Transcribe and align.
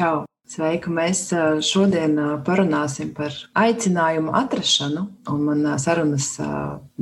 Čau! 0.00 0.22
Sveika! 0.48 0.88
Mēs 0.88 1.26
šodien 1.68 2.14
parunāsim 2.46 3.10
par 3.12 3.34
aicinājumu 3.60 4.32
atrašanu. 4.38 5.02
Un 5.28 5.42
manā 5.44 5.74
sarunas 5.76 6.30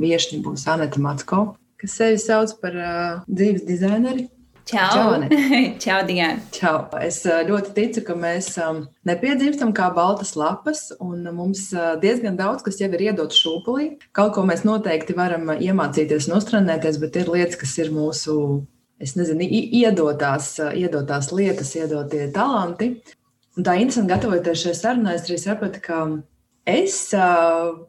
viesiņa 0.03 0.39
būs 0.43 0.65
Anita 0.67 0.99
Matsko, 0.99 1.37
kas 1.79 1.93
sevi 1.95 2.17
sauc 2.19 2.57
par 2.59 2.75
dzīves 3.29 3.63
dizaineri. 3.69 4.25
Čau! 4.67 4.89
Čau, 4.91 5.29
Čau 5.85 5.99
Diana! 6.09 6.43
Čau! 6.51 6.73
Es 6.99 7.21
ļoti 7.23 7.71
ticu, 7.77 8.03
ka 8.09 8.17
mēs 8.19 8.49
nepiedzimstam 9.07 9.71
kā 9.77 9.87
baltas 9.95 10.35
lapas, 10.35 10.89
un 10.99 11.23
mums 11.37 11.69
diezgan 12.03 12.35
daudz, 12.35 12.65
kas 12.67 12.81
jau 12.83 12.91
ir 12.91 13.05
iedots 13.13 13.39
šūpulī. 13.39 13.93
Kaut 14.11 14.35
ko 14.35 14.43
mēs 14.43 14.65
noteikti 14.67 15.15
varam 15.15 15.55
iemācīties 15.55 16.27
un 16.27 16.35
uztrenēties, 16.41 16.99
bet 16.99 17.15
ir 17.23 17.31
lietas, 17.31 17.61
kas 17.63 17.77
ir 17.79 17.95
mūsu 17.95 18.35
es 18.99 19.15
nezinu, 19.15 19.47
iedotās, 19.47 20.57
iedotās 20.75 21.31
lietas, 21.35 21.71
iedotie 21.79 22.27
talanti. 22.35 22.93
Un 23.57 23.65
tā 23.65 23.75
interesanti, 23.79 24.11
gatavoties 24.13 24.65
šai 24.65 24.75
sarunai, 24.77 25.15
es 25.17 25.25
arī 25.27 25.39
sapratu, 25.41 25.81
ka 25.83 26.01
es, 26.69 26.97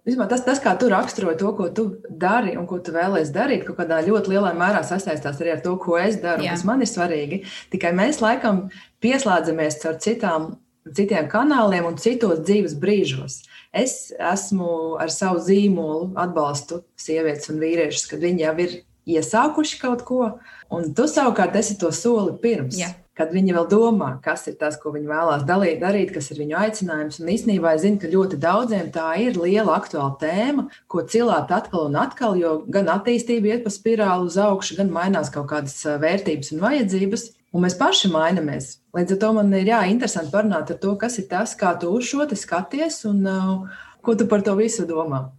vismaz 0.07 0.31
tas, 0.31 0.45
tas, 0.47 0.63
kā 0.63 0.73
tu 0.81 0.89
raksturo 0.91 1.35
to, 1.39 1.53
ko 1.59 1.69
tu 1.75 1.87
dari 2.09 2.57
un 2.59 2.67
ko 2.71 2.81
tu 2.83 2.95
vēlēsies 2.95 3.35
darīt, 3.35 3.67
kaut 3.67 3.79
kādā 3.83 4.01
ļoti 4.07 4.35
lielā 4.35 4.55
mērā 4.59 4.83
sasaistās 4.87 5.41
arī 5.43 5.55
ar 5.57 5.63
to, 5.65 5.77
ko 5.83 5.99
es 6.01 6.19
daru, 6.23 6.47
Jā. 6.47 6.57
kas 6.57 6.65
man 6.69 6.83
ir 6.83 6.91
svarīgi. 6.91 7.43
Tikai 7.75 7.93
mēs 7.97 8.23
laikam 8.25 8.69
pieslēdzamies 9.05 9.81
ar 9.91 9.99
citām, 10.03 10.51
citiem 10.97 11.29
kanāliem 11.31 11.87
un 11.91 11.99
citos 12.01 12.43
dzīves 12.47 12.79
brīžos. 12.81 13.43
Es 13.71 14.11
esmu 14.17 14.97
ar 14.99 15.13
savu 15.15 15.43
zīmolu 15.45 16.15
atbalstu 16.19 16.83
sievietes 16.99 17.53
un 17.53 17.61
vīriešus, 17.63 18.09
kad 18.11 18.25
viņi 18.25 18.47
jau 18.49 18.55
ir 18.65 18.81
iesākuši 19.09 19.79
kaut 19.81 20.05
ko, 20.09 20.25
un 20.73 20.91
tu 20.95 21.07
savukārt 21.09 21.57
esi 21.61 21.79
to 21.81 21.93
soli 21.95 22.37
pirms. 22.43 22.79
Jā. 22.81 22.93
Kad 23.21 23.35
viņi 23.35 23.53
vēl 23.53 23.67
domā, 23.69 24.15
kas 24.25 24.47
ir 24.49 24.55
tas, 24.57 24.79
ko 24.81 24.95
viņi 24.95 25.11
vēlās 25.11 25.43
dalīt, 25.45 25.81
darīt, 25.83 26.13
kas 26.15 26.31
ir 26.33 26.39
viņu 26.41 26.55
aicinājums. 26.57 27.19
Un 27.21 27.29
īsnībā 27.29 27.75
es 27.77 27.83
zinu, 27.83 27.99
ka 28.01 28.09
ļoti 28.09 28.39
daudziem 28.41 28.89
tā 28.95 29.11
ir 29.21 29.37
liela 29.37 29.75
aktuāla 29.77 30.15
tēma, 30.23 30.65
ko 30.89 31.05
cilāt 31.05 31.53
atkal 31.53 31.91
un 31.91 31.99
atkal, 32.01 32.39
jo 32.41 32.55
gan 32.73 32.89
attīstība 32.89 33.53
iet 33.53 33.67
pa 33.67 33.75
spirāli 33.75 34.31
uz 34.31 34.39
augšu, 34.41 34.79
gan 34.81 34.95
mainās 34.95 35.29
kaut 35.35 35.51
kādas 35.53 35.77
vērtības 36.01 36.55
un 36.55 36.65
vajadzības. 36.65 37.27
Un 37.51 37.67
mēs 37.67 37.75
paši 37.77 38.09
mainamies. 38.15 38.77
Līdz 38.95 39.17
ar 39.17 39.21
to 39.21 39.31
man 39.37 39.53
ir 39.59 39.69
jā, 39.69 39.83
interesanti 39.91 40.31
parunāt 40.33 40.71
par 40.71 40.81
to, 40.81 40.97
kas 40.97 41.19
ir 41.19 41.27
tas, 41.29 41.57
kā 41.59 41.75
tu 41.83 41.91
uz 41.91 42.07
šo 42.07 42.25
skaties 42.31 43.03
un 43.11 43.27
uh, 43.27 43.81
ko 44.03 44.15
tu 44.15 44.27
par 44.27 44.43
to 44.43 44.55
visu 44.57 44.87
domā. 44.89 45.31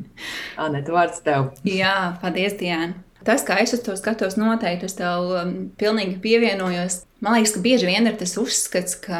Anē, 0.64 0.82
vārds 0.88 1.22
tev. 1.24 1.52
Jā, 1.66 2.18
paldies, 2.22 2.56
Diana. 2.58 2.98
Tas, 3.28 3.42
kā 3.44 3.58
es 3.60 3.74
uz 3.76 3.82
to 3.84 3.92
skatos, 3.98 4.38
noteikti 4.40 4.86
es 4.88 4.94
tev 4.96 5.26
um, 5.36 5.50
pilnīgi 5.76 6.16
pievienojos. 6.24 7.02
Man 7.20 7.34
liekas, 7.34 7.50
ka 7.52 7.60
bieži 7.60 7.88
vien 7.90 8.06
ir 8.08 8.14
tas 8.16 8.32
uzskats, 8.40 8.94
ka 9.04 9.18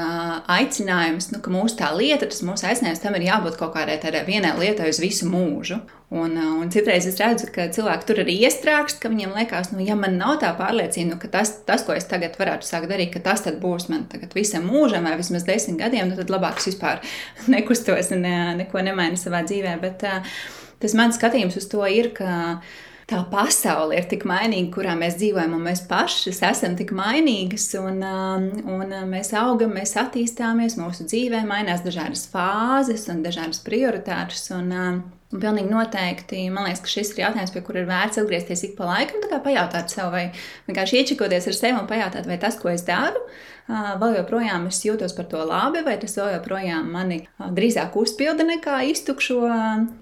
aicinājums, 0.55 1.27
nu, 1.35 1.43
ka 1.45 1.53
mūsu 1.53 1.77
tā 1.77 1.91
lieta, 1.93 2.29
tas 2.31 2.41
mūsu 2.47 2.65
aicinājums, 2.71 3.03
tam 3.03 3.19
ir 3.19 3.27
jābūt 3.27 3.59
kaut 3.61 3.75
kādai 3.75 3.99
tādai 4.01 4.23
vienai 4.25 4.55
lietai 4.57 4.89
uz 4.89 5.03
visu 5.03 5.29
mūžu. 5.29 5.83
Un, 6.09 6.39
uh, 6.41 6.55
un 6.63 6.73
citreiz 6.73 7.05
es 7.11 7.21
redzu, 7.21 7.51
ka 7.53 7.69
cilvēki 7.75 8.09
tur 8.09 8.23
arī 8.25 8.39
iestrāgst, 8.47 9.03
ka 9.03 9.13
viņiem 9.13 9.37
liekas, 9.37 9.75
nu, 9.75 9.85
ja 9.85 9.99
man 9.99 10.17
nav 10.17 10.39
tā 10.41 10.55
pārliecība, 10.57 11.11
nu, 11.11 11.21
ka 11.21 11.29
tas, 11.37 11.53
tas, 11.69 11.85
ko 11.85 11.93
es 11.93 12.09
tagad 12.09 12.41
varētu 12.41 12.65
sākt 12.65 12.89
darīt, 12.89 13.13
ka 13.13 13.21
tas 13.29 13.45
būs 13.61 13.91
man 13.93 14.09
visam 14.33 14.65
mūžam 14.73 15.05
vai 15.05 15.19
vismaz 15.21 15.45
desmit 15.45 15.83
gadiem, 15.85 16.09
nu, 16.09 16.17
tad 16.17 16.33
labāk 16.33 16.63
es 16.63 16.73
vispār 16.73 17.05
nekustos 17.59 18.15
un 18.17 18.25
ne, 18.25 18.37
neko 18.65 18.89
nemainu 18.89 19.21
savā 19.21 19.45
dzīvē. 19.45 19.77
Bet 19.85 20.09
uh, 20.09 20.39
tas 20.81 20.97
mans 20.97 21.21
skatījums 21.21 21.61
uz 21.61 21.69
to 21.69 21.85
ir, 21.93 22.15
ka 22.17 22.63
tā 23.09 23.23
pasaule 23.31 23.97
ir 23.97 24.07
tik 24.11 24.27
mainīga, 24.29 24.71
kurā 24.75 24.95
mēs 24.99 25.17
dzīvojam, 25.21 25.55
un 25.57 25.65
mēs 25.71 25.85
paši 25.89 26.33
esam 26.35 26.77
tik 26.79 26.93
mainīgas, 26.97 27.71
un, 27.81 28.03
um, 28.05 28.49
un 28.69 28.93
uh, 28.93 29.05
mēs 29.09 29.33
augam, 29.39 29.73
mēs 29.79 29.97
attīstāmies, 30.01 30.77
mūsu 30.81 31.09
dzīvē 31.09 31.45
mainās 31.49 31.85
dažādas 31.87 32.27
fāzes 32.33 33.09
un 33.13 33.25
dažādas 33.25 33.63
prioritātes. 33.65 34.51
Un, 34.57 34.75
um, 34.75 35.07
Un 35.29 35.43
pilnīgi 35.43 35.69
noteikti, 35.69 36.47
man 36.49 36.65
liekas, 36.65 36.81
ka 36.81 36.89
šis 36.89 37.11
ir 37.13 37.19
jautājums, 37.27 37.51
pie 37.53 37.61
kura 37.61 37.83
ir 37.83 37.89
vērts 37.91 38.17
atgriezties 38.23 38.63
ik 38.65 38.79
pa 38.79 38.87
laikam, 38.89 39.21
pajautāt 39.45 39.93
sev, 39.93 40.09
vai 40.15 40.31
vienkārši 40.65 41.03
iečikoties 41.03 41.51
ar 41.51 41.59
sevi 41.59 41.77
un 41.77 41.89
pajautāt, 41.91 42.25
vai 42.31 42.39
tas, 42.41 42.57
ko 42.57 42.71
es 42.73 42.87
daru, 42.87 43.21
vēl 43.69 44.17
joprojām 44.19 44.67
es 44.71 44.81
jūtos 44.87 45.15
par 45.17 45.29
to 45.31 45.43
labi, 45.45 45.83
vai 45.87 45.97
tas 46.01 46.17
vēl 46.19 46.35
joprojām 46.37 46.89
mani 46.93 47.21
drīzāk 47.39 47.97
uzpilda 48.01 48.47
nekā 48.49 48.81
iztukšo, 48.93 49.41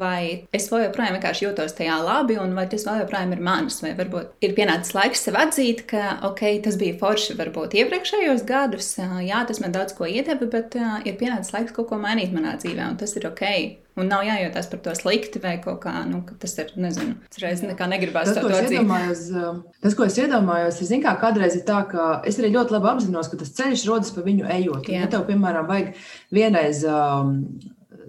vai 0.01 0.47
es 0.55 0.69
vēl 0.73 0.87
joprojām 0.87 1.17
vienkārši 1.19 1.49
jūtos 1.49 1.77
tajā 1.79 1.97
labi, 2.05 2.39
un 2.43 2.55
vai 2.59 2.69
tas 2.71 2.87
vēl 2.87 3.03
joprojām 3.03 3.35
ir 3.37 3.43
mans, 3.49 3.81
vai 3.85 3.95
varbūt 3.99 4.47
ir 4.47 4.55
pienācis 4.59 4.95
laiks 4.97 5.27
sev 5.27 5.39
atzīt, 5.41 5.87
ka, 5.91 6.19
ok, 6.31 6.45
tas 6.67 6.79
bija 6.81 6.99
forši 7.01 7.39
varbūt 7.39 7.79
iepriekšējos 7.83 8.47
gadus, 8.49 8.95
jā, 9.27 9.43
tas 9.49 9.63
man 9.63 9.75
daudz 9.75 9.97
ko 9.99 10.09
iedeva, 10.11 10.49
bet 10.51 10.79
ir 10.79 11.19
pienācis 11.19 11.55
laiks 11.57 11.75
kaut 11.77 11.91
ko 11.91 12.01
mainīt 12.01 12.35
manā 12.37 12.57
dzīvē, 12.61 12.93
un 12.93 13.01
tas 13.01 13.19
ir 13.19 13.29
ok. 13.31 13.45
Un 13.97 14.11
nav 14.13 14.27
jājūtas 14.27 14.67
par 14.69 14.81
to 14.85 14.93
slikti 14.93 15.41
vai 15.41 15.55
kaut 15.65 15.79
kā, 15.87 15.93
nu, 16.05 16.19
tas 16.41 16.53
ir, 16.61 16.75
nezinu, 16.77 17.15
reiz 17.41 17.63
nekā 17.65 17.87
negribētu 17.89 18.35
to 18.37 18.51
atzīt. 18.53 18.91
Tas, 19.81 19.97
ko 19.97 20.05
es 20.05 20.19
iedomājos, 20.21 20.83
ir, 20.83 20.89
zin 20.91 21.05
kā, 21.05 21.15
kādreiz 21.23 21.57
ir 21.57 21.65
tā, 21.65 21.79
ka 21.89 22.09
es 22.29 22.37
arī 22.37 22.53
ļoti 22.59 22.77
labi 22.77 22.91
apzinos, 22.93 23.31
ka 23.33 23.41
tas 23.41 23.55
ceļš 23.57 23.87
rodas 23.89 24.13
pa 24.13 24.25
viņu 24.27 24.51
ejot. 24.59 24.91
Ja 24.93 25.09
tev, 25.09 25.25
piemēram, 25.31 25.65
vajag 25.71 25.95
vienreiz 26.37 26.83
um, 26.85 27.39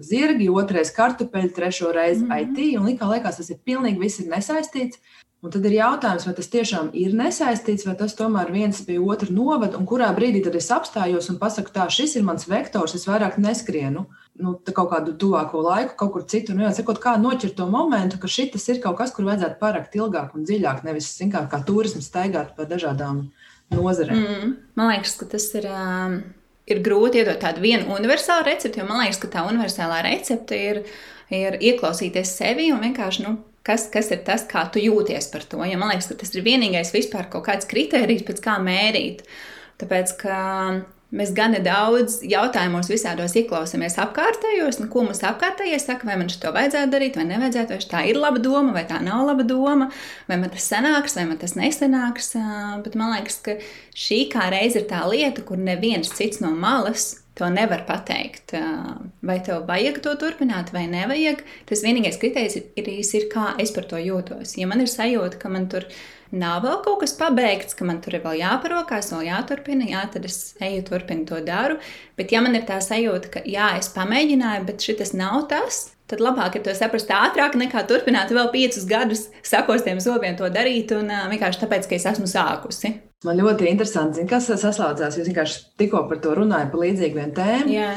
zirgi, 0.04 0.50
otrais 0.52 0.92
kartupeļi, 0.92 1.54
trešo 1.56 1.92
reizi 1.96 2.24
mm 2.24 2.30
-hmm. 2.30 2.52
IT, 2.52 2.78
un 2.80 2.90
likā 2.92 3.08
liekas, 3.08 3.40
tas 3.40 3.48
ir 3.50 3.62
pilnīgi 3.64 4.04
viss 4.04 4.20
ir 4.20 4.28
nesaistīts. 4.28 5.00
Un 5.38 5.52
tad 5.54 5.66
ir 5.68 5.76
jautājums, 5.76 6.24
vai 6.26 6.32
tas 6.34 6.48
tiešām 6.50 6.88
ir 6.98 7.12
nesaistīts, 7.14 7.84
vai 7.86 7.92
tas 7.98 8.16
tomēr 8.18 8.48
viens 8.50 8.80
pie 8.82 8.96
otra 8.98 9.30
novada, 9.30 9.78
un 9.78 9.86
kurā 9.86 10.08
brīdī 10.16 10.40
tad 10.42 10.56
es 10.58 10.66
apstājos 10.74 11.28
un 11.30 11.36
pasaku, 11.38 11.70
tā, 11.76 11.84
šis 11.94 12.16
ir 12.18 12.24
mans 12.26 12.48
vektors, 12.50 12.96
es 12.98 13.06
vairāk 13.06 13.36
neskrienu 13.38 14.08
nu, 14.42 14.54
kaut 14.66 14.90
kādu 14.90 15.14
tuvāko 15.18 15.62
laiku, 15.62 15.94
kaut 16.00 16.10
kur 16.16 16.24
citur. 16.26 16.58
Nu, 16.58 16.64
jāsakot, 16.66 16.98
kā 17.02 17.14
noķert 17.22 17.54
to 17.58 17.68
momentu, 17.70 18.18
ka 18.18 18.30
šis 18.30 18.66
ir 18.72 18.80
kaut 18.82 18.98
kas, 18.98 19.14
kur 19.14 19.28
vajadzētu 19.28 19.60
parakt 19.62 19.94
ilgāk 19.98 20.34
un 20.34 20.46
dziļāk, 20.48 20.82
nevis 20.86 21.12
kā, 21.30 21.44
kā 21.50 21.62
turismu 21.66 22.02
staigāt 22.02 22.56
pa 22.58 22.66
dažādām 22.66 23.28
nozarēm. 23.74 24.18
Mm, 24.18 24.52
man 24.78 24.92
liekas, 24.94 25.14
ka 25.20 25.30
tas 25.36 25.46
ir. 25.58 25.70
Um, 25.70 26.18
ir 26.68 26.82
grūti 26.84 27.22
iedot 27.22 27.38
tādu 27.40 27.62
vienu 27.64 27.94
universālu 27.96 28.44
recepti, 28.44 28.80
jo 28.80 28.84
man 28.84 29.00
liekas, 29.00 29.20
ka 29.22 29.30
tā 29.32 29.44
universālā 29.48 30.02
recepte 30.04 30.58
ir, 30.60 30.82
ir 31.32 31.56
ieklausīties 31.70 32.34
sevi 32.42 32.68
un 32.74 32.82
vienkārši 32.84 33.24
nu, 33.24 33.38
kas, 33.68 33.86
kas 33.92 34.12
ir 34.14 34.24
tas, 34.26 34.46
kā 34.48 34.64
tu 34.72 34.82
jūties 34.82 35.30
par 35.32 35.44
to. 35.48 35.62
Ja 35.68 35.78
man 35.80 35.92
liekas, 35.92 36.10
ka 36.10 36.18
tas 36.24 36.34
ir 36.34 36.46
vienīgais 36.46 36.94
vispār 36.96 37.28
kaut 37.32 37.46
kāds 37.50 37.68
kriterijs, 37.68 38.24
pēc 38.28 38.40
kā 38.44 38.56
mērīt. 38.64 39.26
Tāpēc, 39.78 40.16
ka 40.18 40.38
Mēs 41.08 41.30
gan 41.32 41.54
daudz 41.64 42.18
jautājumos 42.28 42.90
visādos 42.92 43.32
ieklausāmies 43.40 43.94
apkārtējos, 44.02 44.76
nu, 44.82 44.90
ko 44.92 45.06
mums 45.06 45.22
apkārtējie 45.24 45.78
saka, 45.80 46.04
vai 46.04 46.18
man 46.20 46.28
to 46.28 46.50
vajadzētu 46.52 46.92
darīt, 46.92 47.16
vai 47.16 47.24
nevajadzētu, 47.30 47.72
vai 47.72 47.86
tā 47.94 48.02
ir 48.10 48.18
laba 48.20 48.42
doma, 48.44 48.74
vai 48.76 48.82
tā 48.90 48.98
nav 49.00 49.22
laba 49.24 49.46
doma, 49.48 49.86
vai 50.28 50.36
man 50.36 50.52
tas 50.52 50.68
sanāks, 50.68 51.16
vai 51.16 51.24
man 51.30 51.40
tas 51.40 51.56
nesanāks. 51.56 52.34
Bet 52.84 52.98
man 53.00 53.14
liekas, 53.14 53.40
ka 53.40 53.56
šī 53.96 54.20
kā 54.34 54.50
reize 54.52 54.82
ir 54.82 54.84
tā 54.90 55.00
lieta, 55.08 55.46
kur 55.48 55.56
neviens 55.56 56.12
cits 56.12 56.44
no 56.44 56.52
malas 56.52 57.14
to 57.38 57.48
nevar 57.52 57.84
pateikt. 57.88 58.54
Vai 59.24 59.38
tev 59.46 59.64
vajag 59.68 60.02
to 60.04 60.14
turpināt, 60.20 60.72
vai 60.74 60.86
nevajag. 60.90 61.42
Tas 61.68 61.84
vienīgais 61.86 62.20
kriterijs 62.20 62.58
ir, 62.60 62.70
ir, 62.76 63.26
kā 63.32 63.52
es 63.62 63.74
par 63.74 63.88
to 63.90 64.00
jūtos. 64.02 64.56
Ja 64.58 64.68
man 64.70 64.84
ir 64.84 64.90
sajūta, 64.90 65.40
ka 65.40 65.52
man 65.52 65.68
tur 65.72 65.86
nav 66.34 66.62
vēl 66.64 66.80
kaut 66.84 67.00
kas 67.02 67.14
pabeigts, 67.16 67.76
ka 67.76 67.86
man 67.88 68.02
tur 68.04 68.18
ir 68.18 68.24
vēl 68.24 68.40
jāparokās, 68.42 69.12
vēl 69.14 69.28
jāturpina, 69.30 69.86
jā, 69.88 70.02
tad 70.12 70.26
es 70.28 70.56
eju, 70.60 70.82
turpinu 70.90 71.24
to 71.28 71.40
daru. 71.44 71.78
Bet, 72.18 72.34
ja 72.34 72.42
man 72.44 72.58
ir 72.58 72.66
tā 72.68 72.80
sajūta, 72.84 73.32
ka 73.32 73.44
jā, 73.48 73.70
es 73.80 73.88
pamēģināju, 73.94 74.66
bet 74.68 74.84
šis 74.84 75.14
nav 75.16 75.46
tas, 75.52 75.86
tad 76.08 76.22
labāk 76.24 76.58
ir 76.58 76.64
to 76.66 76.76
saprast 76.76 77.10
ātrāk, 77.12 77.56
nekā 77.60 77.84
turpināt 77.88 78.32
vēl 78.34 78.52
piecus 78.52 78.88
gadus, 78.88 79.28
sakos 79.46 79.84
tiem 79.86 80.00
zobiem 80.04 80.36
to 80.36 80.48
darīt, 80.52 80.92
un 80.96 81.12
vienkārši 81.32 81.64
tāpēc, 81.64 81.88
ka 81.88 81.96
es 81.96 82.08
esmu 82.12 82.28
sākusi. 82.28 82.98
Man 83.26 83.40
ļoti 83.40 83.66
interesanti, 83.66 84.20
zin, 84.20 84.28
kas 84.30 84.46
saslaucās. 84.46 85.16
Jūs 85.18 85.26
vienkārši 85.26 85.62
tikko 85.80 86.04
par 86.10 86.20
to 86.22 86.36
runājat, 86.38 86.70
par 86.70 86.82
līdzīgu 86.84 87.24
tēmu. 87.34 87.72
Jā. 87.74 87.92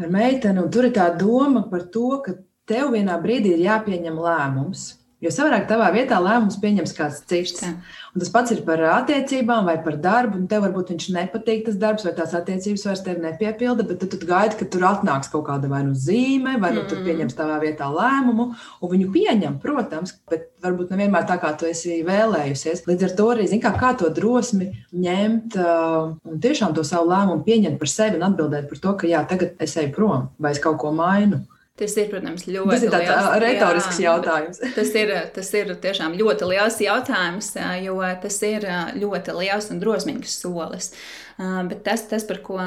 Ar 0.00 0.10
meiteni, 0.10 0.62
un 0.62 0.70
tur 0.72 0.88
ir 0.88 0.94
tā 0.96 1.10
doma 1.18 1.66
par 1.70 1.84
to, 1.92 2.06
ka 2.24 2.32
tev 2.68 2.94
vienā 2.94 3.18
brīdī 3.20 3.52
ir 3.54 3.66
jāpieņem 3.66 4.16
lēmums. 4.24 4.86
Jo 5.24 5.30
savādāk 5.32 5.64
tavā 5.70 5.86
vietā 5.94 6.18
lēmums 6.20 6.58
pieņems 6.60 6.92
kāds 6.98 7.22
cits. 7.30 7.62
Un 7.64 8.20
tas 8.20 8.30
pats 8.34 8.52
ir 8.52 8.60
par 8.66 8.82
attiecībām 8.92 9.64
vai 9.64 9.78
par 9.84 9.96
darbu. 10.02 10.42
Tev 10.50 10.66
varbūt 10.66 10.92
viņš 10.92 11.06
nepatīk 11.14 11.64
tas 11.68 11.78
darbs, 11.80 12.04
vai 12.04 12.12
tās 12.18 12.34
attiecības 12.36 12.84
vairs 12.90 13.04
tevi 13.06 13.24
nepiepilda, 13.24 13.86
bet 13.88 14.02
tad 14.02 14.12
tu 14.12 14.28
gaidi, 14.28 14.58
ka 14.60 14.68
tur 14.68 14.84
atnāks 14.90 15.32
kaut 15.32 15.46
kāda 15.48 15.70
vai 15.72 15.80
nu 15.86 15.96
zīme, 15.96 16.58
vai 16.60 16.74
nu 16.74 16.82
mm. 16.82 16.90
tur 16.90 17.00
pieņems 17.06 17.38
tavā 17.38 17.56
vietā 17.62 17.88
lēmumu. 17.88 18.50
Un 18.84 18.92
viņu 18.92 19.08
pieņem, 19.14 19.56
protams, 19.64 20.12
bet 20.30 20.50
varbūt 20.64 20.92
nevienmēr 20.92 21.24
tā, 21.30 21.38
kā 21.40 21.54
tu 21.56 21.70
esi 21.70 22.02
vēlējusies. 22.04 22.84
Līdz 22.90 23.08
ar 23.08 23.16
to 23.16 23.30
arī 23.32 23.48
zini, 23.48 23.64
kā, 23.64 23.72
kā 23.80 23.94
to 23.98 24.12
drosmi 24.12 24.70
ņemt 24.92 25.56
uh, 25.56 26.12
un 26.28 26.44
tiešām 26.44 26.76
to 26.76 26.84
savu 26.84 27.08
lēmumu 27.14 27.46
pieņemt 27.48 27.80
par 27.80 27.90
sevi 27.90 28.20
un 28.20 28.28
atbildēt 28.28 28.68
par 28.68 28.84
to, 28.84 28.94
ka 29.00 29.08
jā, 29.08 29.24
tagad 29.30 29.56
es 29.64 29.76
eju 29.80 29.94
prom 29.96 30.28
vai 30.38 30.52
es 30.52 30.62
kaut 30.62 30.78
ko 30.84 30.92
mainu. 30.92 31.44
Tas 31.74 31.96
ir, 31.98 32.06
protams, 32.06 32.44
ļoti 32.46 32.70
tas 32.70 32.84
ir 32.86 32.92
tāds 32.92 33.08
liels, 33.08 33.40
retorisks 33.42 33.96
jā, 33.98 34.12
jautājums. 34.12 34.60
tas, 34.76 34.90
ir, 34.94 35.10
tas 35.34 35.48
ir 35.58 35.72
tiešām 35.82 36.12
ļoti 36.20 36.46
liels 36.52 36.76
jautājums, 36.84 37.48
jo 37.82 37.96
tas 38.22 38.36
ir 38.46 38.66
ļoti 39.02 39.34
liels 39.40 39.66
un 39.74 39.80
drosmīgs 39.82 40.36
solis. 40.38 40.92
Bet 41.34 41.80
tas, 41.88 42.04
tas 42.12 42.26
par 42.28 42.38
ko 42.46 42.60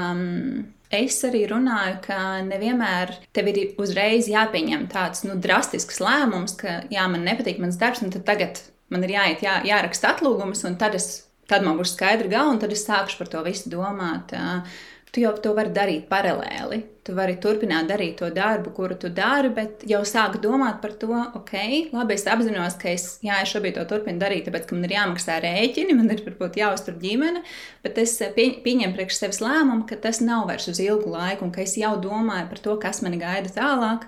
es 0.91 1.21
arī 1.27 1.45
runāju, 1.47 2.01
ka 2.03 2.17
nevienmēr 2.49 3.15
tev 3.35 3.47
ir 3.53 3.61
uzreiz 3.79 4.27
jāpieņem 4.27 4.83
tāds 4.91 5.23
nu, 5.23 5.39
drastisks 5.39 6.01
lēmums, 6.03 6.57
ka 6.59 6.81
jā, 6.91 7.07
man 7.07 7.23
nepatīk 7.27 7.63
mans 7.63 7.79
darbs, 7.79 8.03
un 8.03 8.11
tagad 8.11 8.59
man 8.91 9.07
ir 9.07 9.15
jāiet, 9.15 9.47
jā, 9.47 9.55
jāraksta 9.71 10.17
atlūgums, 10.17 10.65
un 10.67 10.75
tad, 10.83 10.99
es, 10.99 11.23
tad 11.47 11.63
man 11.63 11.79
būs 11.79 11.95
skaidra 11.95 12.27
galva, 12.35 12.57
un 12.57 12.59
tad 12.59 12.75
es 12.75 12.83
sākšu 12.87 13.23
par 13.23 13.31
to 13.31 13.47
visu 13.47 13.71
domāt. 13.71 14.35
Uh, 14.35 14.83
tu 15.17 15.23
jau 15.23 15.33
to 15.41 15.51
vari 15.57 15.71
darīt 15.73 16.05
paralēli. 16.11 16.77
Tu 17.07 17.13
vari 17.17 17.37
turpināt 17.41 17.87
darīt 17.89 18.19
to 18.19 18.27
darbu, 18.35 18.69
kuru 18.75 18.97
tu 19.01 19.09
dari, 19.09 19.49
bet 19.55 19.81
jau 19.89 20.03
sāk 20.05 20.35
domāt 20.43 20.77
par 20.83 20.93
to, 21.01 21.09
ok, 21.39 21.53
labi, 21.95 22.13
es 22.13 22.27
apzinos, 22.29 22.75
ka 22.77 22.91
es, 22.91 23.07
jā, 23.25 23.39
es 23.41 23.49
šobrīd 23.49 23.79
to 23.79 23.85
turpinu 23.89 24.21
darīt, 24.21 24.45
tāpēc, 24.45 24.67
ka 24.67 24.77
man 24.77 24.85
ir 24.85 24.93
jāmaksā 24.93 25.39
rēķini, 25.41 25.95
man 25.97 26.13
ir 26.13 26.21
varbūt 26.27 26.59
jāuztur 26.61 26.99
ģimene, 27.01 27.41
bet 27.85 27.97
es 28.03 28.13
eh, 28.21 28.29
pie, 28.35 28.49
pieņemu 28.65 28.93
priekš 28.99 29.21
sevis 29.23 29.41
lēmumu, 29.41 29.87
ka 29.89 29.97
tas 30.03 30.21
nav 30.21 30.45
vairs 30.51 30.69
uz 30.69 30.83
ilgu 30.83 31.09
laiku, 31.15 31.47
un 31.47 31.55
ka 31.55 31.63
es 31.65 31.73
jau 31.79 31.95
domāju 32.03 32.51
par 32.51 32.61
to, 32.67 32.77
kas 32.83 33.01
mani 33.05 33.17
gaida 33.23 33.49
tālāk, 33.55 34.05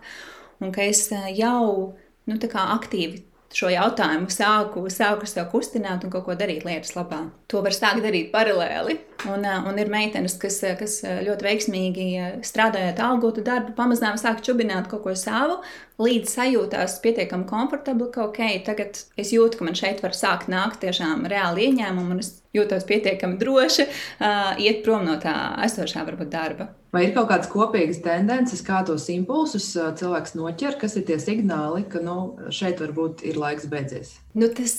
un 0.61 0.75
ka 0.75 0.85
es 0.85 1.07
eh, 1.15 1.31
jau 1.39 1.95
nu, 2.29 2.37
aktīvi 2.37 3.23
šo 3.55 3.71
jautājumu 3.73 4.29
sāku, 4.29 4.85
sāku 4.93 5.25
sev 5.25 5.49
kustināt 5.49 6.03
un 6.05 6.13
kaut 6.13 6.27
ko 6.27 6.37
darīt 6.37 6.67
lietas 6.67 6.93
labā. 6.93 7.31
To 7.49 7.63
var 7.65 7.73
sākt 7.73 8.05
darīt 8.05 8.29
paralēli. 8.35 8.99
Un, 9.27 9.43
un 9.43 9.79
ir 9.81 9.89
meitenes, 9.91 10.37
kas, 10.39 10.61
kas 10.79 10.99
ļoti 11.03 11.43
veiksmīgi 11.43 12.05
strādājot 12.47 13.01
algotu 13.03 13.43
darbu, 13.43 13.73
pamazām 13.75 14.15
sāk 14.21 14.39
čubināt 14.45 14.87
kaut 14.87 15.03
ko 15.03 15.15
savu, 15.19 15.57
līdz 15.99 16.31
sajūtās 16.37 16.99
pietiekami 17.03 17.47
komfortabli, 17.49 18.07
ka 18.13 18.29
ok, 18.29 18.41
tagad 18.67 19.01
es 19.19 19.33
jūtu, 19.35 19.59
ka 19.59 19.67
man 19.67 19.75
šeit 19.75 19.99
var 20.05 20.15
sākt 20.15 20.47
nākt 20.51 20.79
tiešām 20.85 21.27
reāli 21.27 21.67
ieņēmumi, 21.67 22.15
un 22.15 22.23
es 22.23 22.37
jūtos 22.55 22.85
pietiekami 22.87 23.37
droši 23.41 23.85
uh, 23.85 24.55
iet 24.61 24.83
prom 24.85 25.03
no 25.05 25.19
tā 25.21 25.35
esošā 25.67 26.05
varbūt 26.07 26.31
darba. 26.31 26.69
Vai 26.89 27.03
ir 27.05 27.11
kaut 27.13 27.27
kādas 27.29 27.49
kopīgas 27.51 27.99
tendences, 28.01 28.63
kā 28.65 28.79
tos 28.87 29.03
impulsus 29.13 29.67
cilvēks 29.75 30.33
noķer, 30.39 30.79
kas 30.81 30.95
ir 30.97 31.03
tie 31.05 31.19
signāli, 31.21 31.83
ka 31.91 32.01
nu, 32.01 32.15
šeit 32.49 32.81
varbūt 32.81 33.21
ir 33.29 33.37
laiks 33.37 33.67
beidzies? 33.69 34.15
Nu, 34.33 34.49
tas, 34.57 34.73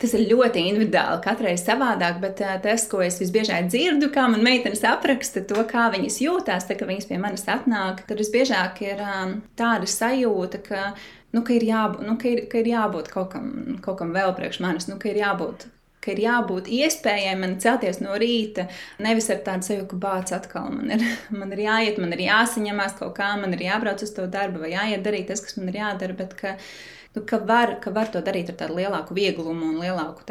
tas 0.00 0.14
ir 0.16 0.24
ļoti 0.30 0.64
individuāli, 0.70 1.20
katrai 1.26 1.58
savādāk, 1.60 2.22
bet 2.24 2.40
tas, 2.64 2.86
ko 2.88 3.02
es 3.04 3.20
visbiežāk 3.20 3.39
dzirdu, 3.48 4.10
kā 4.14 4.26
man 4.30 4.44
meitenes 4.44 4.84
apraksta 4.86 5.42
to, 5.46 5.62
kā 5.70 5.88
viņas 5.94 6.20
jūtās, 6.24 6.68
tad, 6.68 6.78
kad 6.80 6.90
viņas 6.90 7.08
pie 7.08 7.18
manis 7.22 7.46
atnāk, 7.48 8.04
tad 8.08 8.20
visbiežāk 8.20 8.80
ir 8.84 9.02
tāda 9.58 9.88
sajūta, 9.88 10.62
ka, 10.66 10.86
nu, 11.32 11.42
ka, 11.42 11.56
ir, 11.56 11.66
jābūt, 11.70 12.06
nu, 12.06 12.16
ka, 12.20 12.30
ir, 12.30 12.46
ka 12.52 12.62
ir 12.62 12.72
jābūt 12.74 13.12
kaut 13.12 13.32
kam, 13.34 13.52
kaut 13.84 14.00
kam 14.02 14.14
vēl 14.16 14.34
priekš 14.36 14.62
manis, 14.64 14.88
nu, 14.90 14.98
ka 15.00 15.12
ir 15.12 15.22
jābūt 15.24 15.68
ka 16.00 16.14
ir 16.14 16.22
jābūt 16.24 16.68
iespējai 16.72 17.34
man 17.36 17.58
celties 17.60 17.98
no 18.00 18.14
rīta, 18.20 18.66
nevis 19.04 19.28
ar 19.32 19.42
tādu 19.44 19.66
sajūtu, 19.66 19.88
ka 19.90 19.98
bācis 20.00 20.36
atkal 20.38 20.70
man 20.72 20.94
ir, 20.96 21.04
man 21.42 21.52
ir 21.52 21.64
jāiet, 21.66 22.00
man 22.00 22.14
ir 22.16 22.24
jāsaņemās 22.24 22.96
kaut 23.00 23.12
kā, 23.18 23.34
man 23.40 23.52
ir 23.56 23.66
jābrauc 23.66 24.04
uz 24.06 24.14
to 24.16 24.24
darbu 24.30 24.64
vai 24.64 24.72
jāiet 24.72 25.04
darīt 25.04 25.28
tas, 25.28 25.44
kas 25.44 25.58
man 25.60 25.68
ir 25.72 25.80
jādara. 25.82 26.16
Bet, 26.16 26.32
ka, 26.40 26.56
nu, 27.16 27.22
ka, 27.26 27.40
var, 27.46 27.76
ka 27.82 27.92
var 27.94 28.10
to 28.12 28.22
darīt 28.26 28.52
ar 28.52 28.58
tādu 28.62 28.78
lielāku 28.78 29.16
vieglumu 29.16 29.72
un 29.72 29.80
lielāku 29.82 30.26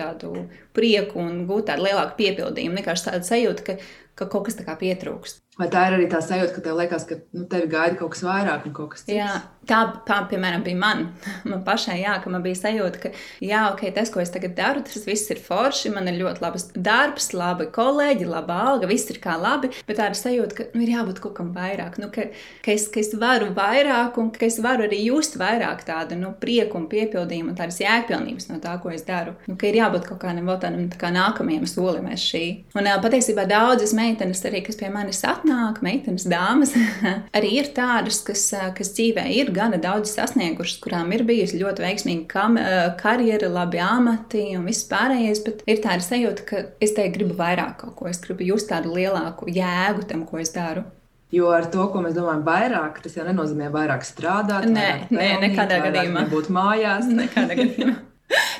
prieku 0.73 1.23
un 1.23 1.43
gūt 1.49 1.69
tādu 1.71 1.87
lielāku 1.87 2.17
piepildījumu. 2.21 2.79
Vienkārši 2.79 3.09
tāda 3.09 3.25
sajūta, 3.27 3.65
ka, 3.67 3.77
ka 4.19 4.27
kaut 4.31 4.49
kas 4.49 4.59
tā 4.59 4.67
kā 4.67 4.75
pietrūkst. 4.79 5.45
Vai 5.59 5.67
tā 5.67 5.81
ir 5.89 5.97
arī 5.97 6.05
tā 6.07 6.21
sajūta, 6.23 6.53
ka 6.55 6.61
tev 6.63 6.77
liekas, 6.79 7.03
ka 7.03 7.17
nu, 7.35 7.43
tevi 7.51 7.67
gaida 7.67 7.97
kaut 7.99 8.13
kas 8.13 8.21
vairāk 8.23 8.67
un 8.69 8.73
kaut 8.75 8.93
kas 8.93 9.01
cits? 9.03 9.11
Jā, 9.11 9.41
tā, 9.67 9.79
tā 10.07 10.21
piemēram, 10.31 10.61
bija 10.63 10.79
man. 10.79 11.01
man 11.51 11.65
pašai, 11.67 11.97
jā, 11.99 12.13
ka 12.23 12.31
man 12.31 12.45
bija 12.45 12.55
sajūta, 12.61 13.01
ka, 13.03 13.11
jā, 13.43 13.65
ok, 13.73 13.83
tas, 13.97 14.11
ko 14.13 14.21
es 14.23 14.31
tagad 14.31 14.55
daru, 14.55 14.85
tas 14.87 15.03
viss 15.03 15.27
ir 15.33 15.41
forši, 15.43 15.91
man 15.91 16.07
ir 16.07 16.15
ļoti 16.21 16.45
labs 16.45 16.69
darbs, 16.77 17.33
labi 17.35 17.67
kolēģi, 17.75 18.29
laba 18.31 18.61
alga, 18.69 18.87
viss 18.87 19.11
ir 19.11 19.19
kā 19.19 19.35
labi, 19.35 19.73
bet 19.89 19.99
tā 19.99 20.07
ir 20.07 20.15
sajūta, 20.21 20.55
ka 20.55 20.67
nu, 20.77 20.85
ir 20.85 20.93
jābūt 20.93 21.19
kaut 21.25 21.35
kam 21.41 21.51
vairāk, 21.57 21.99
nu, 21.99 22.07
ka, 22.15 22.29
ka, 22.63 22.71
es, 22.71 22.87
ka 22.93 23.03
es 23.03 23.11
varu 23.19 23.51
vairāk 23.57 24.15
un 24.23 24.31
ka 24.31 24.47
es 24.47 24.61
varu 24.63 24.87
arī 24.87 25.01
just 25.09 25.35
vairāk 25.41 25.83
tādu 25.89 26.15
nu, 26.21 26.31
prieku 26.39 26.79
un 26.79 26.87
piepildījumu 26.87 27.51
un 27.51 27.59
tādas 27.59 27.81
jēgpilnības 27.83 28.47
no 28.53 28.61
tā, 28.63 28.77
ko 28.79 28.95
es 28.95 29.03
daru. 29.03 29.35
Nu, 29.51 29.59
ka 29.59 29.67
ir 29.67 29.81
jābūt 29.81 30.07
kaut 30.07 30.23
kādam 30.23 30.47
tādam 30.55 30.87
tā 30.87 31.03
kā 31.03 31.11
nākamajam 31.11 31.67
solim 31.67 32.07
aiz 32.07 32.23
šī. 32.23 32.45
Un 32.79 32.87
patiesībā 33.03 33.43
daudzas 33.49 33.91
meitenes 34.09 34.43
arī, 34.49 34.63
kas 34.65 34.79
pie 34.79 34.89
manis 34.93 35.21
atnāk, 35.27 35.81
meitenes, 35.85 36.27
dāmas, 36.29 36.73
arī 37.37 37.53
ir 37.61 37.71
tādas, 37.77 38.21
kas, 38.27 38.49
kas 38.77 38.93
dzīvē 38.97 39.27
ir 39.37 39.53
gana 39.55 39.79
daudz 39.81 40.11
sasniegušas, 40.17 40.81
kurām 40.83 41.13
ir 41.15 41.25
bijusi 41.29 41.61
ļoti 41.61 41.85
veiksmīga 41.85 42.27
kam, 42.29 42.59
karjera, 42.99 43.49
labi 43.53 43.81
amati 43.83 44.45
un 44.57 44.67
viss 44.69 44.87
pārējais, 44.89 45.43
bet 45.45 45.65
ir 45.69 45.83
tāda 45.85 46.05
sajūta, 46.05 46.47
ka 46.49 46.63
es 46.81 46.95
te 46.97 47.07
gribu 47.13 47.37
vairāk 47.39 47.77
kaut 47.83 47.97
ko, 47.99 48.09
es 48.11 48.21
gribu 48.23 48.47
just 48.49 48.71
tādu 48.71 48.95
lielāku 48.97 49.49
jēgu 49.53 50.07
tam, 50.09 50.25
ko 50.29 50.41
es 50.41 50.53
daru. 50.55 50.85
Jo 51.29 51.51
ar 51.53 51.67
to, 51.69 51.83
ko 51.93 52.01
mēs 52.01 52.15
domājam, 52.17 52.41
vairāk, 52.47 53.03
tas 53.03 53.13
jau 53.13 53.25
nenozīmē 53.27 53.69
vairāk 53.69 54.01
strādāt. 54.07 54.65
Nē, 54.65 54.73
vairāk 54.81 55.11
pelnīt, 55.11 55.19
nē 55.19 55.27
nekādā 55.45 55.81
gadījumā. 55.85 56.25
Būt 56.31 56.49
mājās. 56.55 57.05
Nekādā 57.05 57.57
gadījumā. 57.59 57.97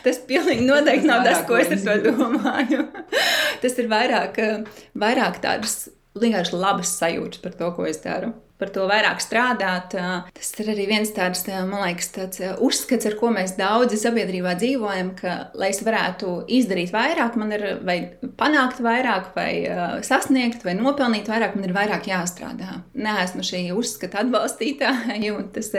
Tas 0.06 0.20
pilnīgi 0.30 0.66
noteikti 0.68 1.08
tas 1.08 1.12
nav 1.12 1.26
tas, 1.28 1.46
ko 1.48 1.60
es 1.60 1.72
ar 1.74 2.04
to 2.04 2.12
domāju. 2.12 2.84
tas 3.64 3.80
ir 3.82 3.90
vairāk, 3.92 4.44
vairāk 5.00 5.42
tādas 5.44 5.90
vienkārši 6.20 6.60
labas 6.60 6.94
sajūtas 7.00 7.42
par 7.44 7.58
to, 7.58 7.74
ko 7.76 7.90
es 7.90 8.00
daru. 8.04 8.34
Par 8.60 8.68
to 8.76 8.84
vairāk 8.90 9.22
strādāt. 9.24 9.94
Tas 10.36 10.50
ir 10.60 10.72
arī 10.74 10.90
viens 10.90 11.14
tāds, 11.16 11.46
man 11.48 11.86
liekas, 11.86 12.10
tāds 12.12 12.42
uzskats, 12.60 13.08
ar 13.08 13.16
ko 13.16 13.30
mēs 13.32 13.54
daudzi 13.56 13.96
sabiedrībā 14.02 14.58
dzīvojam, 14.60 15.14
ka, 15.16 15.36
lai 15.56 15.70
es 15.72 15.80
varētu 15.86 16.34
izdarīt 16.58 16.92
vairāk, 16.92 17.38
man 17.40 17.56
ir 17.56 17.64
vai 17.88 17.98
panākt 18.42 18.82
vairāk, 18.84 19.32
vai 19.38 19.54
sasniegt, 20.04 20.68
vai 20.68 20.76
nopelnīt 20.76 21.32
vairāk, 21.32 21.56
man 21.56 21.70
ir 21.70 21.76
vairāk 21.78 22.12
jāstrādā. 22.12 22.82
Nē, 23.00 23.16
esmu 23.24 23.48
šī 23.48 23.70
uzskata 23.80 24.26
atbalstītāja, 24.26 25.22
un 25.38 25.48
tas 25.56 25.72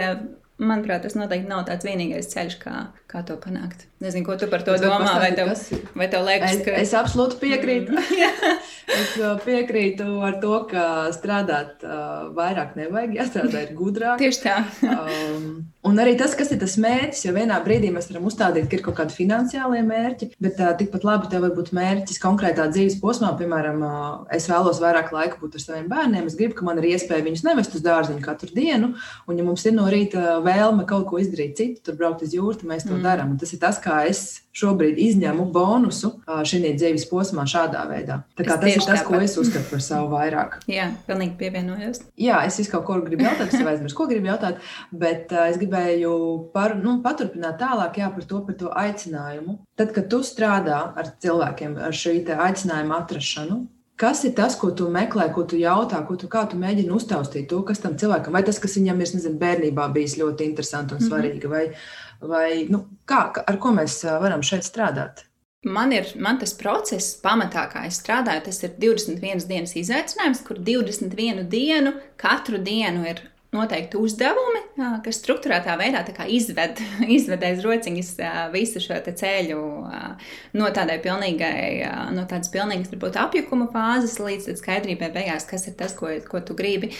manuprāt, 0.60 1.04
tas 1.04 1.18
noteikti 1.18 1.52
nav 1.52 1.66
tāds 1.68 1.84
vienīgais 1.84 2.32
ceļš, 2.32 2.58
kā, 2.64 2.86
kā 3.10 3.24
to 3.26 3.34
panākt. 3.40 3.86
Nezinu, 4.00 4.24
ko 4.24 4.36
tu 4.40 4.46
par 4.48 4.62
to 4.64 4.72
es 4.76 4.80
domā, 4.80 5.16
vai 5.20 5.32
tev, 5.36 5.50
vai 5.98 6.06
tev 6.08 6.22
liekas, 6.24 6.54
es, 6.54 6.60
ka. 6.64 6.74
Es 6.80 6.92
absolūti 6.96 7.36
piekrītu. 7.42 7.98
es 9.00 9.16
uh, 9.18 9.34
piekrītu 9.44 10.06
ar 10.24 10.38
to, 10.42 10.54
ka 10.70 10.84
strādāt 11.14 11.84
uh, 11.84 12.30
vairāk 12.36 12.78
nevajag, 12.78 13.18
jāstrādā 13.18 13.64
ir 13.66 13.74
gudrāk. 13.76 14.22
Tieši 14.22 14.40
tā. 14.44 14.56
um, 14.88 15.50
un 15.90 16.00
arī 16.00 16.14
tas, 16.20 16.36
kas 16.38 16.52
ir 16.54 16.60
tas 16.62 16.78
mērķis, 16.80 17.26
jo 17.26 17.34
vienā 17.36 17.58
brīdī 17.66 17.90
mēs 17.92 18.08
varam 18.12 18.30
uzstādīt, 18.30 18.70
ka 18.70 18.78
ir 18.78 18.84
kaut 18.86 18.96
kādi 19.02 19.16
finansiālie 19.18 19.82
mērķi, 19.90 20.30
bet 20.40 20.62
uh, 20.62 20.72
tikpat 20.80 21.04
labi 21.08 21.28
tev 21.34 21.44
var 21.44 21.54
būt 21.58 21.74
mērķis 21.76 22.22
konkrētā 22.22 22.70
dzīves 22.72 23.00
posmā. 23.02 23.34
Piemēram, 23.40 23.84
uh, 23.84 24.08
es 24.32 24.48
vēlos 24.48 24.80
vairāk 24.80 25.12
laika 25.16 25.42
būt 25.42 25.58
ar 25.58 25.66
saviem 25.66 25.90
bērniem, 25.92 26.30
es 26.30 26.38
gribu, 26.38 26.56
ka 26.56 26.68
man 26.70 26.80
ir 26.80 26.92
iespēja 26.94 27.26
viņus 27.26 27.44
nevest 27.50 27.76
uz 27.76 27.84
dārziņu 27.84 28.24
katru 28.24 28.54
dienu, 28.56 28.94
un 29.28 29.42
ja 29.42 29.44
mums 29.44 29.66
ir 29.68 29.76
no 29.76 29.90
rīta 29.92 30.38
vēlme 30.46 30.88
kaut 30.88 31.10
ko 31.10 31.20
izdarīt 31.20 31.58
citu, 31.60 31.84
tur 31.84 32.00
braukt 32.00 32.24
uz 32.24 32.32
jūru, 32.36 32.64
mēs 32.70 32.88
to 32.88 32.99
mm. 33.00 33.06
darām. 33.08 33.32
Tas 33.40 33.54
ir 33.56 33.60
tas, 33.62 33.80
kā 33.82 34.02
es 34.10 34.22
šobrīd 34.56 34.98
izņemu 35.00 35.46
bonusu 35.54 36.12
šajā 36.26 36.72
dzīves 36.78 37.06
posmā 37.10 37.46
šādā 37.48 37.84
veidā. 37.90 38.20
Tas 38.38 38.66
ir 38.68 38.84
tas, 38.84 39.02
ko 39.06 39.18
es 39.22 39.36
uzskatu 39.40 39.66
par 39.70 39.82
savu 39.84 40.10
vairāk. 40.14 40.58
Jā, 40.78 40.90
pilnīgi 41.08 41.36
pievienojos. 41.40 42.02
Jā, 42.20 42.42
es 42.46 42.60
kaut 42.70 42.86
ko 42.88 43.00
gribu 43.04 43.26
jautāt, 43.26 43.54
es 43.54 43.64
aizmirsu, 43.64 43.96
ko 43.98 44.08
gribu 44.10 44.30
jautāt, 44.32 44.60
bet 44.92 45.34
uh, 45.34 45.48
es 45.50 45.58
gribēju 45.60 46.12
par, 46.54 46.76
nu, 46.78 46.98
paturpināt 47.04 47.60
tālāk 47.62 48.00
jā, 48.02 48.12
par, 48.14 48.30
to, 48.30 48.44
par 48.46 48.60
to 48.62 48.72
aicinājumu. 48.84 49.60
Tad, 49.80 49.94
kad 49.96 50.10
tu 50.12 50.22
strādā 50.26 50.80
ar 50.98 51.12
cilvēkiem 51.22 51.78
ar 51.80 51.96
šī 51.96 52.18
aicinājuma 52.36 53.04
atrašanu, 53.04 53.62
Kas 54.00 54.22
ir 54.24 54.32
tas, 54.32 54.54
ko 54.56 54.70
tu 54.72 54.86
meklē, 54.88 55.26
ko 55.34 55.42
tu 55.44 55.58
jautā, 55.60 55.98
ko 56.08 56.14
tu, 56.16 56.28
tu 56.30 56.58
mēģini 56.60 56.94
uztaustīt 56.96 57.50
to, 57.50 57.58
kas 57.68 57.82
tam 57.82 57.98
cilvēkam, 58.00 58.32
vai 58.32 58.40
tas, 58.46 58.56
kas 58.62 58.78
viņam 58.78 59.02
ir 59.02 59.10
nezinu, 59.12 59.36
bērnībā 59.42 59.88
bijis 59.92 60.14
ļoti 60.16 60.46
interesanti 60.48 60.96
un 60.96 61.02
mhm. 61.02 61.10
svarīgi, 61.10 61.44
mm 61.44 61.52
-hmm. 61.52 61.52
vai, 61.52 62.09
Vai, 62.20 62.66
nu, 62.68 62.84
kā, 63.08 63.24
ar 63.40 63.58
ko 63.62 63.72
mēs 63.76 64.02
varam 64.20 64.44
šeit 64.44 64.66
strādāt? 64.66 65.24
Man 65.64 65.92
ir 65.92 66.08
man 66.16 66.38
tas 66.40 66.54
process, 66.56 67.14
pamatā, 67.20 67.66
kā 67.68 67.84
es 67.88 67.98
strādāju, 68.00 68.46
tas 68.46 68.62
ir 68.64 68.78
21 68.80 69.44
dienas 69.48 69.74
izaicinājums, 69.76 70.40
kur 70.46 70.56
21 70.56 71.44
dienu, 71.52 71.92
katru 72.20 72.60
dienu 72.64 73.04
ir 73.08 73.20
noteikti 73.52 73.98
uzdevumi, 73.98 74.60
kas 75.04 75.18
struktūrētā 75.20 75.74
veidā 75.80 76.04
izved, 76.30 76.80
izved 77.18 77.44
aiz 77.44 77.60
rociņas 77.64 78.12
visu 78.54 78.82
šo 78.84 79.00
ceļu 79.04 79.60
no 80.56 80.70
tādai 80.76 81.00
pilnīgai, 81.02 82.12
no 82.14 82.24
tādas 82.30 82.52
pilnīgas, 82.54 82.92
varbūt 82.94 83.18
apjukuma 83.20 83.68
fāzes 83.74 84.16
līdz 84.22 84.54
skaidrībai 84.60 85.10
beigās, 85.12 85.48
kas 85.50 85.66
ir 85.68 85.76
tas, 85.76 85.96
ko, 85.98 86.12
ko 86.28 86.40
tu 86.40 86.56
gribi. 86.56 86.94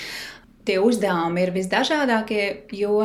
Tie 0.68 0.76
uzdevumi 0.82 1.46
ir 1.46 1.54
visdažādākie, 1.54 2.44
jo 2.76 2.98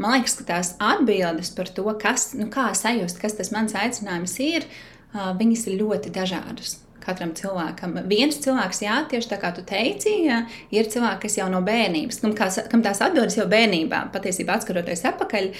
Man 0.00 0.16
liekas, 0.16 0.38
ka 0.40 0.46
tās 0.48 0.72
atbildes 0.82 1.52
par 1.54 1.70
to, 1.70 1.86
kas, 2.00 2.32
nu, 2.38 2.48
kā 2.52 2.70
sajust, 2.74 3.20
kas 3.22 3.36
tas 3.38 3.52
mans 3.54 3.76
aicinājums 3.78 4.38
ir, 4.42 4.66
viņas 5.14 5.68
ir 5.70 5.78
ļoti 5.82 6.14
dažādas. 6.14 6.80
katram 7.04 7.34
cilvēkam. 7.36 7.98
Viens 8.08 8.38
cilvēks, 8.40 8.78
jā, 8.80 8.94
tieši 9.10 9.28
tā 9.28 9.36
kā 9.36 9.50
tu 9.52 9.60
teici, 9.66 10.08
jā, 10.24 10.38
ir 10.72 10.88
cilvēki, 10.88 11.20
kas 11.26 11.36
jau 11.36 11.50
no 11.52 11.60
bērnības, 11.60 12.20
kam, 12.22 12.32
kā, 12.38 12.48
kam 12.72 12.80
tās 12.80 13.02
atdodas 13.04 13.36
jau 13.36 13.44
bērnībā, 13.50 14.06
patiesībā 14.14 14.56
atskatoties 14.56 15.04
atpakaļ, 15.10 15.50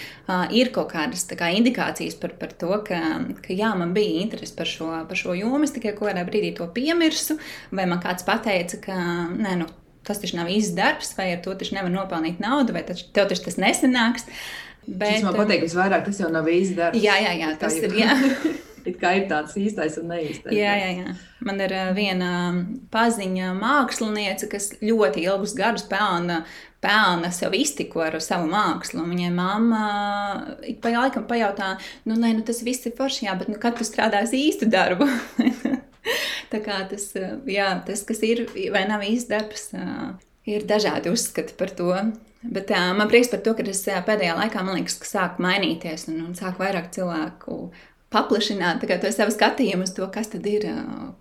ir 0.56 0.72
kaut 0.72 0.88
kādas 0.94 1.26
kā, 1.28 1.50
indikācijas 1.52 2.16
par, 2.16 2.32
par 2.40 2.56
to, 2.56 2.72
ka, 2.88 3.00
ka 3.44 3.52
jā, 3.52 3.74
man 3.76 3.92
bija 3.92 4.24
interese 4.24 4.56
par 4.56 4.70
šo, 4.70 4.88
par 5.04 5.20
šo 5.20 5.36
jomu. 5.36 5.66
Es 5.68 5.76
tikai 5.76 5.92
kādā 5.98 6.24
brīdī 6.24 6.54
to 6.56 6.68
piemirsu, 6.72 7.36
vai 7.76 7.84
man 7.92 8.00
kāds 8.00 8.24
pateica, 8.24 8.80
ka 8.88 8.96
nē, 9.36 9.58
nu, 9.60 9.68
tas 10.06 10.20
taču 10.22 10.38
nav 10.38 10.50
īsts 10.52 10.76
darbs, 10.76 11.14
vai 11.18 11.32
ar 11.34 11.40
to 11.44 11.54
taču 11.58 11.76
nevar 11.76 11.92
nopelnīt 11.92 12.42
naudu, 12.42 12.76
vai 12.76 12.84
taču, 12.86 13.08
tev 13.16 13.30
taču 13.30 13.46
tas 13.48 13.58
nesanāks. 13.60 14.28
Bet, 14.84 15.16
tas 15.16 15.24
man 15.24 15.38
patīk, 15.38 15.64
visvairāk 15.64 16.04
tas 16.08 16.20
jau 16.20 16.28
nav 16.32 16.48
īsts 16.50 16.76
darbs. 16.76 17.00
Jā, 17.00 17.16
jā, 17.24 17.32
jā 17.40 17.54
tas 17.60 17.80
ir. 17.80 17.96
Jā. 18.02 18.14
It 18.84 18.98
kā 19.00 19.14
ir 19.16 19.22
tāds 19.30 19.54
īstais 19.56 19.96
un 19.96 20.10
neīstais. 20.12 20.52
Jā, 20.52 20.74
jā, 20.76 20.90
jā. 20.98 21.12
Man 21.44 21.60
ir 21.64 21.72
viena 21.96 22.30
paziņa 22.92 23.54
māksliniece, 23.56 24.48
kas 24.52 24.74
ļoti 24.84 25.24
ilgus 25.24 25.54
gadus 25.56 25.86
pelna, 25.88 26.42
pelna 26.84 27.30
sev 27.32 27.56
iztiku 27.56 28.02
ar 28.04 28.18
savu 28.20 28.50
mākslu. 28.50 29.06
Viņai 29.08 29.32
mamma 29.32 29.86
ik 30.68 30.82
pa 30.84 30.92
laikam 30.92 31.24
pajautā, 31.30 31.78
nu, 32.04 32.18
nē, 32.20 32.34
nu, 32.36 32.44
tas 32.44 32.60
viss 32.66 32.84
ir 32.84 32.92
forši, 32.98 33.24
jā, 33.30 33.38
bet 33.40 33.48
nu, 33.48 33.56
kad 33.60 33.80
tu 33.80 33.88
strādāsi 33.88 34.44
īstu 34.50 34.68
darbu? 34.68 35.08
Tā 36.52 36.60
kā 36.64 36.82
tas, 36.90 37.08
jā, 37.50 37.70
tas, 37.86 38.04
kas 38.06 38.22
ir 38.26 38.44
vai 38.74 38.84
nav 38.90 39.02
īsts 39.06 39.30
darbs, 39.30 39.70
ir 40.48 40.68
dažādi 40.68 41.12
uzskati 41.12 41.56
par 41.58 41.72
to. 41.74 41.90
Bet 42.44 42.68
uh, 42.74 42.92
man 42.92 43.08
prieks 43.08 43.30
par 43.32 43.40
to, 43.40 43.54
ka 43.56 43.64
tas 43.64 43.80
pēdējā 44.04 44.36
laikā, 44.36 44.62
man 44.66 44.76
liekas, 44.76 44.98
sāk 45.08 45.40
mainīties 45.40 46.10
un, 46.12 46.20
un 46.26 46.34
sāk 46.36 46.60
vairāk 46.60 46.90
cilvēku 46.92 47.70
paplašināt 48.14 48.84
to 49.02 49.10
savu 49.10 49.32
skatījumu 49.34 49.86
uz 49.86 49.92
to, 49.96 50.06
kas 50.14 50.30
ir, 50.36 50.66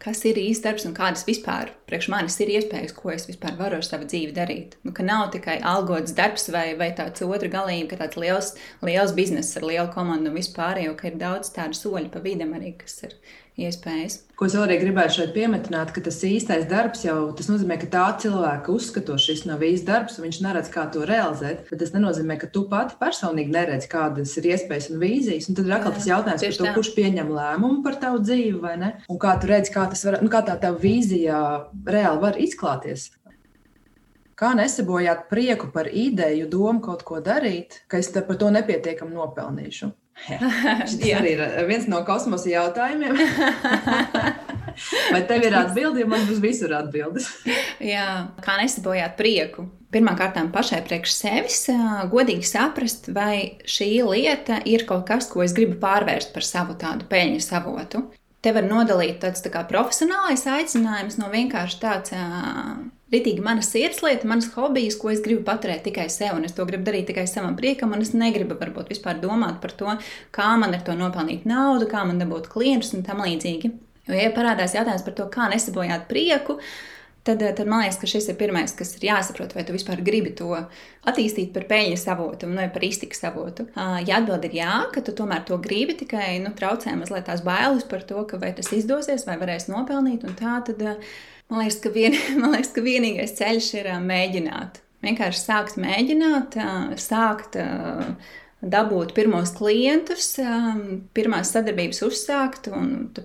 kas 0.03 0.19
ir 0.29 0.37
īsts 0.37 0.63
darbs 0.65 0.85
un 0.85 0.93
kādas 0.97 1.25
vispār 1.25 1.71
priekš 1.89 2.09
manis 2.13 2.37
ir 2.43 2.51
iespējas, 2.53 2.93
ko 2.97 3.09
es 3.13 3.25
vispār 3.29 3.55
varu 3.57 3.79
ar 3.79 3.87
savu 3.87 4.05
dzīvi 4.09 4.35
darīt. 4.35 4.77
Nu, 4.85 4.93
ka 4.93 5.05
nav 5.05 5.31
tikai 5.33 5.57
algots 5.73 6.13
darbs 6.17 6.49
vai, 6.53 6.73
vai 6.77 6.91
tāds 6.97 7.25
otra 7.25 7.49
galība, 7.49 7.93
ka 7.93 8.03
tāds 8.03 8.19
liels, 8.21 8.51
liels 8.85 9.15
bizness 9.17 9.57
ar 9.57 9.65
lielu 9.69 9.89
komandu 9.95 10.29
un 10.29 10.37
vispār, 10.37 10.83
jo 10.85 10.93
ir 11.09 11.17
daudz 11.21 11.53
tādu 11.55 11.79
soļu 11.79 12.11
pa 12.13 12.21
vidam 12.21 12.53
arī, 12.59 12.75
kas 12.77 12.99
ir 13.07 13.17
iespējas. 13.59 14.19
Ko 14.37 14.47
es 14.47 14.55
vēlreiz 14.57 14.81
gribētu 14.81 15.15
šeit 15.17 15.33
pieminēt, 15.35 15.91
ka 15.93 16.01
tas 16.03 16.17
īstais 16.25 16.65
darbs 16.69 17.03
jau 17.05 17.17
tas 17.37 17.49
nozīmē, 17.51 17.77
ka 17.81 17.89
tā 17.93 18.05
cilvēka 18.23 18.73
uzskata, 18.73 19.17
šis 19.21 19.45
nav 19.49 19.63
īsts 19.65 19.85
darbs, 19.87 20.17
un 20.17 20.27
viņš 20.27 20.39
neredz, 20.45 20.71
kā 20.73 20.87
to 20.93 21.05
realizēt. 21.07 21.67
Bet 21.69 21.83
tas 21.83 21.93
nenozīmē, 21.93 22.39
ka 22.41 22.49
tu 22.53 22.65
pati 22.71 22.97
personīgi 23.01 23.53
neredzi, 23.53 23.89
kādas 23.91 24.33
ir 24.41 24.49
iespējas 24.53 24.89
un 24.93 25.01
vīzijas. 25.03 25.49
Un 25.49 25.59
tad 25.59 25.69
ir 25.69 25.77
atkal 25.77 25.97
tas 25.97 26.09
jautājums 26.09 26.45
par 26.47 26.59
to, 26.59 26.69
tā. 26.69 26.75
kurš 26.77 26.93
pieņem 26.97 27.33
lēmumu 27.37 27.81
par 27.85 27.99
tavu 28.01 28.21
dzīvi, 28.25 28.59
vai 28.63 28.75
ne? 28.81 28.93
Un 29.11 29.21
kā 29.21 29.35
tu 29.41 29.51
redzi, 29.51 29.73
kā, 29.75 29.87
var, 29.93 30.21
nu, 30.25 30.31
kā 30.33 30.43
tā 30.47 30.57
tava 30.61 30.81
vīzija 30.81 31.41
reāli 31.85 32.23
var 32.25 32.41
izklāties. 32.41 33.11
Kā 34.33 34.55
nesabojāt 34.57 35.27
prieku 35.29 35.69
par 35.71 35.87
ideju, 35.87 36.49
domu 36.49 36.81
kaut 36.81 37.05
ko 37.05 37.21
darīt, 37.23 37.83
ka 37.87 38.01
es 38.01 38.09
par 38.15 38.39
to 38.41 38.49
nepietiekami 38.51 39.13
nopelnīšu? 39.13 39.93
Šis 40.23 40.99
arī 41.17 41.35
ir 41.35 41.43
eh, 41.45 41.61
viens 41.67 41.87
no 41.91 42.03
kosmosa 42.07 42.51
jautājumiem. 42.51 43.17
Vai 45.13 45.21
tev 45.29 45.43
ir 45.45 45.55
atbildi, 45.57 46.01
ja 46.01 46.09
man 46.09 46.25
būs 46.29 46.41
visur 46.43 46.73
atbildes? 46.77 47.29
Jā, 47.93 48.07
kā 48.43 48.57
nesabojāt 48.61 49.17
prieku? 49.19 49.67
Pirmkārt, 49.93 50.39
pašai 50.49 50.79
priekš 50.87 51.13
sevis, 51.13 51.59
godīgi 52.09 52.47
saprast, 52.49 53.11
vai 53.13 53.59
šī 53.69 53.91
lieta 54.07 54.57
ir 54.65 54.87
kaut 54.89 55.03
kas, 55.05 55.27
ko 55.29 55.43
es 55.45 55.53
gribu 55.53 55.77
pārvērst 55.83 56.33
par 56.33 56.47
savu 56.47 56.73
tādu 56.81 57.05
peļņas 57.11 57.51
avotu. 57.59 58.01
Te 58.41 58.55
var 58.55 58.65
nodalīt 58.65 59.21
tāds 59.21 59.45
tā 59.45 59.51
kā 59.53 59.61
profesionālais 59.69 60.47
aicinājums 60.49 61.19
no 61.21 61.29
vienkārši 61.29 61.77
tāds 61.83 62.15
ritīgi 63.13 63.43
mana 63.45 63.63
sirdslieta, 63.65 64.27
manas 64.29 64.49
hobijas, 64.55 64.97
ko 64.99 65.11
es 65.13 65.21
gribu 65.23 65.45
paturēt 65.47 65.85
tikai 65.87 66.07
sev, 66.11 66.35
un 66.37 66.47
es 66.47 66.55
to 66.57 66.65
gribu 66.69 66.87
darīt 66.87 67.07
tikai 67.11 67.25
savam 67.29 67.55
priekam, 67.59 67.93
un 67.95 68.03
es 68.05 68.13
negribu 68.17 68.57
varbūt 68.59 68.91
vispār 68.93 69.21
domāt 69.21 69.61
par 69.63 69.75
to, 69.79 69.97
kā 70.35 70.49
man 70.59 70.75
ar 70.75 70.83
to 70.85 70.97
nopelnīt 70.97 71.47
naudu, 71.49 71.89
kā 71.91 72.03
man 72.09 72.21
dabūt 72.21 72.49
klientus 72.53 72.93
un 72.97 73.05
tam 73.07 73.23
līdzīgi. 73.25 73.71
Jo, 74.09 74.17
ja 74.19 74.33
parādās 74.35 74.75
jautājums 74.75 75.05
par 75.05 75.15
to, 75.15 75.29
kā 75.31 75.47
nesabojāt 75.53 76.09
prieku, 76.09 76.57
Tad, 77.23 77.39
tad 77.39 77.67
man 77.71 77.85
liekas, 77.85 78.01
ka 78.01 78.07
šis 78.11 78.25
ir 78.33 78.35
pirmais, 78.35 78.73
kas 78.75 78.89
ir 78.97 79.05
jāsaprot, 79.07 79.53
vai 79.55 79.63
tu 79.63 79.71
vispār 79.71 80.01
gribi 80.03 80.33
to 80.35 80.49
attīstīt 81.07 81.53
par 81.55 81.63
peļņas 81.69 82.03
avotu 82.11 82.49
vai 82.51 82.65
par 82.73 82.83
iztikas 82.83 83.23
avotu. 83.29 83.69
Ja 83.77 84.17
atbild 84.19 84.43
ir 84.49 84.57
jā, 84.59 84.73
ka 84.91 84.99
tu 84.99 85.15
tomēr 85.15 85.45
to 85.47 85.55
gribi, 85.63 85.95
tikai 86.03 86.41
nu, 86.43 86.51
traucē 86.57 86.97
mazliet 86.99 87.29
tās 87.31 87.45
bailes 87.45 87.87
par 87.87 88.03
to, 88.09 88.25
ka 88.27 88.41
vai 88.41 88.51
tas 88.57 88.73
izdosies, 88.75 89.23
vai 89.29 89.37
varēs 89.39 89.69
nopelnīt, 89.71 90.27
tā 90.39 90.59
tad 90.67 90.83
Man 91.53 91.59
liekas, 91.59 91.79
ka, 91.83 91.89
vien, 91.93 92.15
man 92.41 92.55
liekas, 92.55 92.71
ka 92.73 92.81
vienīgais 92.81 93.35
ceļš 93.37 93.67
ir 93.81 93.89
mēģināt. 94.01 94.79
Vienkārši 95.03 95.41
sākt 95.41 95.75
mēģināt, 95.77 96.55
sākt 97.01 97.57
dabūt 98.63 99.11
pirmos 99.15 99.51
klientus, 99.57 100.29
um, 100.39 101.01
pirmās 101.15 101.51
sadarbības 101.51 101.99
uzsākt. 102.07 102.69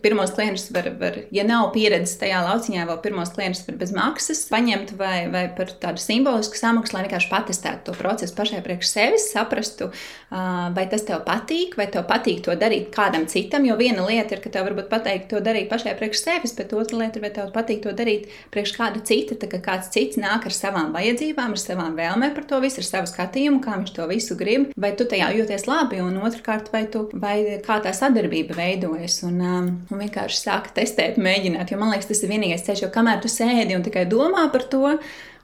Pirmos 0.02 0.32
klientus 0.34 0.66
var, 0.74 0.90
var, 0.98 1.18
ja 1.34 1.44
nav 1.46 1.70
pieredzes 1.74 2.16
tajā 2.18 2.40
lauciņā, 2.42 2.86
vēl 2.88 2.98
pirmos 3.04 3.30
klientus 3.36 3.62
var 3.68 3.78
bez 3.78 3.92
maksas 3.94 4.42
paņemt 4.50 4.94
vai, 4.98 5.28
vai 5.30 5.44
par 5.54 5.70
tādu 5.82 6.02
simbolisku 6.02 6.58
samaksu, 6.58 6.96
lai 6.96 7.04
vienkārši 7.06 7.30
patestētu 7.30 7.86
to 7.86 7.94
procesu 7.98 8.34
pašai 8.38 8.62
priekš 8.66 8.90
sevis, 8.90 9.28
saprastu, 9.34 9.90
uh, 9.92 10.68
vai 10.74 10.88
tas 10.90 11.06
tev 11.06 11.22
patīk, 11.28 11.78
vai 11.78 11.86
tev 11.92 12.08
patīk 12.10 12.42
to 12.48 12.56
darīt 12.58 12.90
kādam 12.94 13.28
citam. 13.30 13.66
Jo 13.68 13.78
viena 13.78 14.06
lieta 14.08 14.34
ir, 14.34 14.42
ka 14.42 14.52
tev 14.54 14.66
varbūt 14.66 14.90
pateikt 14.90 15.30
to 15.30 15.42
darīt 15.44 15.70
pašai 15.70 15.94
priekš 16.00 16.24
sevis, 16.24 16.56
bet 16.58 16.74
otra 16.74 17.04
lieta 17.04 17.20
ir, 17.20 17.26
vai 17.28 17.32
tev 17.38 17.54
patīk 17.54 17.84
to 17.86 17.94
darīt 17.94 18.26
priekš 18.54 18.74
kāda 18.80 19.04
cita. 19.06 19.38
Tā 19.38 19.50
kā 19.54 19.62
kāds 19.62 19.92
cits 19.94 20.18
nāk 20.18 20.50
ar 20.50 20.56
savām 20.56 20.90
vajadzībām, 20.96 21.54
ar 21.54 21.62
savām 21.62 21.94
vēlmēm 21.98 22.34
par 22.34 22.50
to 22.50 22.58
visu, 22.64 22.82
ar 22.82 22.90
savu 22.90 23.10
skatījumu, 23.10 23.62
kā 23.62 23.78
viņš 23.78 23.94
to 23.94 24.10
visu 24.10 24.34
grib, 24.38 24.72
vai 24.74 24.94
tu 24.98 25.06
tajā 25.06 25.27
jūties 25.34 25.66
labi, 25.68 26.00
un 26.04 26.18
otrkārt, 26.24 26.70
vai, 26.72 26.84
tu, 26.92 27.04
vai 27.20 27.60
kā 27.64 27.78
tā 27.84 27.92
sadarbība 27.96 28.56
veidojas, 28.58 29.20
un, 29.28 29.38
um, 29.40 29.70
un 29.90 30.02
vienkārši 30.04 30.42
sāk 30.42 30.70
testēt, 30.76 31.20
mēģināt. 31.22 31.72
Jo 31.72 31.80
man 31.80 31.92
liekas, 31.94 32.10
tas 32.10 32.22
ir 32.24 32.32
vienīgais 32.32 32.66
ceļš, 32.66 32.84
jo 32.86 32.92
kamēr 32.94 33.22
tu 33.24 33.32
sēdi 33.32 33.76
un 33.76 33.86
tikai 33.86 34.06
domā 34.10 34.48
par 34.52 34.66
to, 34.72 34.96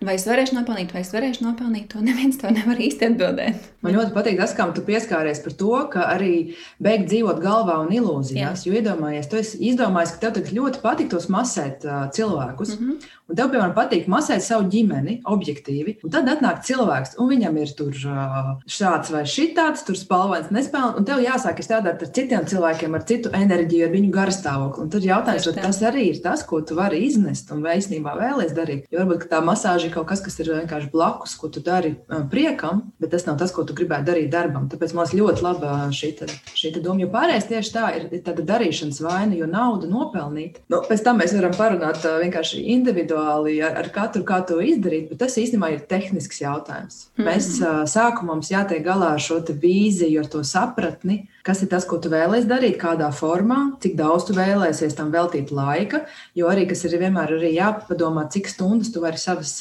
Vai 0.04 0.18
es 0.18 0.26
varēšu 0.28 0.58
nopelnīt, 0.58 0.92
vai 0.92 1.00
es 1.00 1.10
varēšu 1.14 1.44
nopelnīt, 1.46 1.86
to 1.92 2.02
neviens 2.04 2.36
to 2.40 2.50
nevar 2.52 2.80
īsti 2.80 3.08
atbildēt. 3.08 3.68
Man 3.84 3.96
ļoti 3.96 4.12
patīk 4.12 4.38
tas, 4.40 4.52
kā 4.56 4.66
tu 4.76 4.84
pieskāries 4.84 5.40
par 5.44 5.56
to, 5.60 5.72
ka 5.92 6.06
arī 6.12 6.34
beigt 6.82 7.08
dzīvot 7.08 7.40
galvā 7.40 7.78
un 7.84 7.92
ilūzijās. 7.94 8.64
Jā. 8.64 8.68
Jo 8.68 8.80
iedomājies, 8.80 9.28
tu 9.30 9.40
esi 9.40 9.60
izdomājis, 9.70 10.16
ka 10.20 10.32
tev 10.34 10.52
ļoti 10.58 10.82
patiktos 10.84 11.30
masēt 11.32 11.86
uh, 11.88 12.06
cilvēkus. 12.12 12.76
Mm 12.76 12.90
-hmm. 12.90 13.12
Un 13.24 13.36
tev, 13.38 13.46
piemēram, 13.48 13.72
patīk 13.72 14.08
masēt 14.12 14.42
savu 14.44 14.66
ģimeni, 14.68 15.22
objektīvi. 15.24 15.94
Un 16.04 16.10
tad 16.12 16.26
atnāk 16.28 16.60
cilvēks, 16.66 17.14
un 17.18 17.30
viņam 17.30 17.56
ir 17.56 17.70
tur 17.78 17.94
uh, 18.04 18.50
šāds 18.68 19.12
vai 19.14 19.22
šitāds, 19.24 19.84
tur 19.86 19.96
spēlēns, 19.96 20.50
nespēlēns. 20.52 20.98
Un 20.98 21.06
tev 21.08 21.22
jāsāk 21.24 21.62
strādāt 21.64 22.02
ar 22.04 22.10
citiem 22.18 22.44
cilvēkiem, 22.44 22.94
ar 22.94 23.06
citu 23.08 23.32
enerģiju, 23.32 23.86
ar 23.86 23.94
viņu 23.94 24.10
garstāvokli. 24.12 24.82
Un 24.84 24.90
tad 24.92 25.08
jautājums, 25.08 25.48
vai 25.48 25.62
tas 25.62 25.80
arī 25.82 26.04
ir 26.10 26.20
tas, 26.20 26.44
ko 26.44 26.60
tu 26.60 26.76
vari 26.76 27.00
iznest 27.06 27.50
un 27.54 27.64
īstenībā 27.64 28.12
vēlēsies 28.18 28.56
darīt. 28.58 28.84
Jo 28.92 29.00
varbūt 29.00 29.24
tā 29.32 29.40
masāža 29.40 29.93
ir 29.94 30.00
kaut 30.00 30.10
kas, 30.10 30.22
kas 30.24 30.36
ir 30.42 30.50
vienkārši 30.50 30.90
blakus, 30.92 31.36
ko 31.38 31.48
tu 31.52 31.62
dari 31.64 31.94
priekam, 32.30 32.82
bet 33.00 33.12
tas 33.14 33.26
nav 33.28 33.38
tas, 33.38 33.52
ko 33.54 33.64
tu 33.66 33.76
gribētu 33.76 34.08
darīt 34.10 34.30
darbam. 34.32 34.66
Tāpēc 34.70 34.94
man 34.96 35.10
ļoti 35.14 35.44
laba 35.44 35.76
šī, 35.94 36.10
te, 36.18 36.28
šī 36.58 36.74
te 36.74 36.82
doma. 36.82 37.02
Jo 37.04 37.10
pārējais 37.12 37.48
tieši 37.50 37.74
tā 37.74 37.90
ir, 37.98 38.08
tāda 38.26 38.46
darīšanas 38.48 39.00
vaina, 39.04 39.36
jo 39.38 39.48
naudu 39.50 39.90
nopelnīt. 39.90 40.60
Nu, 40.72 40.82
pēc 40.88 41.04
tam 41.06 41.20
mēs 41.22 41.34
varam 41.36 41.54
parunāt 41.58 42.02
vienkārši 42.02 42.64
individuāli 42.74 43.60
ar, 43.64 43.78
ar 43.84 43.90
katru, 43.94 44.24
kā 44.26 44.40
to 44.48 44.60
izdarīt, 44.64 45.10
bet 45.12 45.22
tas 45.22 45.38
īstenībā 45.40 45.74
ir 45.74 45.86
tehnisks 45.90 46.42
jautājums. 46.42 47.06
Mm 47.14 47.24
-hmm. 47.24 47.30
Mēs 47.30 47.92
sākumā 47.94 48.34
mums 48.34 48.50
jātiek 48.50 48.82
galā 48.84 49.14
ar 49.14 49.20
šo 49.20 49.40
vīziju, 49.44 50.24
ar 50.24 50.26
to 50.26 50.44
sapratni 50.44 51.24
kas 51.44 51.60
ir 51.62 51.68
tas, 51.68 51.84
ko 51.84 51.98
tu 52.00 52.08
vēlēsies 52.12 52.48
darīt, 52.48 52.78
kādā 52.80 53.10
formā, 53.12 53.74
cik 53.84 53.98
daudz 53.98 54.28
tu 54.28 54.36
vēlēsies 54.36 54.96
tam 54.96 55.12
veltīt 55.12 55.52
laika. 55.54 56.04
Jo 56.36 56.48
arī 56.48 56.64
kas 56.70 56.86
ir 56.88 56.96
vienmēr 57.02 57.36
arī 57.36 57.52
jāpadomā, 57.58 58.24
cik 58.32 58.48
stundas 58.48 58.92
tu 58.94 59.02
vari 59.04 59.20
savas 59.20 59.58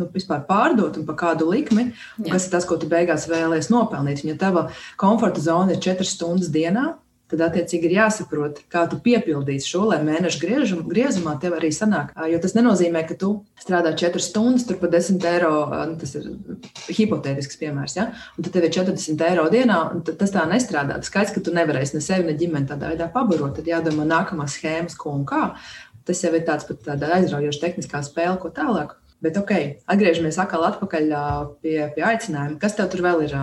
nu, 0.00 0.08
pārdot 0.48 0.98
un 1.00 1.06
pa 1.08 1.18
kādu 1.24 1.50
likmi, 1.50 1.90
un 2.18 2.30
kas 2.32 2.48
ir 2.48 2.56
tas, 2.56 2.66
ko 2.68 2.78
tu 2.80 2.90
beigās 2.90 3.28
vēlēsies 3.30 3.70
nopelnīt. 3.72 4.24
Un 4.24 4.34
ja 4.34 4.40
tava 4.40 4.68
komforta 5.00 5.42
zona 5.44 5.76
ir 5.76 5.84
4 5.84 6.08
stundas 6.08 6.52
dienā, 6.52 6.92
tad 7.30 7.42
attiecīgi 7.46 7.88
ir 7.88 7.96
jāsaprot, 7.98 8.60
kā 8.72 8.84
tu 8.90 8.98
piepildīsi 9.02 9.70
šo, 9.70 9.84
lai 9.92 10.00
mēneša 10.02 10.40
griežum, 10.42 10.82
griezumā 10.90 11.36
tev 11.42 11.54
arī 11.58 11.70
sanāk. 11.74 12.12
Jo 12.30 12.40
tas 12.42 12.56
nenozīmē, 12.56 13.04
ka 13.06 13.16
tu 13.20 13.30
strādā 13.60 13.92
4 13.98 14.22
stundas, 14.24 14.66
tur 14.68 14.80
par 14.80 14.92
10 14.92 15.26
eiro, 15.30 15.52
nu, 15.92 15.98
tas 16.00 16.16
ir 16.18 16.26
hipotētisks 16.98 17.60
piemērs, 17.60 17.96
ja? 18.00 18.08
un 18.36 18.46
tad 18.46 18.56
tev 18.56 18.66
ir 18.66 18.74
40 18.80 19.26
eiro 19.28 19.46
dienā, 19.52 19.78
un 19.94 20.02
tas 20.08 20.34
tā 20.34 20.46
nestrādā. 20.50 20.98
Tas 20.98 21.12
skaidrs, 21.12 21.34
ka 21.36 21.44
tu 21.46 21.54
nevarēsi 21.54 21.98
ne 21.98 22.04
sevi, 22.04 22.26
ne 22.26 22.36
ģimeni 22.40 22.70
tādā 22.70 22.90
veidā 22.92 23.10
pabarot, 23.14 23.54
tad 23.58 23.70
jādomā 23.70 24.08
nākamās 24.08 24.58
schēmas, 24.58 24.98
ko 24.98 25.14
un 25.20 25.26
kā. 25.28 25.52
Tas 26.08 26.24
jau 26.24 26.32
ir 26.34 26.46
tāds 26.48 26.66
pat 26.66 26.82
tāda 26.88 27.14
aizraujoša 27.20 27.62
tehniskā 27.68 28.02
spēle, 28.06 28.38
ko 28.42 28.50
tālāk. 28.54 28.96
Bet, 29.20 29.36
ok, 29.36 29.50
atgriežamies 29.90 30.38
atkal 30.40 30.62
atpakaļ 30.64 31.10
pie, 31.60 31.74
pie 31.92 32.04
aicinājuma. 32.08 32.56
Kas 32.60 32.76
tev 32.78 32.88
tur 32.92 33.02
vēl 33.04 33.26
ir 33.26 33.34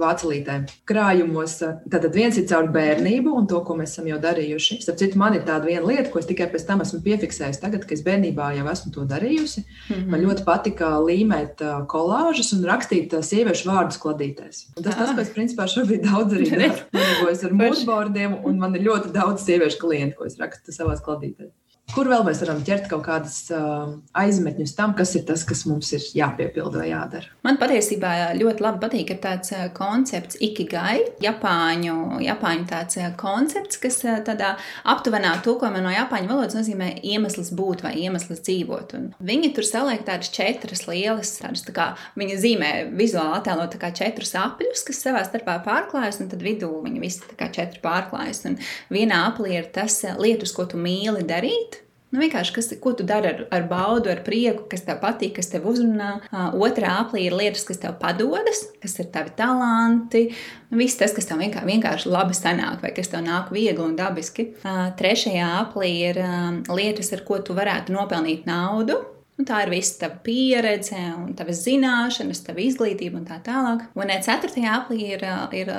vācelītē? 0.00 0.58
Krājumos, 0.88 1.54
tad 1.92 2.04
viens 2.12 2.36
ir 2.36 2.44
caur 2.50 2.68
bērnību 2.74 3.32
un 3.40 3.48
to, 3.48 3.62
ko 3.64 3.76
mēs 3.78 3.94
esam 3.94 4.10
jau 4.10 4.18
darījuši. 4.20 4.82
Starp 4.84 5.00
citu, 5.00 5.20
man 5.20 5.38
ir 5.38 5.46
tāda 5.48 5.70
viena 5.70 5.88
lieta, 5.88 6.10
ko 6.12 6.20
es 6.20 6.28
tikai 6.28 6.50
pēc 6.52 6.66
tam 6.68 6.84
esmu 6.84 7.00
piefiksējis. 7.06 7.62
Tagad, 7.64 7.86
kad 7.86 7.96
es 7.96 8.04
bērnībā 8.04 8.50
jau 8.58 8.66
esmu 8.74 8.92
to 8.92 9.06
darījusi, 9.08 9.64
mm 9.64 9.94
-hmm. 9.94 10.12
man 10.12 10.24
ļoti 10.26 10.44
patika 10.44 10.92
līmēt 11.00 11.64
kolāžas 11.88 12.52
un 12.58 12.68
rakstīt 12.68 13.16
sieviešu 13.16 13.70
vārdus 13.70 14.02
kladītēs. 14.04 14.66
Un 14.76 14.84
tas, 14.84 14.94
ah. 14.94 15.00
tas, 15.00 15.16
ko 15.16 15.24
es 15.24 15.32
principā 15.32 15.64
šobrīd 15.64 16.04
daudz 16.10 16.36
arī 16.36 16.50
daru, 16.60 17.32
ir 17.32 17.48
ar 17.48 17.58
mūžbordiem, 17.64 18.38
un 18.44 18.60
man 18.60 18.76
ir 18.76 18.84
ļoti 18.90 19.16
daudz 19.16 19.48
sieviešu 19.48 19.80
klientu, 19.80 20.18
ko 20.18 20.28
es 20.28 20.36
rakstu 20.40 20.76
savās 20.76 21.00
kladītēs. 21.00 21.52
Kur 21.92 22.08
vēl 22.08 22.22
mēs 22.24 22.38
varam 22.40 22.62
ķert 22.64 22.86
kaut 22.88 23.02
kādas 23.04 23.34
uh, 23.52 23.90
aizmetņus 24.16 24.72
tam, 24.78 24.94
kas 24.96 25.10
ir 25.18 25.26
tas, 25.28 25.42
kas 25.44 25.66
mums 25.68 25.90
ir 25.92 26.04
jāpiepilda 26.16 26.80
vai 26.80 26.86
jādara? 26.88 27.28
Man 27.44 27.58
patiesībā 27.60 28.32
ļoti 28.38 28.64
labi 28.64 28.80
patīk 28.80 29.12
tāds 29.20 29.52
koncepts 29.76 30.38
ikigai, 30.40 31.02
Japāņu, 31.20 31.96
Japāņu 32.24 32.64
tāds 32.70 32.96
koncepts, 33.20 33.76
kas 33.82 34.00
tādā 34.24 34.54
aptuvenā 34.88 35.34
tulkojumā 35.44 35.82
no 35.84 35.92
Japāņu 35.92 36.32
valodas 36.32 36.56
nozīmē 36.56 36.94
iemesls 37.12 37.52
būt 37.58 37.84
vai 37.84 37.92
iemesls 38.06 38.40
dzīvot. 38.40 38.96
Un 38.96 39.10
viņi 39.20 39.52
tur 39.52 39.68
saliek 39.68 40.06
tādas 40.08 40.32
četras 40.32 40.86
lielas, 40.88 41.34
tādas 41.44 41.66
tā 41.68 41.76
kā 41.76 41.90
viņi 42.16 42.40
zīmē 42.40 42.72
vizuāli 42.96 43.36
attēlo 43.42 43.68
tā 43.68 43.82
kā 43.84 43.92
četrus 44.00 44.32
apļus, 44.40 44.86
kas 44.88 45.04
savā 45.04 45.26
starpā 45.28 45.60
pārklājas, 45.68 46.22
un 46.24 46.32
tad 46.32 46.40
vidū 46.40 46.72
viņi 46.88 47.04
visi 47.04 47.20
tā 47.28 47.36
kā 47.36 47.52
četri 47.52 47.84
pārklājas. 47.84 48.46
Un 48.48 48.58
vienā 48.88 49.26
aplī 49.28 49.58
ir 49.60 49.72
tas 49.76 50.00
lietas, 50.16 50.56
ko 50.56 50.64
tu 50.72 50.80
mīli 50.80 51.28
darīt. 51.28 51.81
Nu, 52.12 52.20
vienkārši, 52.20 52.52
kas, 52.52 52.66
ko 52.76 52.90
tu 52.92 53.06
dari 53.08 53.30
ar, 53.30 53.38
ar 53.56 53.62
baudu, 53.70 54.10
ar 54.12 54.18
prieku, 54.26 54.66
kas 54.68 54.84
tev 54.84 54.98
patīk, 55.00 55.38
kas 55.38 55.48
tev 55.48 55.64
uzrunā. 55.70 56.10
Uh, 56.28 56.50
otrā 56.60 56.90
aplī 57.00 57.22
ir 57.24 57.36
lietas, 57.38 57.64
kas 57.64 57.80
tev 57.80 57.94
padodas, 58.02 58.66
kas 58.82 58.98
ir 59.00 59.08
tavi 59.14 59.32
talanti. 59.38 60.26
Nu, 60.68 60.76
viss 60.82 61.00
tas, 61.00 61.14
kas 61.16 61.30
tev 61.30 61.40
vienkārši, 61.40 61.70
vienkārši 61.70 62.12
labi 62.12 62.36
sanāk, 62.36 62.82
vai 62.84 62.92
kas 62.92 63.08
tev 63.14 63.24
nāk 63.24 63.48
viegli 63.56 63.80
un 63.80 63.96
dabiski. 63.96 64.50
Uh, 64.60 64.90
trešajā 65.00 65.48
aplī 65.62 65.90
ir 66.10 66.20
uh, 66.20 66.52
lietas, 66.76 67.14
ar 67.16 67.24
ko 67.24 67.40
tu 67.40 67.56
varētu 67.56 67.96
nopelnīt 67.96 68.44
naudu. 68.50 69.00
Un 69.40 69.48
tā 69.48 69.64
ir 69.64 69.72
visa 69.72 70.04
tava 70.04 70.20
pieredze, 70.20 71.00
un 71.16 71.32
tavas 71.34 71.64
zināšanas, 71.64 72.44
tava 72.44 72.60
izglītība 72.60 73.22
un 73.22 73.26
tā 73.26 73.40
tālāk. 73.42 73.88
Un 73.96 74.12
ceturtajā 74.12 74.76
aplī 74.82 75.14
ir, 75.16 75.24
ir 75.56 75.72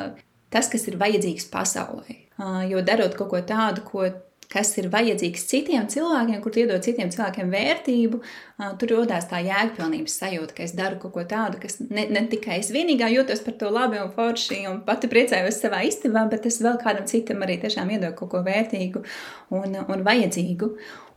tas, 0.49 0.65
kas 0.65 0.89
ir 0.89 0.97
vajadzīgs 0.97 1.45
pasaulē. 1.53 2.17
Jo 2.71 2.81
darot 2.81 3.13
kaut 3.13 3.29
ko 3.29 3.41
tādu, 3.45 3.85
ko 3.85 4.09
kas 4.53 4.71
ir 4.77 4.89
vajadzīgs 4.93 5.45
citiem 5.49 5.87
cilvēkiem, 5.89 6.39
kur 6.43 6.57
iedod 6.61 6.83
citiem 6.85 7.09
cilvēkiem 7.13 7.51
vērtību, 7.53 8.19
tur 8.81 8.93
rodas 8.93 9.27
tā 9.31 9.41
jēgpilnības 9.43 10.17
sajūta, 10.21 10.57
ka 10.57 10.65
es 10.67 10.75
daru 10.77 10.99
kaut 11.01 11.15
ko 11.15 11.25
tādu, 11.29 11.59
kas 11.63 11.79
ne, 11.83 12.05
ne 12.13 12.25
tikai 12.31 12.59
es 12.61 12.69
vienīgā 12.73 13.09
jūtos 13.15 13.41
par 13.45 13.57
to 13.59 13.71
labi 13.73 14.01
un 14.01 14.11
forši 14.13 14.63
un 14.69 14.83
pati 14.87 15.09
priecājos 15.11 15.61
savā 15.63 15.81
istabā, 15.89 16.27
bet 16.31 16.45
es 16.49 16.61
vēl 16.63 16.77
kādam 16.83 17.09
citam 17.09 17.41
arī 17.45 17.57
tiešām 17.63 17.95
iedodu 17.95 18.13
kaut 18.19 18.33
ko 18.35 18.43
vērtīgu 18.45 19.03
un, 19.57 19.81
un 19.83 20.05
vajadzīgu. 20.05 20.73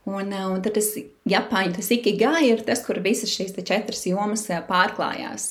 Un, 0.07 0.33
eh, 0.33 0.45
un 0.47 0.61
tad 0.63 0.77
tas 0.77 0.93
Japāņu 1.27 1.75
tas 1.75 1.89
ikigai 1.91 2.45
ir 2.47 2.61
tas, 2.63 2.79
kur 2.87 3.01
visas 3.03 3.33
šīs 3.35 3.57
četras 3.67 4.05
jomas 4.07 4.45
eh, 4.55 4.61
pārklājās. 4.69 5.49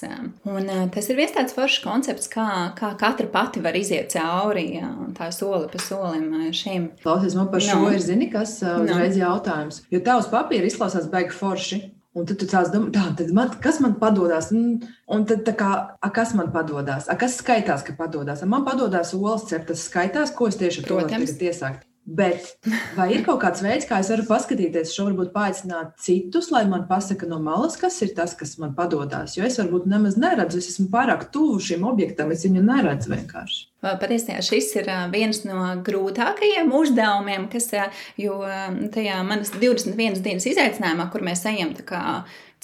Un 0.48 0.70
eh, 0.72 0.86
tas 0.94 1.10
ir 1.12 1.18
viens 1.20 1.34
tāds 1.36 1.56
foršs 1.58 1.82
koncepts, 1.84 2.30
kā, 2.32 2.46
kā 2.78 2.94
katra 2.96 3.28
pati 3.34 3.60
var 3.60 3.76
iziet 3.76 4.14
cauri 4.16 4.80
tā 5.18 5.28
soli 5.36 5.68
pa 5.74 5.82
solim 5.84 6.30
šim. 6.56 6.88
Klausies, 7.04 7.36
man 7.36 7.50
par 7.52 7.66
šo 7.66 7.82
no. 7.82 7.90
ir 7.92 8.00
zini, 8.00 8.30
kas 8.32 8.62
uzreiz 8.64 9.18
no. 9.18 9.26
jautājums. 9.26 9.82
Jo 9.92 10.00
tavs 10.06 10.32
papīra 10.32 10.72
izklausās 10.72 11.12
baigi 11.12 11.36
forši. 11.36 11.82
Un 12.16 12.24
tad 12.24 12.40
tu 12.40 12.48
tāds 12.48 12.72
domā, 12.72 12.94
tā, 12.96 13.10
tad 13.20 13.34
man, 13.36 13.50
kas 13.60 13.82
man 13.84 13.98
padodas? 14.00 14.48
Un 14.56 15.26
tad, 15.28 15.50
kā, 15.60 15.72
a, 16.00 16.12
kas 16.16 16.32
man 16.38 16.48
padodas? 16.54 17.10
A, 17.12 17.18
kas 17.20 17.36
skaitās, 17.42 17.84
ka 17.84 17.98
padodas? 17.98 18.40
A, 18.40 18.48
man 18.48 18.64
padodas 18.64 19.12
olas 19.18 19.44
ceptas, 19.50 19.84
skaitās, 19.90 20.32
ko 20.32 20.48
es 20.48 20.56
tieši 20.62 20.86
ar 20.86 20.88
to 20.88 21.02
varu 21.02 21.28
iesākt. 21.50 21.84
Bet 22.06 22.52
vai 22.94 23.08
ir 23.16 23.24
kaut 23.26 23.40
kāds 23.42 23.64
veids, 23.66 23.88
kā 23.90 23.98
es 24.04 24.12
varu 24.14 24.28
paskatīties, 24.28 24.92
šo 24.94 25.08
varbūt 25.08 25.32
paaicināt 25.34 25.96
citus, 26.06 26.52
lai 26.54 26.62
man 26.70 26.84
pasaka 26.86 27.26
no 27.26 27.40
malas, 27.42 27.80
kas 27.82 27.98
ir 28.06 28.12
tas, 28.18 28.36
kas 28.38 28.60
man 28.62 28.76
padodas? 28.78 29.34
Jo 29.34 29.48
es 29.48 29.58
varbūt 29.58 29.88
nemaz 29.90 30.20
neredzu, 30.22 30.62
es 30.62 30.70
esmu 30.76 30.92
pārāk 30.94 31.32
tuvu 31.34 31.58
šim 31.66 31.88
objektam, 31.90 32.30
es 32.36 32.46
viņu 32.46 32.62
neredzu 32.68 33.10
vienkārši. 33.10 33.64
Patiesībā 33.86 34.38
šis 34.46 34.70
ir 34.78 34.92
viens 35.14 35.42
no 35.50 35.66
grūtākajiem 35.86 36.70
uzdevumiem, 36.78 37.50
kas, 37.50 37.72
jo 38.22 38.38
tajā 38.94 39.20
manas 39.26 39.54
21 39.58 40.22
dienas 40.26 40.46
izaicinājumā, 40.54 41.10
kur 41.14 41.26
mēs 41.26 41.42
ejam 41.50 41.74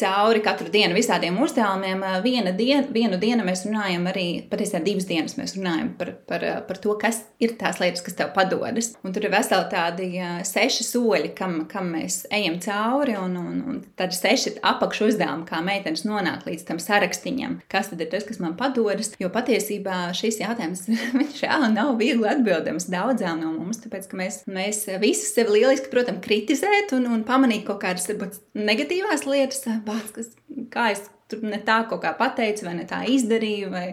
cauri 0.01 0.41
katru 0.43 0.69
dienu 0.73 0.95
visādiem 0.97 1.37
uzdevumiem. 1.41 2.03
Viena 2.25 2.53
diena, 2.55 2.85
vienu 2.93 3.19
dienu 3.21 3.45
mēs 3.47 3.63
runājam 3.67 4.07
arī, 4.11 4.25
patiesībā 4.51 4.81
divas 4.85 5.07
dienas 5.09 5.37
mēs 5.37 5.55
runājam 5.57 5.91
par, 5.99 6.13
par, 6.29 6.45
par 6.67 6.79
to, 6.81 6.95
kas 7.01 7.21
ir 7.41 7.55
tās 7.59 7.81
lietas, 7.81 8.03
kas 8.05 8.17
tev 8.17 8.31
padodas. 8.35 8.93
Un 9.05 9.15
tur 9.15 9.27
ir 9.27 9.33
veseli 9.33 9.67
tādi 9.71 10.09
seši 10.47 10.87
soļi, 10.87 11.33
kam, 11.37 11.61
kam 11.71 11.91
mēs 11.95 12.23
ejam 12.33 12.57
cauri, 12.63 13.15
un, 13.21 13.37
un, 13.39 13.61
un 13.71 13.79
tādi 13.99 14.17
seši 14.17 14.57
apakšu 14.71 15.11
uzdevumi, 15.11 15.47
kā 15.49 15.61
meitenes 15.65 16.05
nonāk 16.07 16.47
līdz 16.49 16.65
tam 16.69 16.81
sarakstīņam, 16.81 17.59
kas 17.71 17.91
tad 17.91 18.01
ir 18.03 18.11
tas, 18.13 18.25
kas 18.27 18.41
man 18.43 18.57
padodas. 18.59 19.13
Jo 19.21 19.31
patiesībā 19.33 20.09
šis 20.17 20.41
jautājums 20.41 20.87
jā, 21.43 21.59
nav 21.73 21.93
viegli 22.01 22.29
atbildams 22.31 22.89
daudzām 22.91 23.41
no 23.43 23.53
mums, 23.55 23.81
tāpēc 23.83 24.09
ka 24.11 24.19
mēs, 24.19 24.41
mēs 24.49 24.83
visi 25.01 25.29
sevi 25.29 25.59
lieliski, 25.59 25.91
protams, 25.93 26.23
kritizēt 26.25 26.95
un, 26.97 27.07
un 27.11 27.25
pamanīt 27.27 27.65
kaut 27.67 27.81
kādas 27.83 28.09
negatīvās 28.57 29.25
lietas 29.29 29.65
bāc, 29.91 30.11
kas, 30.17 30.33
kā 30.73 30.89
es 30.95 31.05
tur 31.31 31.45
ne 31.47 31.61
tā 31.67 31.81
kaut 31.89 32.03
kā 32.03 32.15
pateicu, 32.17 32.67
vai 32.67 32.75
ne 32.79 32.87
tā 32.89 33.03
izdarīju, 33.07 33.71
vai, 33.71 33.85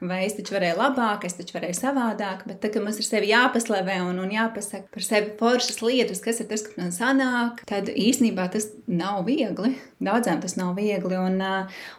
vai 0.00 0.22
es 0.24 0.34
taču 0.36 0.54
varēju 0.56 0.78
labāk, 0.78 1.26
es 1.28 1.36
taču 1.36 1.56
varēju 1.56 1.76
savādāk. 1.76 2.44
Bet 2.48 2.60
tad, 2.62 2.72
kad 2.74 2.84
mums 2.84 3.00
ir 3.00 3.06
sevi 3.06 3.30
jāpaslavē 3.30 4.00
un, 4.06 4.18
un 4.22 4.32
jāpasaka 4.32 4.88
par 4.94 5.04
sevi 5.04 5.34
foršas 5.40 5.80
lietas, 5.84 6.22
kas 6.24 6.40
ir 6.40 6.48
tas, 6.50 6.64
kas 6.64 6.78
man 6.80 6.94
sanāk, 6.94 7.60
tad 7.68 7.90
īsnībā 7.92 8.48
tas 8.54 8.70
nav 8.88 9.26
viegli. 9.28 9.74
Daudzām 10.00 10.40
tas 10.40 10.56
nav 10.56 10.72
viegli. 10.78 11.18
Un, 11.20 11.36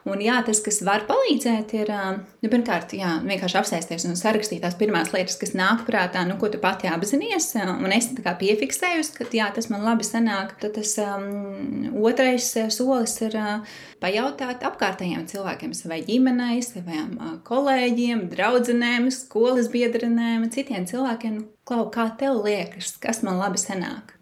un 0.09 0.23
jā, 0.23 0.39
tas, 0.47 0.63
kas 0.65 0.81
var 0.85 1.05
palīdzēt, 1.09 1.75
ir 1.77 1.93
nu, 1.93 2.49
pirmkārt, 2.49 2.95
jā, 2.97 3.13
vienkārši 3.27 3.59
apsēsties 3.61 4.07
un 4.09 4.17
sarakstīt 4.17 4.63
tās 4.65 4.77
pirmās 4.79 5.13
lietas, 5.13 5.37
kas 5.41 5.53
nāk 5.57 5.85
prātā, 5.85 6.25
nu, 6.25 6.39
ko 6.41 6.49
tu 6.49 6.61
pati 6.61 6.89
apzinājies. 6.89 7.51
Un 7.61 7.93
es 7.93 8.09
tā 8.15 8.25
kā 8.25 8.33
piefiksēju, 8.41 9.05
ka 9.19 9.29
jā, 9.35 9.51
tas 9.53 9.69
man 9.69 9.85
labi 9.85 10.07
sanāk. 10.07 10.57
Tad 10.61 10.73
tas 10.79 10.95
um, 11.05 11.93
otrais 12.01 12.49
solis 12.73 13.13
ir 13.21 13.37
uh, 13.37 13.77
pajautāt 14.01 14.65
apkārtējiem 14.65 15.27
cilvēkiem, 15.29 15.77
savai 15.77 16.01
ģimenei, 16.07 16.59
saviem 16.65 17.13
uh, 17.19 17.37
kolēģiem 17.45 17.90
kolēģiem, 17.91 18.29
draudzenēm, 18.31 19.09
skolas 19.11 19.67
biedrenēm, 19.67 20.47
citiem 20.49 20.85
cilvēkiem, 20.87 21.41
klau, 21.67 21.89
kā 21.91 22.07
tev 22.17 22.39
liekas, 22.45 22.95
kas 23.03 23.21
man 23.21 23.37
labi 23.37 23.59
sanāk. 23.59 24.15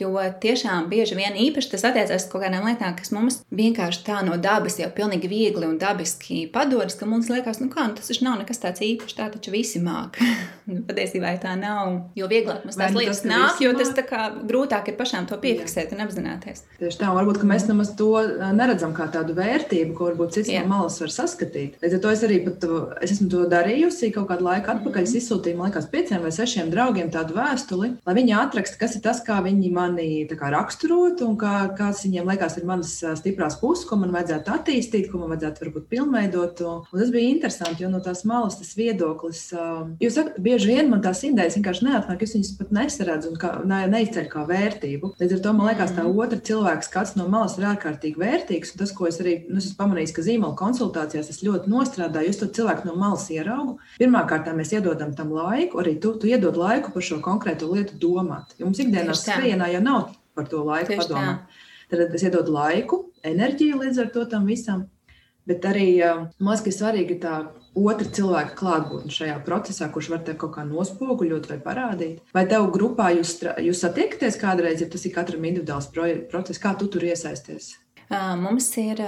Jo 0.00 0.10
tiešām 0.42 0.88
bieži 0.90 1.14
vien 1.14 1.36
īpaši 1.38 1.70
tas 1.70 1.84
attiecas 1.86 2.24
uz 2.24 2.30
kaut 2.32 2.42
kādām 2.42 2.66
lietām, 2.66 2.96
kas 2.98 3.12
mums 3.14 3.38
vienkārši 3.54 4.02
tā 4.08 4.18
no 4.26 4.34
dabas 4.42 4.80
jau 4.80 4.88
pilnīgi 4.92 5.30
viegli 5.30 5.68
un 5.68 5.78
dabiski 5.78 6.42
padodas, 6.52 6.96
ka 6.98 7.06
mums 7.06 7.30
liekas, 7.30 7.60
nu 7.62 7.70
kā, 7.70 7.86
nu 7.86 7.94
tas 7.94 8.10
taču 8.10 8.26
nav 8.26 8.40
nekas 8.40 8.58
tāds 8.64 8.82
īpašs, 8.82 9.14
tā 9.16 9.28
taču 9.32 9.54
visi 9.54 9.82
māk. 9.82 10.18
Nu, 10.66 10.80
patiesībā 10.82 11.30
tā 11.38 11.52
nav. 11.54 12.08
Jo 12.18 12.26
vieglāk 12.26 12.64
mums 12.66 12.74
tās 12.74 12.90
nu 12.90 12.98
lietas 12.98 13.20
tas, 13.20 13.28
nāk, 13.30 13.60
jo 13.62 13.70
tas 13.78 13.92
tā 13.94 14.02
kā 14.02 14.24
grūtāk 14.50 14.88
ir 14.90 14.96
pašām 14.98 15.28
to 15.30 15.36
piefiksēt 15.38 15.92
un 15.94 16.02
apzināties. 16.02 16.64
Tieši 16.80 16.98
tā, 16.98 17.12
varbūt 17.14 17.44
mēs 17.46 17.68
nemaz 17.68 17.92
to 17.94 18.08
neredzam 18.50 18.90
kā 18.96 19.06
tādu 19.14 19.36
vērtību, 19.38 19.94
ko 19.94 20.08
varbūt 20.08 20.34
cits 20.34 20.50
Jā. 20.50 20.64
no 20.64 20.72
malas 20.72 20.98
var 20.98 21.12
saskatīt. 21.14 21.76
Līdz 21.84 21.94
ar 22.00 22.02
to 22.02 22.14
es 22.16 22.24
arī 22.26 22.40
pat, 22.48 22.66
es 22.98 23.14
esmu 23.14 23.28
to 23.30 23.44
darījusi 23.52 24.10
kaut 24.16 24.26
kādu 24.32 24.48
laiku 24.48 24.72
atpakaļ. 24.74 24.90
Mm 24.90 25.06
-hmm. 25.06 25.22
Es 25.22 25.22
izsūtīju, 25.22 25.56
man 25.56 25.70
liekas, 25.70 25.86
pieciem 25.94 26.26
vai 26.26 26.32
sešiem 26.34 26.70
draugiem 26.74 27.14
tādu 27.14 27.38
vēstuli, 27.38 27.92
lai 28.02 28.14
viņi 28.18 28.34
atraksta, 28.40 28.80
kas 28.82 28.96
ir 28.98 29.06
tas, 29.06 29.22
kā 29.22 29.35
viņi 29.44 29.70
mani 29.74 30.08
kā, 30.30 30.50
raksturot 30.52 31.22
un 31.26 31.36
kā, 31.40 31.54
kāds 31.76 32.04
viņiem 32.06 32.30
liekas 32.30 32.56
ir 32.58 32.66
manas 32.68 32.94
stiprās 33.20 33.58
puses, 33.60 33.86
ko 33.88 33.98
man 34.00 34.14
vajadzētu 34.14 34.52
attīstīt, 34.54 35.10
ko 35.10 35.20
man 35.22 35.34
vajadzētu 35.34 35.64
varbūt 35.64 35.88
pilnveidot. 35.92 36.62
Un 36.66 37.00
tas 37.00 37.12
bija 37.14 37.32
interesanti, 37.32 37.84
jo 37.84 37.90
no 37.92 38.00
tās 38.04 38.24
malas 38.28 38.58
tas 38.60 38.74
viedoklis, 38.78 39.42
jūs 40.02 40.18
sakat, 40.18 40.40
bieži 40.42 40.72
vien 40.72 40.90
man 40.92 41.02
tās 41.04 41.22
idejas 41.26 41.56
vienkārši 41.58 41.88
neatnāk, 41.88 42.22
es 42.24 42.34
viņas 42.36 42.52
pat 42.60 42.74
nesaredzu 42.76 43.32
un 43.32 43.40
kā, 43.40 43.52
ne, 43.68 43.82
neizceļu 43.92 44.32
kā 44.32 44.44
vērtību. 44.48 45.12
Līdz 45.20 45.36
ar 45.38 45.42
to 45.44 45.54
man 45.56 45.70
liekas, 45.70 45.94
tā 45.96 46.04
mm. 46.04 46.20
otra 46.24 46.40
cilvēka 46.50 46.86
skats 46.86 47.16
no 47.18 47.28
malas 47.32 47.56
ir 47.58 47.68
ārkārtīgi 47.72 48.20
vērtīgs. 48.20 48.74
Un 48.74 48.82
tas, 48.82 48.94
ko 48.96 49.08
es 49.10 49.20
arī 49.22 49.36
nu, 49.48 49.60
esmu 49.62 49.76
pamanījis, 49.80 50.14
ka 50.16 50.26
zīmola 50.26 50.58
konsultācijās 50.58 51.30
es 51.32 51.42
ļoti 51.46 51.72
nostrādāju, 51.72 52.32
es 52.32 52.40
to 52.40 52.50
cilvēku 52.58 52.88
no 52.88 52.96
malas 53.00 53.28
ieraugu. 53.34 53.76
Pirmkārt, 54.00 54.50
mēs 54.56 54.72
iedodam 54.76 55.14
tam 55.16 55.32
laiku, 55.34 55.80
arī 55.82 55.96
tu, 56.02 56.14
tu 56.20 56.30
iedod 56.30 56.58
laiku 56.60 56.92
par 56.94 57.04
šo 57.04 57.20
konkrēto 57.24 57.68
lietu 57.72 57.98
domāt. 58.00 58.54
Jo 58.60 58.68
mums 58.68 58.80
ikdienā 58.82 59.14
skrejienā 59.28 59.70
jau 59.74 59.84
nav 59.84 60.10
par 60.36 60.50
to 60.50 60.64
laiku 60.66 60.92
Tieši 60.92 61.02
padomāt. 61.04 61.46
Tā. 61.46 61.62
Tad 61.92 62.14
es 62.18 62.24
iedodu 62.26 62.52
laiku, 62.54 63.00
enerģiju 63.26 63.78
līdz 63.84 64.02
ar 64.02 64.12
to 64.14 64.24
tam 64.30 64.48
visam. 64.50 64.86
Bet 65.46 65.62
arī 65.68 66.00
man 66.02 66.56
liekas, 66.56 66.64
ka 66.66 66.72
svarīgi 66.74 67.14
ir 67.14 67.20
tā 67.22 67.34
otra 67.78 68.08
cilvēka 68.18 68.56
klātbūtne 68.58 69.14
šajā 69.14 69.36
procesā, 69.46 69.86
kurš 69.94 70.08
var 70.10 70.24
te 70.26 70.34
kaut 70.34 70.56
kā 70.56 70.64
nospoguļot 70.66 71.46
vai 71.52 71.58
parādīt. 71.62 72.22
Vai 72.34 72.42
tev 72.50 72.66
grupā 72.74 73.12
jūs, 73.14 73.36
jūs 73.62 73.82
satiekaties 73.84 74.40
kādreiz, 74.40 74.82
ja 74.82 74.90
tas 74.90 75.06
ir 75.06 75.14
katram 75.14 75.46
individuāls 75.46 75.86
process, 75.94 76.58
kā 76.62 76.74
tu 76.78 76.90
tur 76.90 77.06
iesaisties? 77.06 77.76
Mums 78.10 78.72
ir 78.82 79.02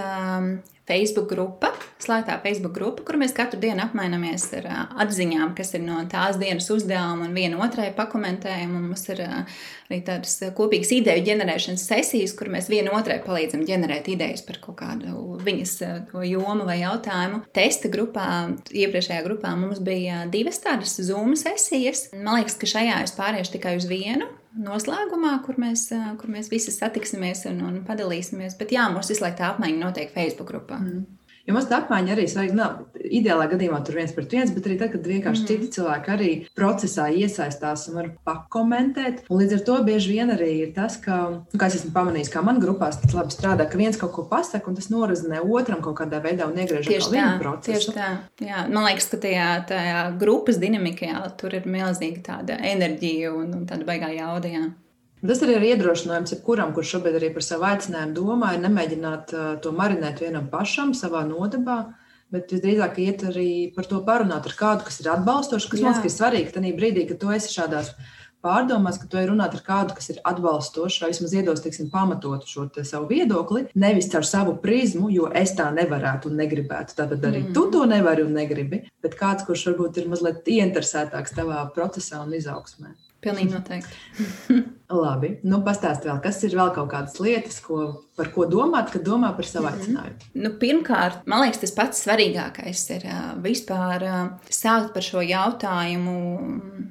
Facebook 0.88 1.28
grupa, 1.28 1.70
slēgtā 2.00 2.38
Facebook 2.42 2.72
grupa, 2.76 3.04
kur 3.04 3.18
mēs 3.20 3.34
katru 3.36 3.60
dienu 3.60 3.82
apmainamies 3.84 4.46
ar 4.56 4.68
atziņām, 5.04 5.52
kas 5.58 5.74
ir 5.76 5.82
no 5.84 6.00
tās 6.10 6.38
dienas 6.40 6.68
uzdevuma, 6.72 7.28
un 7.28 7.36
viena 7.36 7.60
otrai 7.64 7.90
pakomentējam. 7.96 8.72
Mums 8.78 9.04
ir 9.12 9.20
arī 9.26 10.00
tādas 10.06 10.38
kopīgas 10.56 10.94
ideju 10.96 11.26
ģenerēšanas 11.28 11.84
sesijas, 11.90 12.34
kur 12.38 12.50
mēs 12.52 12.70
viena 12.72 12.94
otrai 12.96 13.18
palīdzam 13.24 13.66
ģenerēt 13.68 14.08
idejas 14.14 14.44
par 14.48 14.62
kaut 14.64 14.80
kādu 14.80 15.38
viņas 15.44 15.76
jomu 16.28 16.68
vai 16.68 16.80
jautājumu. 16.80 17.44
Testa 17.56 17.92
grupā, 17.92 18.26
iepriekšējā 18.72 19.22
grupā 19.28 19.52
mums 19.60 19.82
bija 19.84 20.24
divas 20.32 20.62
tādas 20.64 20.96
Zoom 20.96 21.36
sesijas. 21.36 22.08
Man 22.16 22.40
liekas, 22.40 22.56
ka 22.60 22.70
šajā 22.70 23.02
es 23.04 23.16
pāriešu 23.18 23.58
tikai 23.58 23.76
uz 23.80 23.88
vienu 23.90 24.30
noslēgumā, 24.56 25.34
kur 25.44 25.58
mēs, 25.60 25.88
kur 26.20 26.32
mēs 26.32 26.50
visi 26.52 26.72
satiksimies 26.74 27.44
un, 27.50 27.60
un 27.66 27.78
padalīsimies. 27.86 28.56
Bet 28.60 28.72
jā, 28.74 28.88
mums 28.92 29.10
visu 29.12 29.24
laiku 29.24 29.40
tā 29.40 29.52
apmaiņa 29.52 29.80
notiek 29.82 30.12
Facebook 30.14 30.50
grupā. 30.52 30.80
Mm. 30.82 31.06
Jo 31.48 31.60
tā 31.64 31.78
apmaiņa 31.80 32.12
arī 32.12 32.26
svarīga. 32.28 32.56
Nav 32.58 33.04
ideālā 33.08 33.46
gadījumā 33.48 33.80
tur 33.86 33.96
viens 33.96 34.12
pret 34.12 34.34
viens, 34.34 34.50
bet 34.52 34.66
arī 34.68 34.76
tad, 34.80 34.90
kad 34.92 35.06
vienkārši 35.08 35.42
mm. 35.42 35.48
citi 35.48 35.70
cilvēki 35.78 36.10
arī 36.12 36.30
procesā 36.58 37.06
iesaistās 37.08 37.86
un 37.88 37.96
var 37.98 38.10
pakomentēt. 38.28 39.22
Un 39.32 39.40
līdz 39.40 39.56
ar 39.56 39.62
to 39.68 39.78
bieži 39.86 40.12
vien 40.12 40.32
arī 40.34 40.50
ir 40.66 40.74
tas, 40.76 40.98
ka, 41.00 41.18
nu, 41.48 41.60
kā 41.60 41.70
es 41.70 41.78
esmu 41.80 41.94
pamanījis, 41.94 42.32
kā 42.34 42.42
man 42.44 42.60
grupās 42.60 43.00
tas 43.00 43.16
labi 43.16 43.32
strādā, 43.32 43.68
ka 43.70 43.80
viens 43.80 43.96
kaut 44.00 44.12
ko 44.16 44.26
pasaka 44.28 44.68
un 44.68 44.76
tas 44.76 44.90
norazinē 44.92 45.40
otram 45.46 45.80
kaut 45.84 45.96
kādā 46.02 46.20
veidā 46.24 46.48
un 46.50 46.58
iegriež 46.58 46.90
tieši 46.90 47.14
tā, 47.14 47.28
procesu. 47.40 47.72
Tieši 47.72 47.96
tā. 47.96 48.10
Jā, 48.44 48.66
man 48.68 48.84
liekas, 48.90 49.08
ka 49.12 49.22
tajā, 49.24 49.48
tajā 49.72 50.02
grupas 50.20 50.60
dinamikā 50.60 51.24
tur 51.40 51.56
ir 51.56 51.70
milzīga 51.70 52.26
tāda 52.32 52.60
enerģija 52.74 53.32
un, 53.32 53.56
un 53.62 53.64
tāda 53.70 53.88
baigā 53.88 54.12
jauda. 54.18 54.68
Jā. 55.18 55.30
Tas 55.30 55.40
arī 55.46 55.56
ir 55.58 55.66
iedrošinājums 55.72 56.34
jebkuram, 56.36 56.74
kurš 56.76 56.96
šobrīd 56.96 57.18
arī 57.18 57.32
par 57.34 57.46
savu 57.46 57.66
aicinājumu 57.68 58.14
domā, 58.16 58.52
ir 58.54 58.62
nemēģināt 58.66 59.34
to 59.64 59.72
marinēt 59.74 60.22
vienam 60.22 60.46
pašam 60.52 60.94
savā 60.94 61.24
nodabā. 61.28 61.80
Bet 62.28 62.50
visdrīzāk 62.52 62.98
iet 63.00 63.22
arī 63.24 63.50
par 63.72 63.86
to 63.88 64.02
parunāt 64.04 64.44
ar 64.44 64.54
kādu, 64.54 64.84
kas 64.84 65.00
ir 65.00 65.08
atbalstošs, 65.14 65.66
kas 65.72 65.80
man 65.80 65.96
liekas 65.96 66.18
svarīgi. 66.18 66.52
Tad 66.52 66.66
brīdī, 66.76 67.06
kad 67.08 67.22
tu 67.22 67.30
esi 67.32 67.54
šādās 67.54 67.94
pārdomās, 68.44 68.98
ka 69.00 69.08
tu 69.10 69.18
ej 69.18 69.28
runāt 69.30 69.56
ar 69.56 69.62
kādu, 69.64 69.96
kas 69.98 70.10
ir 70.12 70.20
atbalstošs, 70.28 71.00
vai 71.02 71.10
vismaz 71.12 71.34
iedos 71.34 71.64
teiksim, 71.64 71.90
pamatot 71.90 72.46
šo 72.48 72.68
te 72.74 72.84
savu 72.86 73.08
viedokli, 73.10 73.64
nevis 73.78 74.10
caur 74.12 74.26
savu 74.28 74.54
prizmu, 74.62 75.10
jo 75.14 75.30
es 75.42 75.56
tā 75.58 75.70
nevarētu 75.74 76.30
un 76.30 76.38
negribētu. 76.42 76.98
Tātad 77.00 77.24
arī 77.24 77.42
mm. 77.46 77.56
tu 77.56 77.66
to 77.74 77.84
nevari 77.90 78.26
un 78.26 78.36
negribi, 78.38 78.84
bet 79.02 79.18
kāds, 79.18 79.46
kurš 79.48 79.70
varbūt 79.72 80.02
ir 80.02 80.12
mazliet 80.12 80.48
ieinteresētāks 80.54 81.36
tavā 81.40 81.64
procesā 81.74 82.22
un 82.24 82.36
izaugsmē. 82.38 82.94
Pilnīgi 83.24 83.50
noteikti. 83.50 84.58
Labi, 84.94 85.32
nu 85.48 85.58
pastāst 85.66 86.06
vēl, 86.06 86.20
kas 86.24 86.38
ir 86.46 86.54
vēl 86.58 86.70
kaut 86.76 86.90
kādas 86.92 87.18
lietas, 87.22 87.58
ko, 87.64 87.80
par 88.18 88.32
ko 88.34 88.46
domāt, 88.50 88.90
kad 88.92 89.04
domā 89.06 89.30
par 89.36 89.46
savu 89.46 89.68
mhm. 89.68 89.78
aicinājumu? 89.78 90.16
Mm 90.16 90.26
-hmm. 90.34 90.42
nu, 90.44 90.50
pirmkārt, 90.60 91.26
man 91.26 91.42
liekas, 91.44 91.60
tas 91.60 91.74
pats 91.74 92.04
svarīgākais 92.06 92.82
ir 92.96 93.06
vispār 93.42 94.04
sākt 94.50 94.92
par 94.94 95.02
šo 95.02 95.22
jautājumu 95.22 96.16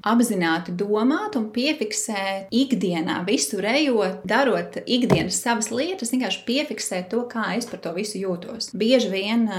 apzināti 0.07 0.71
domāt 0.77 1.35
un 1.35 1.49
piefiksēt 1.51 2.47
ikdienā, 2.51 3.25
visu 3.25 3.59
ejot, 3.59 4.21
darot 4.23 4.77
ikdienas 4.85 5.41
savas 5.41 5.71
lietas, 5.71 6.11
vienkārši 6.11 6.43
piefiksēt 6.45 7.09
to, 7.09 7.23
kā 7.31 7.57
es 7.57 7.65
par 7.65 7.79
to 7.79 7.93
visu 7.93 8.17
jūtos. 8.17 8.71
Bieži 8.73 9.09
vien 9.09 9.49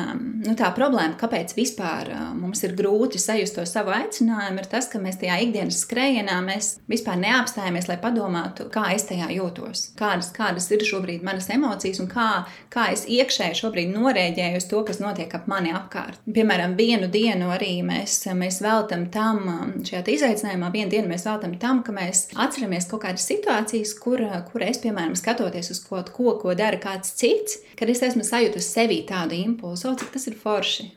nu, 0.47 0.55
tā 0.55 0.71
problēma, 0.75 1.17
kāpēc 1.21 1.55
vispār 1.57 2.35
mums 2.35 2.63
ir 2.63 2.77
grūti 2.79 3.19
sajust 3.19 3.55
to 3.55 3.67
savu 3.67 3.91
aicinājumu, 3.91 4.59
ir 4.59 4.67
tas, 4.67 4.89
ka 4.89 4.99
mēs 4.99 5.21
tajā 5.21 5.41
ikdienas 5.43 5.83
skrējienā 5.85 6.41
mēs 6.45 6.79
vispār 6.89 7.17
neapstājamies, 7.17 7.89
lai 7.89 7.99
padomātu, 8.03 8.69
kā 8.71 8.95
es 8.95 9.05
tajā 9.09 9.29
jūtos, 9.37 9.91
kādas, 9.99 10.33
kādas 10.33 10.71
ir 10.71 10.85
šobrīd 10.87 11.23
manas 11.27 11.49
emocijas 11.49 11.58
un 12.03 12.09
kā, 12.11 12.29
kā 12.73 12.89
es 12.95 13.05
iekšēji 13.09 13.59
šobrīd 13.61 13.93
norēģēju 13.95 14.61
uz 14.61 14.67
to, 14.71 14.83
kas 14.87 15.01
notiek 15.03 15.33
ap 15.35 15.49
mani 15.51 15.73
apkārt. 15.77 16.21
Piemēram, 16.27 16.77
vienu 16.79 17.09
dienu 17.13 17.51
arī 17.55 17.79
mēs, 17.87 18.21
mēs 18.39 18.61
veltam 18.65 19.09
tam, 19.15 19.83
šajā 19.87 20.05
izaicinājumā, 20.15 20.71
vienu 20.75 20.93
dienu 20.95 21.11
mēs 21.13 21.27
veltam 21.29 21.57
tam, 21.61 21.83
ka 21.87 21.95
mēs 21.97 22.29
atceramies 22.37 22.89
kaut 22.91 23.05
kādas 23.07 23.27
situācijas, 23.31 23.95
kur, 24.03 24.23
kur 24.53 24.67
es, 24.67 24.81
piemēram, 24.85 25.17
skatoties 25.19 25.73
uz 25.75 25.83
kaut 25.87 26.13
ko, 26.15 26.37
ko 26.41 26.55
dara 26.59 26.81
kāds 26.83 27.15
cits, 27.19 27.61
kad 27.79 27.91
es 27.91 28.05
esmu 28.05 28.27
sajūtusi 28.27 28.73
sevī 28.79 29.03
tādu 29.09 29.39
impulsu, 29.39 29.97
cik 29.99 30.15
tas 30.15 30.31
ir 30.31 30.39
forši. 30.39 30.93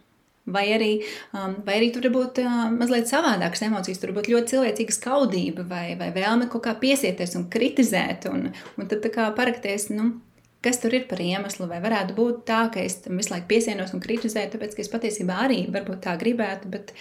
Vai 0.52 0.72
arī, 0.74 1.04
um, 1.38 1.54
vai 1.66 1.76
arī 1.78 1.92
tur 1.94 2.08
var 2.08 2.14
būt 2.16 2.40
uh, 2.42 2.64
mazliet 2.74 3.10
savādākas 3.12 3.62
emocijas, 3.68 4.00
tur 4.02 4.10
var 4.10 4.24
būt 4.24 4.32
ļoti 4.32 4.56
cilvēcīga 4.56 4.96
skaudība 4.96 5.66
vai, 5.70 5.86
vai 6.00 6.10
vēlme 6.16 6.48
kaut 6.50 6.66
kā 6.66 6.74
piesieties 6.82 7.38
un 7.38 7.46
kritizēt, 7.54 8.26
un, 8.32 8.50
un 8.50 8.90
tad 8.90 9.06
kā 9.14 9.28
parakties, 9.38 9.92
nu, 9.94 10.16
kas 10.66 10.80
tur 10.82 10.94
ir 10.94 11.08
par 11.10 11.22
iemeslu, 11.24 11.68
vai 11.70 11.80
varētu 11.84 12.16
būt 12.18 12.44
tā, 12.50 12.62
ka 12.74 12.84
es 12.84 13.00
tam 13.06 13.18
visu 13.22 13.34
laiku 13.34 13.50
piesienos 13.50 13.96
un 13.96 14.04
kritizēju, 14.04 14.54
tāpēc, 14.54 14.78
ka 14.78 14.84
es 14.84 14.92
patiesībā 14.94 15.40
arī 15.48 15.64
varbūt 15.74 16.04
tā 16.06 16.14
gribētu, 16.22 16.70
bet 16.74 16.94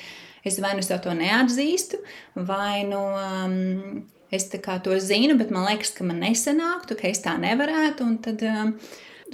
es 0.47 0.57
vai 0.65 0.73
nu 0.79 0.85
to 0.85 1.15
neatzīstu, 1.17 2.01
vai 2.49 2.87
nu 2.89 3.03
um, 3.13 4.01
es 4.33 4.49
to 4.49 4.99
zinu, 4.99 5.37
bet 5.37 5.53
man 5.53 5.69
liekas, 5.69 5.93
ka 5.97 6.07
man 6.09 6.23
nesanāktu, 6.25 6.97
ka 6.97 7.09
es 7.11 7.21
tā 7.25 7.37
nevarētu, 7.37 8.09
tad 8.25 8.45
um, 8.49 8.75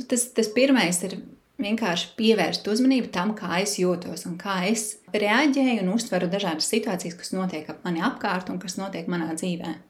tas, 0.08 0.28
tas 0.34 0.50
pirmais 0.50 1.02
ir 1.06 1.20
vienkārši 1.62 2.12
pievērst 2.18 2.66
uzmanību 2.68 3.10
tam, 3.14 3.32
kā 3.38 3.62
es 3.62 3.78
jūtos 3.80 4.26
un 4.28 4.36
kā 4.40 4.58
es 4.68 4.96
reaģēju 5.14 5.84
un 5.84 5.94
uztveru 5.94 6.28
dažādas 6.32 6.68
situācijas, 6.72 7.16
kas 7.16 7.32
notiek 7.36 7.68
ap 7.72 7.84
mani 7.86 8.04
apkārt 8.04 8.50
un 8.52 8.60
kas 8.62 8.76
notiek 8.80 9.08
manā 9.08 9.32
dzīvēm. 9.36 9.85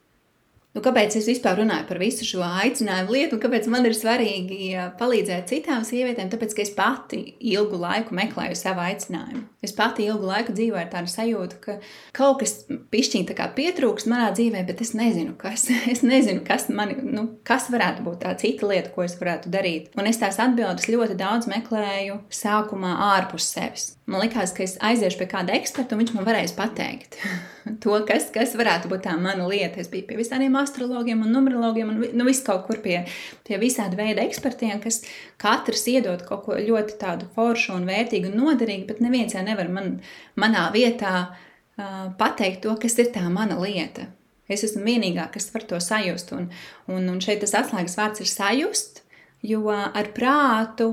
Nu, 0.76 0.82
kāpēc 0.84 1.14
es 1.16 1.24
vispār 1.24 1.56
runāju 1.62 1.86
par 1.88 1.96
visu 2.02 2.26
šo 2.28 2.42
aicinājumu 2.44 3.14
lietu, 3.14 3.38
un 3.38 3.40
kāpēc 3.40 3.64
man 3.72 3.86
ir 3.88 3.94
svarīgi 3.96 4.74
palīdzēt 5.00 5.48
citām 5.48 5.86
sievietēm? 5.88 6.28
Tāpēc, 6.28 6.52
ka 6.52 6.60
es 6.66 6.72
pati 6.76 7.22
ilgu 7.40 7.80
laiku 7.80 8.12
meklēju 8.18 8.58
savu 8.60 8.84
aicinājumu. 8.84 9.46
Es 9.64 9.72
pati 9.72 10.04
ilgu 10.04 10.28
laiku 10.28 10.52
dzīvoju 10.52 10.82
ar 10.82 10.92
tādu 10.92 11.08
sajūtu, 11.14 11.62
ka 11.64 11.78
kaut 12.20 12.44
kas 12.44 12.54
pišķiņķi 12.92 13.48
pietrūkst 13.56 14.12
manā 14.12 14.28
dzīvē, 14.36 14.66
bet 14.68 14.84
es 14.84 14.92
nezinu, 14.92 15.32
kas, 15.40 15.64
es 15.94 16.04
nezinu, 16.04 16.44
kas, 16.44 16.68
mani, 16.68 17.00
nu, 17.08 17.24
kas 17.48 17.70
varētu 17.72 18.04
būt 18.04 18.26
tā 18.26 18.36
cita 18.36 18.68
lieta, 18.68 18.92
ko 18.92 19.08
es 19.08 19.16
varētu 19.16 19.56
darīt. 19.56 19.88
Un 19.96 20.12
es 20.12 20.20
tās 20.20 20.36
atbildes 20.44 20.92
ļoti 20.92 21.16
daudz 21.16 21.48
meklēju 21.56 22.20
sākumā 22.28 22.98
ārpus 23.14 23.48
sevis. 23.56 23.94
Man 24.06 24.22
liekas, 24.22 24.52
ka 24.54 24.62
es 24.62 24.76
aiziešu 24.86 25.18
pie 25.18 25.26
kāda 25.26 25.54
eksperta, 25.56 25.96
un 25.96 26.04
viņš 26.04 26.12
man 26.14 26.26
varēs 26.28 26.52
pateikt 26.54 27.16
to, 27.82 27.96
kas, 28.06 28.28
kas 28.34 28.52
varētu 28.58 28.90
būt 28.92 29.02
tā 29.08 29.16
mana 29.18 29.48
lieta. 29.50 29.80
Es 29.82 29.90
biju 29.90 30.06
pie 30.06 30.18
visādiem 30.20 30.54
astrologiem 30.60 31.24
un 31.26 31.34
numerologiem 31.34 31.90
un 31.90 32.04
nu, 32.14 32.26
viss 32.28 32.44
kaut 32.46 32.68
kur 32.68 32.78
pie, 32.84 33.00
pie 33.48 33.58
visāda 33.58 33.98
veida 33.98 34.22
ekspertiem, 34.22 34.78
kas 34.84 35.00
katrs 35.42 35.82
iedod 35.90 36.22
kaut 36.28 36.46
ko 36.46 36.60
ļoti 36.60 37.00
tādu 37.02 37.26
foršu 37.34 37.74
un 37.74 37.90
vērtīgu 37.90 38.30
un 38.30 38.38
noderīgu, 38.44 38.86
bet 38.92 39.02
neviens 39.02 39.34
jau 39.34 39.42
nevar 39.42 39.74
man, 39.74 39.96
manā 40.38 40.68
vietā 40.76 41.16
uh, 41.26 42.06
pateikt 42.20 42.62
to, 42.62 42.78
kas 42.78 42.94
ir 43.02 43.10
tā 43.10 43.26
mana 43.26 43.58
lieta. 43.58 44.06
Es 44.46 44.62
esmu 44.62 44.86
vienīgā, 44.86 45.26
kas 45.34 45.50
var 45.50 45.66
to 45.66 45.82
sajust, 45.82 46.30
un, 46.36 46.52
un, 46.86 47.10
un 47.10 47.18
šeit 47.24 47.42
tas 47.42 47.58
atslēgas 47.58 47.98
vārds 47.98 48.22
ir 48.22 48.30
sajust, 48.30 49.02
jo 49.42 49.66
ar 49.74 50.14
prātu 50.14 50.92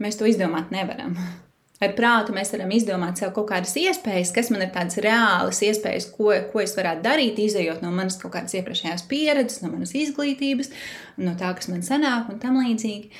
mēs 0.00 0.16
to 0.16 0.24
izdomāt 0.24 0.72
nevaram. 0.72 1.20
Ar 1.76 1.92
prātu 1.92 2.32
mēs 2.32 2.54
varam 2.54 2.70
izdomāt 2.72 3.20
sev 3.20 3.34
kaut 3.36 3.50
kādas 3.50 3.74
iespējas, 3.76 4.30
kas 4.32 4.48
man 4.52 4.62
ir 4.64 4.70
tādas 4.72 4.96
reālas 5.04 5.58
iespējas, 5.66 6.06
ko, 6.14 6.30
ko 6.52 6.62
es 6.62 6.72
varētu 6.78 7.04
darīt, 7.04 7.40
izējot 7.42 7.82
no 7.84 7.90
manas 7.92 8.16
kaut 8.20 8.32
kādas 8.32 8.56
iepriekšējās 8.56 9.04
pieredzes, 9.10 9.60
no 9.60 9.74
manas 9.74 9.92
izglītības, 9.98 10.72
no 11.20 11.36
tā, 11.36 11.52
kas 11.58 11.68
man 11.68 11.84
sanāk 11.84 12.32
un 12.32 12.40
tam 12.40 12.56
līdzīgi. 12.62 13.12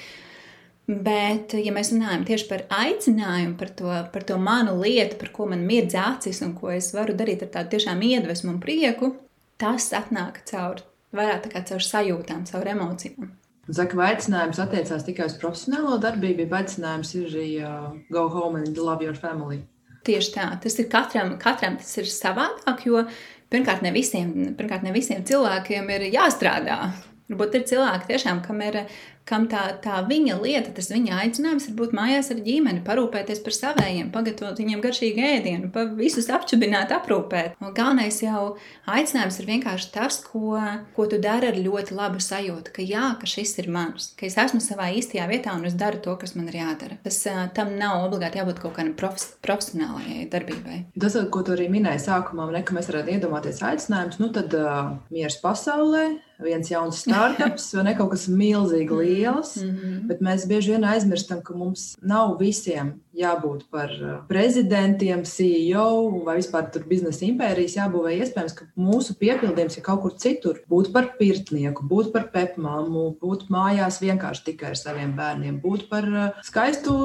Bet, 0.86 1.52
ja 1.58 1.74
mēs 1.74 1.90
runājam 1.92 2.24
tieši 2.24 2.48
par 2.48 2.64
aicinājumu, 2.72 3.56
par 3.60 3.72
to, 3.76 3.92
par 4.14 4.24
to 4.24 4.36
manu 4.40 4.78
lietu, 4.80 5.18
par 5.20 5.34
ko 5.36 5.50
man 5.50 5.66
mirdz 5.66 5.98
acis 5.98 6.40
un 6.46 6.54
ko 6.56 6.70
es 6.72 6.92
varu 6.96 7.16
darīt 7.18 7.42
ar 7.44 7.50
tādu 7.58 7.74
tiešām 7.74 8.04
iedvesmu 8.06 8.54
un 8.54 8.60
prieku, 8.62 9.16
tas 9.60 9.90
atnāk 9.98 10.46
caur, 10.48 10.80
vairāk 11.12 11.44
tā 11.44 11.52
kā 11.52 11.66
caur 11.72 11.84
sajūtām, 11.84 12.46
caur 12.48 12.72
emocijām. 12.72 13.34
Saka, 13.66 13.98
vai 13.98 14.12
aicinājums 14.14 14.60
attiecās 14.62 15.02
tikai 15.06 15.26
uz 15.26 15.34
profesionālo 15.40 15.96
darbību, 16.02 16.44
vai 16.50 16.62
aicinājums 16.62 17.14
ir 17.18 17.24
arī 17.32 17.48
uh, 17.66 17.88
go 18.14 18.28
home 18.30 18.60
and 18.60 18.78
love 18.78 19.02
your 19.02 19.16
family? 19.18 19.64
Tieši 20.06 20.30
tā, 20.36 20.44
tas 20.62 20.78
ir 20.78 20.86
katram, 20.90 21.34
katram 21.42 21.80
tas 21.80 21.90
ir 21.98 22.06
savādāk, 22.06 22.84
jo 22.86 23.02
pirmkārt 23.50 23.82
ne 23.82 23.90
visiem, 23.94 24.30
pirmkārt 24.58 24.86
ne 24.86 24.94
visiem 24.94 25.24
cilvēkiem 25.26 25.90
ir 25.96 26.06
jāstrādā. 26.12 26.78
Varbūt 27.26 27.58
ir 27.58 27.66
cilvēki, 27.66 28.06
tiešām, 28.12 28.44
kam 28.44 28.62
ir 28.62 28.84
kam 29.26 29.48
tā, 29.50 29.62
tā 29.82 29.98
viņa 30.06 30.36
lieta, 30.38 30.70
tas 30.76 30.88
viņa 30.92 31.18
aicinājums 31.24 31.66
ir 31.66 31.74
būt 31.78 31.94
mājās 31.96 32.30
ar 32.30 32.40
ģimeni, 32.46 32.84
parūpēties 32.86 33.42
par 33.42 33.56
saviem, 33.56 34.10
pagatavot 34.14 34.60
viņiem 34.60 34.82
garšīgu 34.84 35.24
ēdienu, 35.32 35.70
pa 35.74 35.82
visus 35.98 36.28
apčubināt, 36.30 36.94
aprūpēt. 36.94 37.56
Un 37.58 37.74
galvenais 37.74 38.20
jau 38.22 38.54
aicinājums 38.86 39.40
ir 39.42 39.48
vienkārši 39.50 39.90
tas, 39.96 40.20
ko, 40.22 40.54
ko 40.94 41.08
tu 41.10 41.18
dari 41.22 41.50
ar 41.50 41.58
ļoti 41.58 41.96
labu 41.98 42.22
sajūtu, 42.22 42.74
ka 42.76 42.86
jā, 42.86 43.08
ka 43.18 43.30
šis 43.30 43.56
ir 43.62 43.70
mans, 43.74 44.12
ka 44.18 44.28
es 44.28 44.38
esmu 44.46 44.62
savā 44.62 44.92
īstajā 44.94 45.26
vietā 45.32 45.56
un 45.58 45.66
es 45.66 45.74
daru 45.78 45.98
to, 46.04 46.14
kas 46.20 46.36
man 46.38 46.46
ir 46.52 46.60
jādara. 46.60 47.00
Tas 47.02 47.18
tam 47.56 47.74
nav 47.80 48.06
obligāti 48.06 48.38
jābūt 48.38 48.62
kaut 48.62 48.76
kādam 48.78 48.94
profes, 48.98 49.32
profesionālajai 49.42 50.28
darbībai. 50.30 50.80
Tas, 51.02 51.18
ko 51.34 51.42
tu 51.42 51.56
arī 51.56 51.66
minēji 51.72 52.04
sākumā, 52.06 52.46
ne, 52.54 52.62
ka 52.62 52.78
mēs 52.78 52.92
varētu 52.92 53.16
iedomāties 53.16 53.58
aicinājumus, 53.66 54.22
nu 54.22 54.30
tad 54.34 54.54
uh, 54.54 54.94
miers 55.10 55.40
pasaulē, 55.42 56.06
viens 56.44 56.68
jauns 56.68 57.00
startups 57.00 57.70
vai 57.74 57.86
ne 57.88 57.94
kaut 57.96 58.12
kas 58.12 58.26
milzīgi 58.28 58.92
līdzīgs 58.92 59.15
lielas, 59.16 59.56
mm 59.56 59.72
-hmm. 59.72 60.06
bet 60.10 60.20
mēs 60.20 60.46
bieži 60.48 60.76
vien 60.76 60.84
aizmirstam, 60.84 61.42
ka 61.42 61.56
mums 61.56 61.96
nav 62.02 62.36
visiem 62.40 62.94
jābūt 63.16 63.66
par 63.72 63.92
prezidentiem, 64.28 65.24
CEO 65.24 66.22
vai 66.26 66.36
vispār 66.40 66.68
biznesa 66.88 67.24
impērijas 67.26 67.76
jābūvē. 67.78 68.12
Iespējams, 68.20 68.54
ka 68.58 68.68
mūsu 68.76 69.16
piepildījums 69.20 69.78
ir 69.78 69.84
kaut 69.86 70.02
kur 70.04 70.14
citur. 70.20 70.60
Būt 70.68 70.92
par 70.94 71.14
pirtnieku, 71.20 71.86
būt 71.88 72.12
par 72.14 72.28
pepmāmu, 72.34 73.06
būt 73.22 73.48
mājās 73.52 74.00
vienkārši 74.04 74.44
tikai 74.50 74.74
ar 74.74 74.80
saviem 74.80 75.16
bērniem, 75.16 75.60
būt 75.64 75.88
par 75.92 76.08
skaistu 76.46 76.96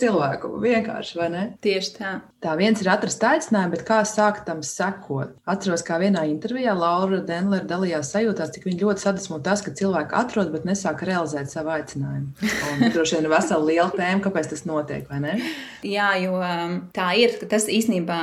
cilvēku. 0.00 0.54
Vienkārši, 0.64 1.18
vai 1.20 1.30
ne? 1.34 1.44
Tieši 1.64 1.96
tā. 1.98 2.14
Tā 2.40 2.54
viens 2.56 2.80
ir 2.80 2.88
atrast 2.88 3.20
aicinājumu, 3.26 3.74
bet 3.74 3.84
kā 3.84 4.00
sākt 4.08 4.46
tam 4.48 4.62
sekot? 4.64 5.34
Atceros, 5.44 5.84
kā 5.84 5.98
vienā 6.00 6.24
intervijā 6.30 6.72
Laura 6.76 7.20
Denlere 7.20 7.68
dalījās 7.68 8.14
sajūtās, 8.14 8.54
cik 8.54 8.70
ļoti 8.70 9.04
sadusmo 9.04 9.42
tas, 9.44 9.60
ka 9.60 9.74
cilvēki 9.76 10.16
atrod, 10.16 10.48
bet 10.54 10.64
nesāk 10.64 11.04
realizēt 11.04 11.49
savu 11.50 11.72
aicinājumu. 11.74 12.32
Un 12.70 12.92
droši 12.94 13.18
vien 13.18 13.28
vesela 13.32 13.66
liela 13.66 13.90
tēma, 13.94 14.22
kāpēc 14.24 14.50
tas 14.52 14.64
notiek, 14.68 15.06
vai 15.10 15.20
ne? 15.24 15.34
Jā, 15.86 16.10
jo 16.20 16.36
um, 16.38 16.76
tā 16.96 17.08
ir. 17.20 17.36
Tas 17.50 17.66
īstenībā, 17.70 18.18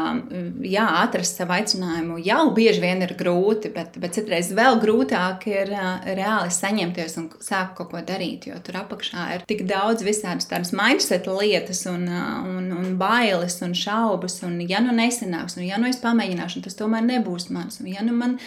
jā, 0.67 0.85
atrast 1.01 1.39
savu 1.39 1.55
aicinājumu 1.57 2.19
jau 2.25 2.43
bieži 2.57 2.83
vien 2.83 3.03
ir 3.05 3.13
grūti, 3.19 3.71
bet, 3.73 3.97
bet 4.01 4.17
citreiz 4.17 4.51
vēl 4.57 4.79
grūtāk 4.83 5.47
ir 5.51 5.73
uh, 5.75 6.05
reāli 6.07 6.53
saņemties 6.53 7.17
un 7.21 7.29
sākt 7.43 7.75
kaut 7.79 7.91
ko 7.93 8.03
darīt, 8.05 8.49
jo 8.51 8.59
tur 8.63 8.79
apakšā 8.83 9.27
ir 9.35 9.45
tik 9.49 9.65
daudz 9.69 10.05
visādas 10.07 10.49
tādas 10.49 10.73
mindset 10.77 11.29
lietas 11.29 11.83
un, 11.89 12.07
uh, 12.07 12.39
un, 12.47 12.71
un 12.77 12.95
bailes 12.99 13.59
un 13.65 13.75
šaubas. 13.77 14.39
Un, 14.47 14.59
ja 14.69 14.81
nu 14.83 14.95
nesanāks, 14.95 15.57
un 15.59 15.67
ja 15.67 15.81
nu 15.81 15.89
es 15.89 16.01
pamēģināšu, 16.03 16.65
tas 16.65 16.77
tomēr 16.77 17.05
nebūs 17.07 17.49
mans. 17.53 17.81
Un, 17.81 17.91
ja 17.91 18.05
nu 18.05 18.15
man 18.17 18.37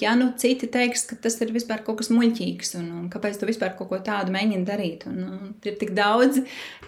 ja 0.00 0.14
nu 0.14 0.32
citi 0.36 0.68
teiks, 0.68 1.06
ka 1.08 1.16
tas 1.16 1.38
ir 1.40 1.52
vispār 1.54 1.80
kaut 1.84 2.00
kas 2.00 2.10
muļķīgs, 2.12 2.74
un, 2.80 2.90
un 2.98 3.06
kāpēc 3.12 3.38
tu 3.40 3.48
vispār 3.48 3.72
kaut 3.80 3.90
ko 3.90 4.00
tādu 4.04 4.34
mēģini 4.34 4.68
darīt. 4.68 5.06
Un, 5.10 5.22
un 5.24 5.54
ir 5.66 5.78
tik 5.80 5.94
daudz, 5.96 6.42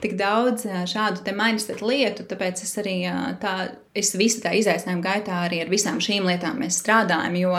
tik 0.04 0.16
daudz 0.20 0.66
šādu 0.92 1.24
te 1.24 1.34
mindset 1.36 1.82
lietu, 1.84 2.26
tāpēc 2.28 2.62
es 2.66 2.76
arī 2.82 2.96
tā, 3.42 3.56
es 3.96 4.14
visu 4.18 4.44
tā 4.44 4.54
izaicinājumu 4.60 5.04
gaitā 5.04 5.42
arī 5.46 5.62
ar 5.64 5.72
visām 5.72 6.00
šīm 6.04 6.28
lietām 6.28 6.62
strādājam, 6.72 7.40
jo 7.40 7.56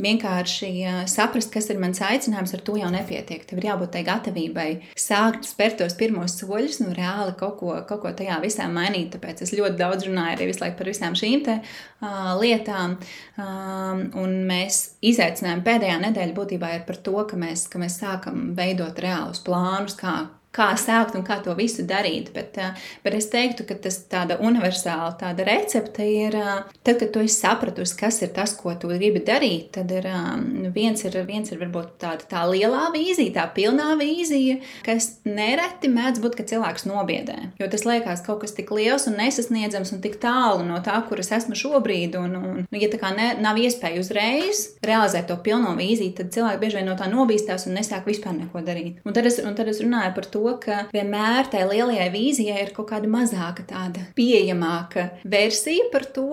vienkārši 0.00 0.70
saprast, 1.10 1.52
kas 1.54 1.68
ir 1.70 1.78
mans 1.82 2.00
aicinājums, 2.02 2.54
ar 2.56 2.62
to 2.66 2.74
jau 2.78 2.90
nepietiek. 2.90 3.44
Tev 3.46 3.60
ir 3.60 3.68
jābūt 3.70 3.92
tai 3.94 4.02
gatavībai 4.06 4.68
sākt 4.98 5.46
spērt 5.46 5.78
tos 5.80 5.94
pirmos 5.98 6.34
soļus, 6.40 6.80
nu 6.82 6.94
reāli 6.96 7.36
kaut 7.38 7.58
ko, 7.60 7.74
kaut 7.88 8.02
ko 8.02 8.14
tajā 8.16 8.40
visā 8.42 8.66
mainīt. 8.70 9.12
Tāpēc 9.14 9.44
es 9.46 9.54
ļoti 9.54 9.78
daudz 9.78 10.08
runāju 10.08 10.38
arī 10.38 10.50
visu 10.50 10.64
laiku 10.64 10.80
par 10.80 10.90
visām 10.90 11.18
šīm 11.18 11.44
te, 11.46 11.58
uh, 11.62 12.32
lietām. 12.40 12.98
Um, 13.38 14.06
un 14.20 14.38
mēs 14.48 14.84
izaicinājām 15.04 15.62
pēdējā 15.66 16.00
nedēļa 16.08 16.38
būtībā 16.38 16.74
ir 16.78 16.88
par 16.88 16.98
to, 17.06 17.20
ka 17.30 17.38
mēs, 17.38 17.68
ka 17.70 17.82
mēs 17.82 18.00
sākam 18.02 18.50
veidot 18.58 18.98
reālus 19.04 19.42
plānus, 19.46 19.98
kā 19.98 20.24
kā 20.54 20.70
sākt 20.78 21.16
un 21.18 21.24
kā 21.26 21.40
to 21.42 21.54
visu 21.58 21.84
darīt. 21.86 22.30
Bet, 22.34 22.58
eh, 22.58 22.74
bet 23.04 23.16
es 23.18 23.28
teiktu, 23.32 23.66
ka 23.66 23.74
tas 23.74 23.98
tāda 24.10 24.38
universāla 24.38 25.12
tāda 25.18 25.46
recepte 25.46 26.04
ir, 26.06 26.36
eh, 26.36 26.62
tad, 26.84 26.98
kad 27.00 27.12
tu 27.12 27.20
esi 27.20 27.40
sapratusi, 27.42 27.96
kas 27.98 28.22
ir 28.22 28.28
tas, 28.28 28.54
ko 28.56 28.74
tu 28.78 28.88
gribi 28.88 29.20
darīt, 29.24 29.72
tad 29.72 29.90
ir 29.90 30.06
eh, 30.06 30.70
viens 30.74 31.04
ir, 31.04 31.18
viens 31.26 31.50
ir 31.50 31.58
varbūt 31.58 31.98
tāda 31.98 32.28
tā 32.30 32.44
lielā 32.46 32.92
vīzija, 32.94 33.34
tā 33.34 33.46
pilnā 33.54 33.94
vīzija, 33.98 34.60
kas 34.84 35.18
nereti 35.24 35.90
mēdz 35.90 36.22
būt, 36.22 36.36
ka 36.38 36.44
cilvēks 36.44 36.86
nobiedē. 36.86 37.38
Jo 37.58 37.68
tas 37.68 37.84
liekas 37.84 38.24
kaut 38.24 38.40
kas 38.40 38.54
tik 38.54 38.70
liels 38.70 39.08
un 39.10 39.18
nesasniedzams 39.18 39.92
un 39.92 40.00
tik 40.00 40.20
tālu 40.22 40.64
no 40.66 40.78
tā, 40.84 41.00
kur 41.08 41.18
es 41.18 41.32
esmu 41.34 41.54
šobrīd. 41.58 42.14
Un, 42.14 42.36
un, 42.36 42.66
nu, 42.70 42.78
ja 42.78 42.88
tā 42.88 43.00
kā 43.00 43.10
ne, 43.16 43.34
nav 43.40 43.58
iespēja 43.58 44.00
uzreiz 44.00 44.78
realizēt 44.84 45.26
to 45.28 45.36
pilno 45.42 45.74
vīziju, 45.74 46.14
tad 46.14 46.32
cilvēki 46.34 46.60
bieži 46.62 46.78
vien 46.78 46.88
no 46.90 46.96
tā 46.98 47.08
nobīstās 47.10 47.66
un 47.66 47.78
nesāk 47.78 48.06
vispār 48.06 48.36
neko 48.38 48.62
darīt. 48.64 49.02
Un 49.04 49.16
tad 49.16 49.26
es, 49.26 49.40
un 49.42 49.54
tad 49.58 49.68
es 49.68 49.82
runāju 49.82 50.14
par 50.14 50.28
to, 50.30 50.43
ka 50.62 50.84
vienmēr 50.94 51.50
tajā 51.52 51.68
lielajai 51.70 52.10
vīzijai 52.14 52.60
ir 52.66 52.74
kaut 52.76 52.90
kāda 52.92 53.10
mazāka, 53.10 53.66
tāda 53.68 54.08
pieejamāka 54.18 55.10
versija 55.24 55.88
par 55.92 56.06
to, 56.16 56.30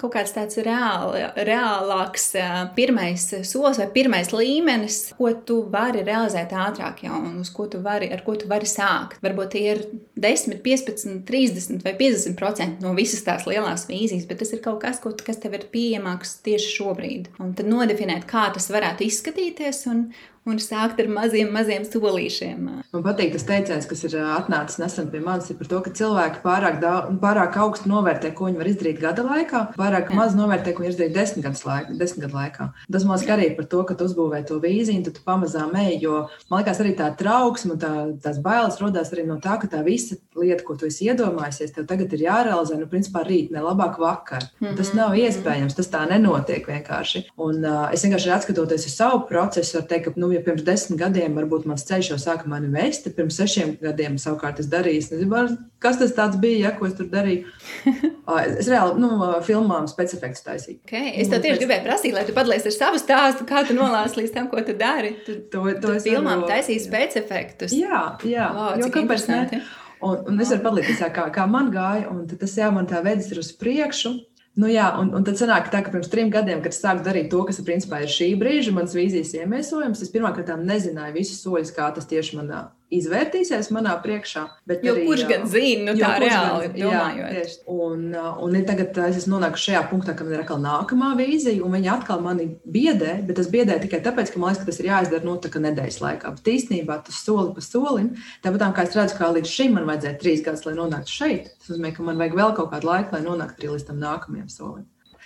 kaut 0.00 0.14
kāds 0.14 0.32
tāds 0.34 0.58
reāli, 0.64 1.22
reālāks 1.46 2.30
pirmais 2.76 3.26
solis 3.46 3.78
vai 3.80 3.86
pirmais 3.94 4.30
līmenis, 4.34 4.98
ko 5.18 5.30
tu 5.46 5.60
vari 5.70 6.04
realizēt 6.06 6.54
ātrāk 6.56 7.04
jau 7.06 7.18
un 7.20 7.38
uz 7.42 7.50
ko 7.54 7.68
tu 7.70 7.80
vari, 7.84 8.10
ar 8.14 8.24
ko 8.26 8.36
tu 8.40 8.48
vari 8.50 8.68
sākt. 8.68 9.20
Varbūt 9.24 9.54
tie 9.54 9.64
ir 9.74 9.82
10, 10.20 10.58
15, 10.64 11.22
30 11.28 11.84
vai 11.86 11.94
50% 12.00 12.84
no 12.84 12.94
visas 12.98 13.24
tās 13.26 13.46
lielās 13.50 13.86
vīzijas, 13.90 14.26
bet 14.30 14.42
tas 14.42 14.54
ir 14.56 14.62
kaut 14.64 14.82
kas, 14.84 15.02
kas 15.02 15.42
tev 15.42 15.58
ir 15.58 15.68
pieejamāks 15.72 16.38
tieši 16.46 16.76
šobrīd. 16.78 17.32
Un 17.42 17.54
tad 17.58 17.70
nodefinēt, 17.70 18.26
kā 18.30 18.48
tas 18.54 18.70
varētu 18.72 19.06
izskatīties 19.06 19.84
un, 19.92 20.08
un 20.48 20.60
sākt 20.60 21.00
ar 21.00 21.08
maziem, 21.08 21.50
maziem 21.54 21.84
solīšiem. 21.88 22.68
Man 22.92 23.04
patīk 23.04 23.32
tas 23.34 23.46
teiciens, 23.48 23.86
kas 23.88 24.04
ir 24.06 24.16
atnācis 24.20 24.78
nesen 24.80 25.08
pie 25.12 25.22
manis, 25.24 25.48
ir 25.50 25.58
par 25.60 25.70
to, 25.70 25.80
ka 25.84 25.92
cilvēki 26.00 26.42
pārāk, 26.44 26.80
daudz, 26.82 27.16
pārāk 27.22 27.56
augstu 27.62 27.90
novērtē, 27.90 28.32
ko 28.36 28.48
viņi 28.48 28.60
var 28.60 28.70
izdarīt 28.70 29.00
gada 29.02 29.24
laikā, 29.26 29.62
pārāk 29.78 30.12
Jā. 30.12 30.18
maz 30.18 30.36
novērtē, 30.38 30.74
ko 30.74 30.84
viņi 30.84 30.94
izdarīt 30.94 31.16
desmit 31.16 31.46
gadu 31.48 31.68
laikā. 31.70 31.96
Desmit 32.00 32.26
gadu 32.26 32.38
laikā. 32.38 32.68
Tas 32.92 33.06
man 33.08 33.20
liekas 33.20 33.34
arī 33.36 33.48
par 33.56 33.68
to, 33.72 33.82
ka 33.88 33.96
tu 33.98 34.08
uzbūvē 34.08 34.42
to 34.48 34.60
vīziju, 34.62 35.04
tad 35.08 35.16
tu 35.16 35.24
pamazām 35.24 35.72
ej, 35.80 35.96
jo 36.04 36.20
man 36.50 36.60
liekas 36.60 36.82
arī 36.84 36.94
tā 36.98 37.08
trauksme 37.18 37.76
un 37.76 37.80
tā, 37.80 37.92
tās 38.24 38.40
bailes 38.44 38.78
rodās 38.82 39.12
arī 39.14 39.26
no 39.28 39.38
tā, 39.42 39.56
ka 39.62 39.70
tā 39.72 39.80
visa 39.86 40.18
lieta, 40.36 40.64
ko 40.66 40.76
tu 40.76 40.88
esi 40.90 41.08
iedomājies, 41.08 41.72
tev 41.74 41.88
tagad 41.88 42.12
ir 42.12 42.26
jārealizē, 42.26 42.78
nu, 42.78 42.88
principā 42.90 43.24
rīt, 43.26 43.52
ne 43.54 43.62
labāk 43.64 43.98
vakar. 44.02 44.44
Mm 44.60 44.66
-hmm. 44.66 44.76
Tas 44.76 44.94
nav 44.94 45.10
mhm. 45.14 45.18
iespējams, 45.24 45.76
tas 45.76 45.90
tā 45.90 46.04
nenotiek 46.10 46.66
vienkārši. 46.68 47.24
Un 47.36 47.64
uh, 47.64 47.88
es 47.92 48.04
vienkārši 48.04 48.34
atskatoties 48.34 48.86
uz 48.86 48.96
savu 48.96 49.24
procesu, 49.28 49.78
varu 49.78 49.88
teikt, 49.88 50.04
ka, 50.04 50.12
nu, 50.16 50.33
ja 50.34 50.40
pirms 50.44 50.64
desmit 50.66 50.98
gadiem 51.00 51.36
varbūt 51.38 51.66
mans 51.68 51.84
ceļš 51.88 52.10
jau 52.12 52.18
sāka 52.20 52.48
mani 52.50 52.68
vest, 52.72 53.06
tad 53.06 53.14
pirms 53.16 53.38
sešiem 53.38 53.76
gadiem 53.82 54.18
savukārt 54.20 54.60
es 54.62 54.68
darīju. 54.72 55.02
Es 55.02 55.10
nezinu, 55.12 55.56
kas 55.82 56.00
tas 56.16 56.36
bija, 56.40 56.66
ja, 56.66 56.72
ko 56.76 56.88
es 56.88 56.96
tur 56.98 57.08
darīju. 57.12 57.46
es 58.60 58.68
reāli 58.70 58.98
nu, 59.02 59.12
filmām 59.46 59.88
specifikus 59.90 60.44
taisīju. 60.46 60.80
Okay. 60.84 61.14
Es 61.22 61.32
tev 61.32 61.44
tieši 61.44 61.62
gribēju 61.62 61.86
prasīt, 61.86 62.16
lai 62.16 62.26
tu 62.28 62.36
padalies 62.36 62.66
ar 62.68 62.76
savu 62.76 63.00
stāstu, 63.02 63.46
kā 63.48 63.64
tu 63.68 63.76
nolāsi 63.78 64.20
līdz 64.22 64.34
tam, 64.34 64.50
ko 64.52 64.64
tu 64.66 64.76
dari. 64.78 65.14
Tu, 65.26 65.38
to, 65.52 65.64
to 65.78 65.94
tu 65.94 66.04
filmām 66.08 66.44
varu... 66.44 66.50
taisīji 66.50 66.84
specifikus. 66.84 67.74
Jā, 67.76 68.04
jā. 68.28 68.50
Wow, 68.58 68.76
jo, 68.82 68.92
kāpēc 68.94 69.26
ne? 69.32 69.64
Un, 70.04 70.20
un 70.28 70.42
es 70.42 70.50
varu 70.52 70.66
padalīties, 70.66 71.00
kā, 71.14 71.30
kā 71.32 71.48
man 71.48 71.70
gāja, 71.72 72.10
un 72.12 72.26
tas 72.28 72.58
jā, 72.58 72.68
man 72.74 72.88
tā 72.90 73.00
vedas 73.04 73.30
ir 73.32 73.40
uz 73.40 73.54
priekšu. 73.56 74.16
Nu, 74.54 74.68
jā, 74.70 74.86
un, 75.02 75.08
un 75.18 75.24
tad 75.26 75.38
sanāk 75.40 75.66
tā, 75.72 75.80
ka 75.82 75.90
pirms 75.90 76.10
trim 76.12 76.28
gadiem, 76.30 76.60
kad 76.62 76.74
es 76.74 76.78
sāku 76.78 77.02
darīt 77.02 77.26
to, 77.32 77.40
kas 77.46 77.58
principā 77.66 78.04
ir 78.04 78.12
šī 78.14 78.28
brīža 78.38 78.74
mans 78.76 78.94
vīzijas 78.94 79.32
iemiesojums, 79.40 80.02
es 80.04 80.12
pirmkārt 80.14 80.52
nezināju 80.62 81.16
visus 81.16 81.40
soļus, 81.42 81.72
kā 81.74 81.88
tas 81.96 82.06
tieši 82.10 82.38
manā 82.38 82.68
izvērtīsies 82.92 83.70
manā 83.74 83.94
priekšā. 84.02 84.42
Jo 84.84 84.92
arī, 84.94 85.04
kurš 85.08 85.24
gan 85.28 85.46
zina, 85.50 85.86
nu, 85.88 85.94
tā 85.98 86.10
reāli 86.22 86.68
gan, 86.68 86.76
domājot. 86.78 87.34
Jā, 87.34 87.44
un, 87.74 88.04
un 88.44 88.58
tagad 88.68 89.00
es 89.06 89.18
esmu 89.22 89.36
nonākusi 89.36 89.70
šajā 89.70 89.82
punktā, 89.90 90.14
kam 90.18 90.30
ir 90.32 90.42
atkal 90.42 90.60
nākamā 90.62 91.14
vīzija, 91.18 91.62
un 91.64 91.74
viņa 91.74 91.96
atkal 91.98 92.22
mani 92.24 92.48
biedē, 92.76 93.16
bet 93.26 93.40
tas 93.40 93.50
biedē 93.52 93.78
tikai 93.82 94.02
tāpēc, 94.04 94.32
ka 94.32 94.42
man 94.42 94.52
liekas, 94.52 94.62
ka 94.62 94.70
tas 94.70 94.80
ir 94.82 94.90
jāizdara 94.90 95.26
nu, 95.26 95.36
nedēļas 95.66 96.00
laikā. 96.04 96.34
Bet 96.38 96.54
īstenībā 96.54 97.00
tas 97.08 97.20
soli 97.24 97.54
pa 97.56 97.64
solim, 97.64 98.14
tāpat 98.44 98.66
kā 98.76 98.86
es 98.86 98.98
redzu, 98.98 99.18
kā 99.20 99.30
līdz 99.34 99.54
šim 99.56 99.78
man 99.78 99.88
vajadzēja 99.90 100.20
trīs 100.20 100.44
gadus, 100.44 100.66
lai 100.68 100.76
nonāktu 100.78 101.18
šeit, 101.18 101.54
tas 101.58 101.72
nozīmē, 101.72 101.94
ka 101.96 102.06
man 102.06 102.20
vajag 102.20 102.40
vēl 102.40 102.58
kaut 102.58 102.72
kādu 102.74 102.90
laiku, 102.90 103.16
lai 103.16 103.24
nonāktu 103.26 103.72
līdz 103.72 103.88
tam 103.90 104.02
nākamajam 104.02 104.50
solim. 104.52 104.84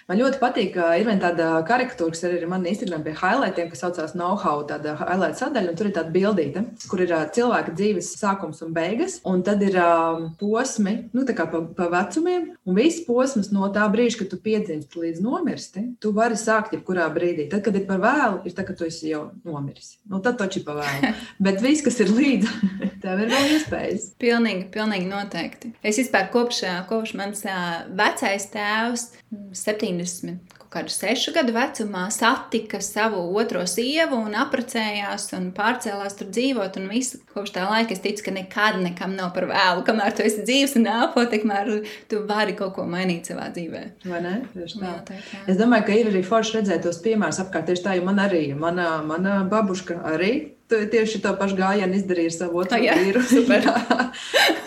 Man 0.09 0.23
ļoti 0.23 0.39
patīk, 0.41 0.71
ka 0.73 0.95
ir 0.97 1.05
viena 1.05 1.21
tāda 1.21 1.47
karikatūra, 1.69 2.15
kas 2.15 2.23
arī 2.25 2.39
ir 2.39 2.49
manā 2.49 2.71
Instagram 2.71 3.03
pie 3.05 3.13
highlightiem, 3.19 3.67
kas 3.69 3.83
saucās 3.85 4.15
know-how, 4.17 4.63
tāda 4.65 4.95
highlight 4.97 5.37
sadaļa, 5.37 5.69
un 5.69 5.77
tur 5.77 5.91
ir 5.91 5.93
tāda 5.99 6.15
bildīte, 6.15 6.63
kur 6.89 7.03
ir 7.05 7.13
cilvēka 7.37 7.75
dzīves 7.77 8.09
sākums 8.17 8.63
un 8.65 8.73
beigas, 8.73 9.19
un 9.29 9.43
tad 9.45 9.61
ir 9.67 9.77
um, 9.83 10.31
posmi, 10.41 10.95
nu 11.13 11.27
tā 11.29 11.37
kā 11.37 11.45
pa, 11.53 11.61
pa 11.77 11.91
vecumiem, 11.93 12.47
un 12.65 12.79
viss 12.81 13.03
posms 13.05 13.51
no 13.53 13.69
tā 13.75 13.85
brīža, 13.93 14.23
kad 14.23 14.31
tu 14.33 14.39
piedzimsti 14.49 15.03
līdz 15.03 15.21
nomirsti, 15.27 15.85
tu 16.01 16.15
vari 16.17 16.41
sākt 16.41 16.73
jebkurā 16.79 17.11
brīdī. 17.13 17.51
Tad, 17.53 17.67
kad 17.69 17.77
ir 17.77 17.85
par 17.91 18.01
vēlu, 18.07 18.41
ir 18.49 18.57
tā, 18.57 18.65
ka 18.65 18.79
tu 18.81 18.89
esi 18.89 19.13
jau 19.13 19.27
nomiris. 19.45 19.99
Nu, 20.09 20.23
tad 20.25 20.41
taču 20.41 20.63
ir 20.63 20.67
par 20.71 20.81
vēlu. 20.81 21.13
Bet 21.51 21.61
viss, 21.61 21.85
kas 21.85 22.01
ir 22.01 22.15
līdzi, 22.17 22.73
tev 23.05 23.27
ir 23.27 23.37
vēl 23.37 23.55
iespējas. 23.59 24.09
Pilnīgi, 24.25 24.71
pilnīgi 24.73 25.13
noteikti. 25.13 25.77
Es 25.85 26.01
vispār 26.01 26.33
kopš, 26.33 26.65
kopš 26.89 27.13
mans 27.21 27.45
vecais 27.93 28.49
tēvs 28.57 29.11
70, 29.99 30.55
kaut 30.59 30.71
kādu 30.73 30.93
sešu 30.93 31.33
gadu 31.37 31.55
vecumā, 31.57 32.07
satika 32.13 32.81
savu 32.85 33.21
otro 33.41 33.65
sievu 33.67 34.19
un 34.29 34.37
apprecējās 34.39 35.31
un 35.39 35.49
pārcēlās 35.57 36.19
tur 36.19 36.29
dzīvot. 36.33 36.77
Un 36.81 36.91
visu 36.93 37.21
kopš 37.33 37.55
tā 37.57 37.65
laika 37.69 37.97
es 37.97 38.03
ticu, 38.05 38.27
ka 38.27 38.35
nekad 38.37 38.79
nekam 38.85 39.17
nav 39.17 39.33
par 39.37 39.49
vēlu. 39.51 39.85
Kamēr 39.87 40.17
tu 40.17 40.27
esi 40.27 40.45
dzīves 40.45 40.77
un 40.81 40.89
elpo, 40.93 41.25
tikmēr 41.31 41.73
tu 42.11 42.23
vari 42.29 42.57
kaut 42.59 42.77
ko 42.77 42.85
mainīt 42.89 43.31
savā 43.31 43.49
dzīvē. 43.55 43.85
Vai 44.09 44.23
ne? 44.25 44.37
Tieši 44.53 44.83
tā. 44.83 44.93
Jā, 44.93 45.01
tā, 45.09 45.23
tā. 45.31 45.43
Es 45.49 45.61
domāju, 45.61 45.89
ka 45.89 45.99
ir 45.99 46.13
arī 46.13 46.23
forši 46.27 46.61
redzēt 46.61 46.85
tos 46.87 47.01
piemērus 47.05 47.43
apkārt. 47.45 47.71
Tieši 47.73 47.87
tā, 47.89 47.97
jo 47.99 48.07
man 48.09 48.21
arī, 48.23 48.45
mana, 48.59 48.99
mana 49.07 49.41
babuška 49.49 50.03
arī 50.13 50.58
tu 50.69 50.81
tieši 50.93 51.23
to 51.25 51.33
pašu 51.39 51.57
gājienu 51.59 51.97
izdarīji 51.99 52.33
ar 52.33 52.37
savu 52.37 52.63
otru 52.63 52.81
jā, 52.83 52.97
vīru. 52.99 53.25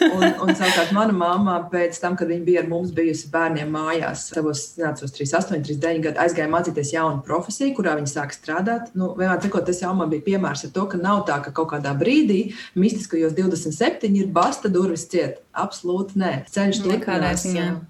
un, 0.15 0.25
un 0.43 0.53
savukārt 0.57 0.93
mana 0.95 1.15
mamma 1.15 1.57
pēc 1.71 1.99
tam, 2.01 2.15
kad 2.19 2.29
viņa 2.31 2.45
bija 2.45 2.63
ar 2.63 2.69
mums 2.71 2.93
bijusi 2.95 3.29
bērniem 3.33 3.71
mājās, 3.73 4.27
savos, 4.33 4.63
neatceros, 4.79 5.13
38, 5.17 5.61
39 5.67 6.05
gadu, 6.07 6.21
aizgāja 6.23 6.49
mācīties 6.51 6.93
jaunu 6.95 7.21
profesiju, 7.25 7.75
kurā 7.77 7.95
viņa 7.99 8.13
sāka 8.13 8.37
strādāt. 8.37 8.91
Nu, 8.97 9.11
vienmēr 9.19 9.41
sakot, 9.43 9.65
tas 9.67 9.81
jau 9.83 9.93
man 9.97 10.11
bija 10.11 10.25
piemērs 10.31 10.65
ar 10.67 10.73
to, 10.75 10.87
ka 10.91 10.99
nav 11.01 11.23
tā, 11.29 11.39
ka 11.45 11.53
kaut 11.55 11.71
kādā 11.75 11.93
brīdī 11.97 12.41
mistiskajos 12.79 13.35
27 13.37 14.17
ir 14.17 14.31
basta 14.33 14.71
durvis 14.71 15.07
ciet. 15.11 15.41
Absolūti 15.51 16.15
nē. 16.15 16.31
Ceļš 16.47 16.77
turpinās 16.85 17.43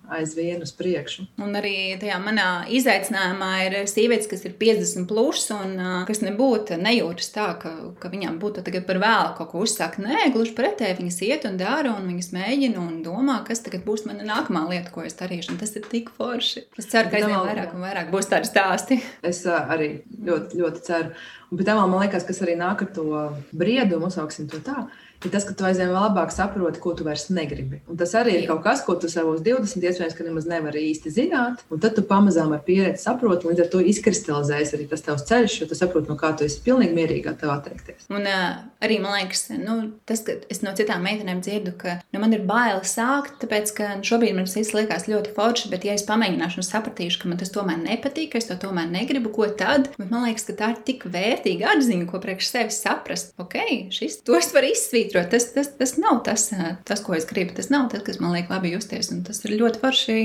aizvien 0.10 0.64
uz 0.66 0.72
priekšu. 0.74 1.28
Un 1.46 1.54
arī 1.60 1.94
tajā 2.02 2.18
manā 2.24 2.48
izaicinājumā 2.74 3.52
ir 3.68 3.76
sievietes, 3.90 4.26
kas 4.32 4.42
ir 4.50 4.56
50 4.58 5.06
plus 5.10 5.46
un 5.54 5.76
kas 6.08 6.24
nebūtu 6.26 6.80
nejūtas 6.82 7.30
tā, 7.36 7.52
ka, 7.62 7.76
ka 8.02 8.12
viņām 8.12 8.40
būtu 8.42 8.64
tagad 8.66 8.88
par 8.88 9.00
vēlu 9.02 9.36
kaut 9.38 9.52
ko 9.52 9.62
uzsākt. 9.66 10.00
Nē, 10.02 10.32
gluži 10.34 10.56
pretēji, 10.58 10.98
viņas 11.00 11.20
iet 11.28 11.46
un 11.50 11.60
dara 11.60 11.94
un 11.94 12.10
viņas 12.10 12.32
mēģina 12.36 12.82
un 12.82 12.98
domā, 13.06 13.38
kas 13.48 13.64
tagad 13.66 13.86
būs 13.86 14.06
mana 14.10 14.26
nākamā 14.28 14.66
lieta, 14.72 14.94
ko 14.94 15.06
es 15.08 15.18
darīšu. 15.20 15.54
Un 15.54 15.62
tas 15.62 15.76
ir 15.78 15.86
tik 15.92 16.12
forši. 16.18 16.66
Es 16.82 16.90
ceru, 16.92 17.12
ka 17.12 17.22
aizvien 17.22 17.38
vairāk 17.38 17.78
un 17.78 17.86
vairāk 17.86 18.12
būs 18.14 18.32
tādi 18.32 18.50
stāsti. 18.50 19.00
Es 19.28 19.44
arī 19.52 19.94
ļoti, 20.28 20.60
ļoti 20.62 20.84
ceru. 20.90 21.16
Un 21.52 21.60
pēc 21.60 21.72
tam 21.72 21.82
man 21.84 22.04
liekas, 22.06 22.28
kas 22.28 22.44
arī 22.46 22.58
nāk 22.60 22.86
ar 22.86 22.92
to 22.96 23.08
briedumu, 23.52 24.12
uzsauksim 24.12 24.50
to 24.52 24.62
tā 24.66 24.86
ir 25.26 25.34
tas, 25.34 25.46
ka 25.48 25.56
tu 25.58 25.66
aizvien 25.68 25.92
labāk 25.94 26.34
saproti, 26.34 26.82
ko 26.82 26.94
tu 26.98 27.06
vairs 27.08 27.28
negribi. 27.34 27.82
Un 27.92 28.00
tas 28.00 28.14
arī 28.18 28.38
ir 28.40 28.48
kaut 28.50 28.64
kas, 28.66 28.84
ko 28.86 28.96
tu 29.00 29.10
savos 29.12 29.44
20, 29.46 29.84
iespējams, 29.86 30.16
ka 30.18 30.26
nemaz 30.26 30.48
nevari 30.50 30.84
īsti 30.90 31.14
zināt. 31.14 31.64
Un 31.72 31.82
tad 31.84 31.96
tu 31.98 32.04
pamazām 32.08 32.54
ar 32.56 32.64
pieredzi 32.66 33.06
saproti, 33.06 33.50
līdz 33.50 33.66
ar 33.66 33.72
to 33.74 33.82
izkristalizējas 33.94 34.74
arī 34.78 34.88
tas 34.92 35.06
tavs 35.06 35.26
ceļš, 35.30 35.58
jo 35.62 35.70
tu 35.70 35.78
saproti, 35.78 36.10
no 36.12 36.18
kā 36.20 36.34
tu 36.38 36.48
esi 36.48 36.62
pilnīgi 36.66 36.98
mierīgi 36.98 37.26
gatavi 37.28 37.54
atteikties. 37.54 38.08
Un 38.12 38.26
uh, 38.30 38.62
arī 38.84 39.00
man 39.04 39.18
liekas, 39.20 39.48
nu, 39.62 39.78
tas, 40.10 40.24
ka 40.26 40.38
es 40.52 40.64
no 40.66 40.74
citām 40.78 41.06
meitenēm 41.06 41.44
dzirdu, 41.46 41.76
ka 41.82 41.98
nu, 42.02 42.22
man 42.24 42.36
ir 42.38 42.46
bail 42.48 42.82
sākt, 42.88 43.38
tāpēc 43.44 43.76
ka 43.78 43.92
šobrīd 44.08 44.38
man 44.38 44.50
tas 44.50 44.74
liekas 44.76 45.08
ļoti 45.12 45.36
forši, 45.38 45.70
bet 45.72 45.86
ja 45.88 45.96
es 45.98 46.06
pamēģināšu 46.08 46.62
un 46.62 46.68
sapratīšu, 46.68 47.22
ka 47.22 47.32
man 47.32 47.42
tas 47.42 47.54
tomēr 47.54 47.80
nepatīk, 47.84 48.34
ka 48.34 48.42
es 48.42 48.50
to 48.50 48.58
tomēr 48.62 48.90
negribu, 48.92 49.32
ko 49.36 49.50
tad? 49.58 49.92
Bet 49.98 50.10
man 50.10 50.26
liekas, 50.28 50.48
ka 50.50 50.58
tā 50.58 50.72
ir 50.74 50.82
tik 50.88 51.06
vērtīga 51.12 51.76
atziņa, 51.76 52.10
ko 52.10 52.22
priekš 52.24 52.52
sevis 52.52 52.82
saprast. 52.84 53.34
Ok, 53.42 53.58
šis 53.94 54.22
to 54.28 54.38
es 54.38 54.52
varu 54.56 54.72
izsvīt 54.72 55.11
svītrot. 55.12 55.30
Tas, 55.32 55.48
tas, 55.54 55.70
tas 55.78 55.98
nav 56.00 56.22
tas, 56.26 56.50
tas, 56.86 57.02
ko 57.04 57.16
es 57.16 57.26
gribu. 57.26 57.54
Tas 57.56 57.70
nav 57.70 57.90
tas, 57.92 58.04
kas 58.04 58.20
man 58.20 58.34
liek 58.36 58.50
labi 58.50 58.74
justies. 58.74 59.12
Tas 59.26 59.44
ir 59.46 59.58
ļoti 59.60 59.82
forši 59.82 60.18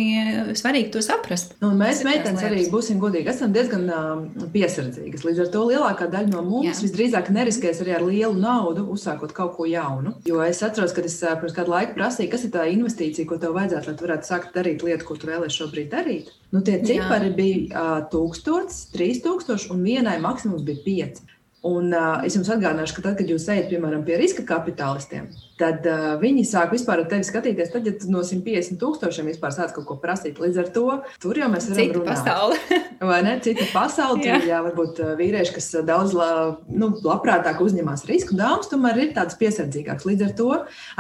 svarīgi 0.59 0.93
to 0.95 1.03
saprast. 1.05 1.57
Nu, 1.63 1.73
mēs, 1.77 2.05
meitenes, 2.07 2.43
arī 2.47 2.67
būsim 2.71 3.01
godīgi, 3.03 3.31
esam 3.33 3.53
diezgan 3.55 3.87
uh, 3.91 4.47
piesardzīgas. 4.55 5.27
Līdz 5.27 5.45
ar 5.45 5.53
to 5.53 5.65
lielākā 5.71 6.09
daļa 6.13 6.33
no 6.33 6.45
mums 6.47 6.81
Jā. 6.81 6.87
visdrīzāk 6.87 7.31
neriskēs 7.35 7.83
arī 7.85 7.97
ar 7.99 8.07
lielu 8.07 8.35
naudu, 8.39 8.87
uzsākot 8.95 9.35
kaut 9.37 9.57
ko 9.59 9.69
jaunu. 9.69 10.17
Jo 10.29 10.43
es 10.47 10.63
atceros, 10.67 10.95
ka 10.97 11.05
es 11.07 11.19
pirms 11.23 11.57
kādu 11.57 11.75
laiku 11.75 11.97
prasīju, 11.99 12.33
kas 12.33 12.47
ir 12.47 12.55
tā 12.55 12.67
investīcija, 12.73 13.29
ko 13.29 13.41
tev 13.43 13.57
vajadzētu, 13.57 13.91
lai 13.91 13.99
tu 13.99 14.09
varētu 14.09 14.31
sākt 14.31 14.57
darīt 14.57 14.85
lietu, 14.87 15.09
ko 15.09 15.19
tu 15.19 15.31
vēlēsies 15.31 15.63
šobrīd 15.63 15.93
darīt. 15.93 16.35
Nu, 16.55 16.63
tie 16.65 16.79
cipari 16.79 17.33
Jā. 17.33 17.37
bija 17.37 17.87
uh, 17.99 18.05
1000, 18.13 18.77
3000 18.95 19.73
un 19.75 19.83
vienai 19.83 20.19
maksimums 20.23 20.63
bija 20.67 20.85
5. 20.87 21.25
Un 21.65 21.93
uh, 21.97 22.21
es 22.27 22.37
jums 22.37 22.51
atgādināšu, 22.53 22.99
ka 22.99 23.05
tad, 23.09 23.17
kad 23.19 23.31
jūs 23.31 23.49
ejat, 23.49 23.71
piemēram, 23.71 24.05
pie 24.05 24.19
riska 24.21 24.45
kapitālistiem, 24.47 25.31
tad 25.61 25.87
uh, 25.89 26.15
viņi 26.21 26.45
sāk 26.49 26.75
vispār 26.75 27.03
ar 27.03 27.09
tevi 27.11 27.27
skatīties. 27.27 27.73
Tad, 27.73 27.87
ja 27.89 27.95
tu 27.97 28.11
no 28.13 28.23
150 28.27 28.79
tūkstošiem 28.81 29.31
vispār 29.31 29.55
sāc 29.55 29.73
kaut 29.77 29.87
ko 29.89 29.97
prasīt, 30.01 30.41
līdz 30.43 30.61
ar 30.63 30.71
to 30.75 30.85
tur 31.23 31.41
jau 31.41 31.49
mēs 31.53 31.69
Cita 31.71 31.97
runāt. 31.97 32.23
Pasaule. 32.23 32.81
Vai 33.11 33.21
ne? 33.27 33.37
Cita 33.45 33.67
pasaule. 33.73 34.25
jā. 34.25 34.39
Tur, 34.41 34.49
jā, 34.51 34.61
varbūt 34.67 35.01
vīrieši, 35.19 35.55
kas 35.57 35.71
daudz 35.89 36.15
la, 36.17 36.29
nu, 36.69 36.91
labprātāk 37.05 37.61
uzņemās 37.65 38.07
risku, 38.09 38.37
dāmas 38.39 38.71
tomēr 38.73 39.03
ir 39.03 39.15
tādas 39.17 39.39
piesardzīgākas. 39.41 40.07
Līdz 40.09 40.27
ar 40.29 40.35
to, 40.39 40.51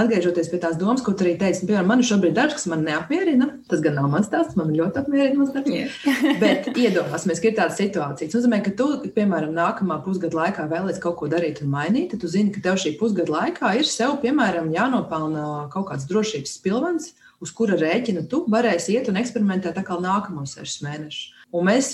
atgriežoties 0.03 0.51
pie 0.53 0.61
tās 0.63 0.77
domas, 0.81 1.05
ko 1.05 1.15
tu 1.17 1.27
arī 1.27 1.37
teici, 1.41 1.65
nu, 1.65 1.71
piemēram, 1.71 1.91
man 1.93 2.05
ir 2.05 2.11
šobrīd 2.11 2.37
darbs, 2.37 2.59
kas 2.59 2.69
man 2.73 2.85
neapmierina. 2.87 3.51
Tas 3.71 3.85
gan 3.85 3.97
nav 4.01 4.11
mans 4.13 4.29
stāsts, 4.31 4.57
man 4.59 4.73
ļoti 4.77 5.03
apmierina 5.03 5.41
mans 5.41 5.55
darbs. 5.55 6.01
Bet 6.43 6.71
iedomāsimies, 6.73 7.41
ka 7.43 7.51
ir 7.51 7.57
tāda 7.61 7.77
situācija. 7.77 8.31
Tas 8.33 8.41
nozīmē, 8.41 8.61
ka 8.65 8.75
tu, 8.79 8.89
piemēram, 9.17 9.55
nākamā 9.57 10.01
pusgada 10.05 10.41
laikā 10.41 10.69
vēlēsies 10.71 11.03
kaut 11.03 11.19
ko 11.21 11.31
darīt 11.33 11.63
un 11.65 11.73
mainīt, 11.73 12.13
tad 12.13 12.25
tu 12.25 12.31
zini, 12.31 12.53
ka 12.55 12.63
tev 12.65 12.81
šī 12.83 12.97
pusgada 13.01 13.33
laikā 13.33 13.73
ir 13.81 13.89
sev, 13.89 14.19
piemēram, 14.23 14.46
jānopelna 14.73 15.69
kaut 15.73 15.89
kāds 15.91 16.07
drošības 16.09 16.59
pilvens, 16.65 17.15
uz 17.43 17.53
kura 17.53 17.77
rēķina 17.81 18.27
tu 18.31 18.45
varēsi 18.51 18.97
iet 18.97 19.11
un 19.11 19.19
eksperimentēt 19.21 19.79
atkal 19.81 20.01
nākamos 20.05 20.57
sešus 20.57 20.85
mēnešus. 20.87 21.33
Un 21.55 21.69
mēs, 21.69 21.93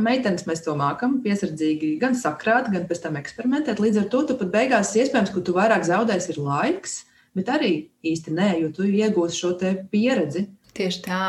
meitenes, 0.00 0.44
mēs 0.48 0.62
to 0.64 0.74
mākam 0.78 1.18
piesardzīgi 1.24 1.96
gan 2.00 2.14
sakrāt, 2.18 2.70
gan 2.72 2.86
pēc 2.88 3.02
tam 3.04 3.18
eksperimentēt. 3.20 3.82
Līdz 3.82 4.04
ar 4.04 4.10
to 4.12 4.22
tu 4.28 4.36
pat 4.38 4.52
beigās 4.54 4.94
iespējams, 4.96 5.32
ka 5.34 5.42
tu 5.44 5.56
vairāk 5.56 5.84
zaudēsi, 5.88 6.32
ir 6.32 6.40
laiks, 6.44 7.00
bet 7.36 7.50
arī 7.52 7.72
īsti 8.06 8.34
nē, 8.36 8.50
jo 8.62 8.70
tu 8.76 8.86
iegūsi 8.86 9.40
šo 9.40 9.54
pieredzi. 9.92 10.46
Tieši 10.72 11.02
tā. 11.04 11.24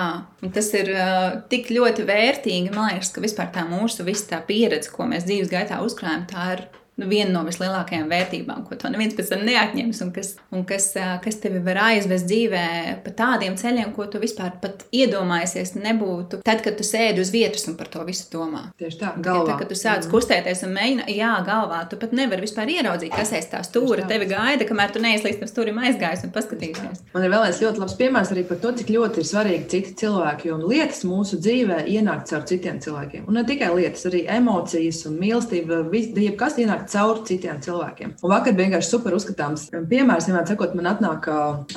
Un 0.46 0.54
tas 0.56 0.70
ir 0.78 0.94
uh, 0.94 1.42
tik 1.52 1.68
ļoti 1.74 2.06
vērtīgi. 2.08 2.72
Man 2.72 2.94
liekas, 2.94 3.12
ka 3.12 3.24
vispār 3.24 3.50
tā 3.52 3.66
mūsu 3.68 4.06
tā 4.30 4.40
pieredze, 4.48 4.92
ko 4.94 5.10
mēs 5.10 5.26
dzīves 5.28 5.52
gaitā 5.52 5.82
uzkrājam, 5.84 6.24
tā 6.30 6.46
ir 6.54 6.64
nu, 7.00 7.08
viena 7.10 7.32
no 7.34 7.44
vislielākajām 7.48 8.10
vērtībām, 8.12 8.64
ko 8.68 8.78
to 8.80 8.92
neviens 8.94 9.16
pēc 9.18 9.32
tam 9.34 9.44
neatņems, 9.48 10.02
un 10.06 10.12
kas, 10.16 10.34
un 10.54 10.66
kas, 10.70 10.92
kas 11.24 11.40
tevi 11.42 11.62
var 11.66 11.80
aizvest 11.90 12.28
dzīvē 12.30 12.66
pa 13.06 13.14
tādiem 13.18 13.58
ceļiem, 13.60 13.94
ko 13.96 14.06
tu 14.12 14.22
vispār 14.22 14.56
pat 14.62 14.86
iedomājies, 14.94 15.76
nebūtu. 15.80 16.42
Tad, 16.46 16.62
kad 16.66 16.78
tu 16.78 16.86
sēdi 16.88 17.24
uz 17.24 17.32
vietas 17.34 17.66
un 17.70 17.78
par 17.80 17.90
to 17.94 18.04
visu 18.08 18.28
domā. 18.34 18.68
Tieši 18.80 19.00
tā, 19.02 19.14
galvā. 19.18 19.54
Tad, 19.54 19.64
kad 19.64 19.72
tu 19.72 19.78
sāc 19.80 20.08
kustēties 20.12 20.64
un 20.68 20.76
mēģini, 20.78 21.08
jā, 21.18 21.32
galvā, 21.48 21.84
tu 21.90 22.00
pat 22.02 22.14
nevari 22.16 22.46
vispār 22.46 22.70
ieraudzīt, 22.76 23.14
kas 23.16 23.34
aiz 23.38 23.50
tā 23.52 23.64
stūra 23.66 24.06
tevi 24.10 24.30
gaida, 24.30 24.68
kamēr 24.70 24.94
tu 24.94 25.02
neizlīdz 25.04 25.42
tam 25.42 25.50
stūrim 25.50 25.82
aizgājis 25.84 26.26
un 26.28 26.34
paskatīsies. 26.36 27.04
Man 27.16 27.26
ir 27.26 27.34
vēl 27.34 27.48
viens 27.48 27.62
ļoti 27.64 27.84
labs 27.84 27.98
piemērs 28.00 28.34
arī 28.36 28.46
par 28.50 28.62
to, 28.64 28.74
cik 28.80 28.94
ļoti 28.94 29.22
ir 29.22 29.30
svarīgi 29.30 29.70
citi 29.74 29.96
cilvēki, 30.04 30.52
jo 30.52 30.60
lietas 30.62 31.04
mūsu 31.08 31.40
dzīvē 31.42 31.84
ienāk 31.94 32.26
caur 32.30 32.46
citiem 32.50 32.80
cilvēkiem. 32.84 33.26
Un 33.28 33.40
ne 33.40 33.46
tikai 33.48 33.72
lietas, 33.74 34.06
arī 34.10 34.24
emocijas 34.38 35.04
un 35.10 35.18
mīlestība, 35.22 35.82
jebkas 35.94 36.60
ienāk 36.62 36.83
nāk 36.84 36.92
cauri 36.92 37.24
citiem 37.28 37.60
cilvēkiem. 37.64 38.16
Un 38.24 38.32
vakar 38.32 38.56
vienkārši 38.58 38.90
super 38.90 39.16
uzskatāms 39.16 39.70
piemērs. 39.72 40.28
Vienmēr 40.28 40.48
sakot, 40.48 40.76
man 40.76 40.90
atnāk 40.92 41.28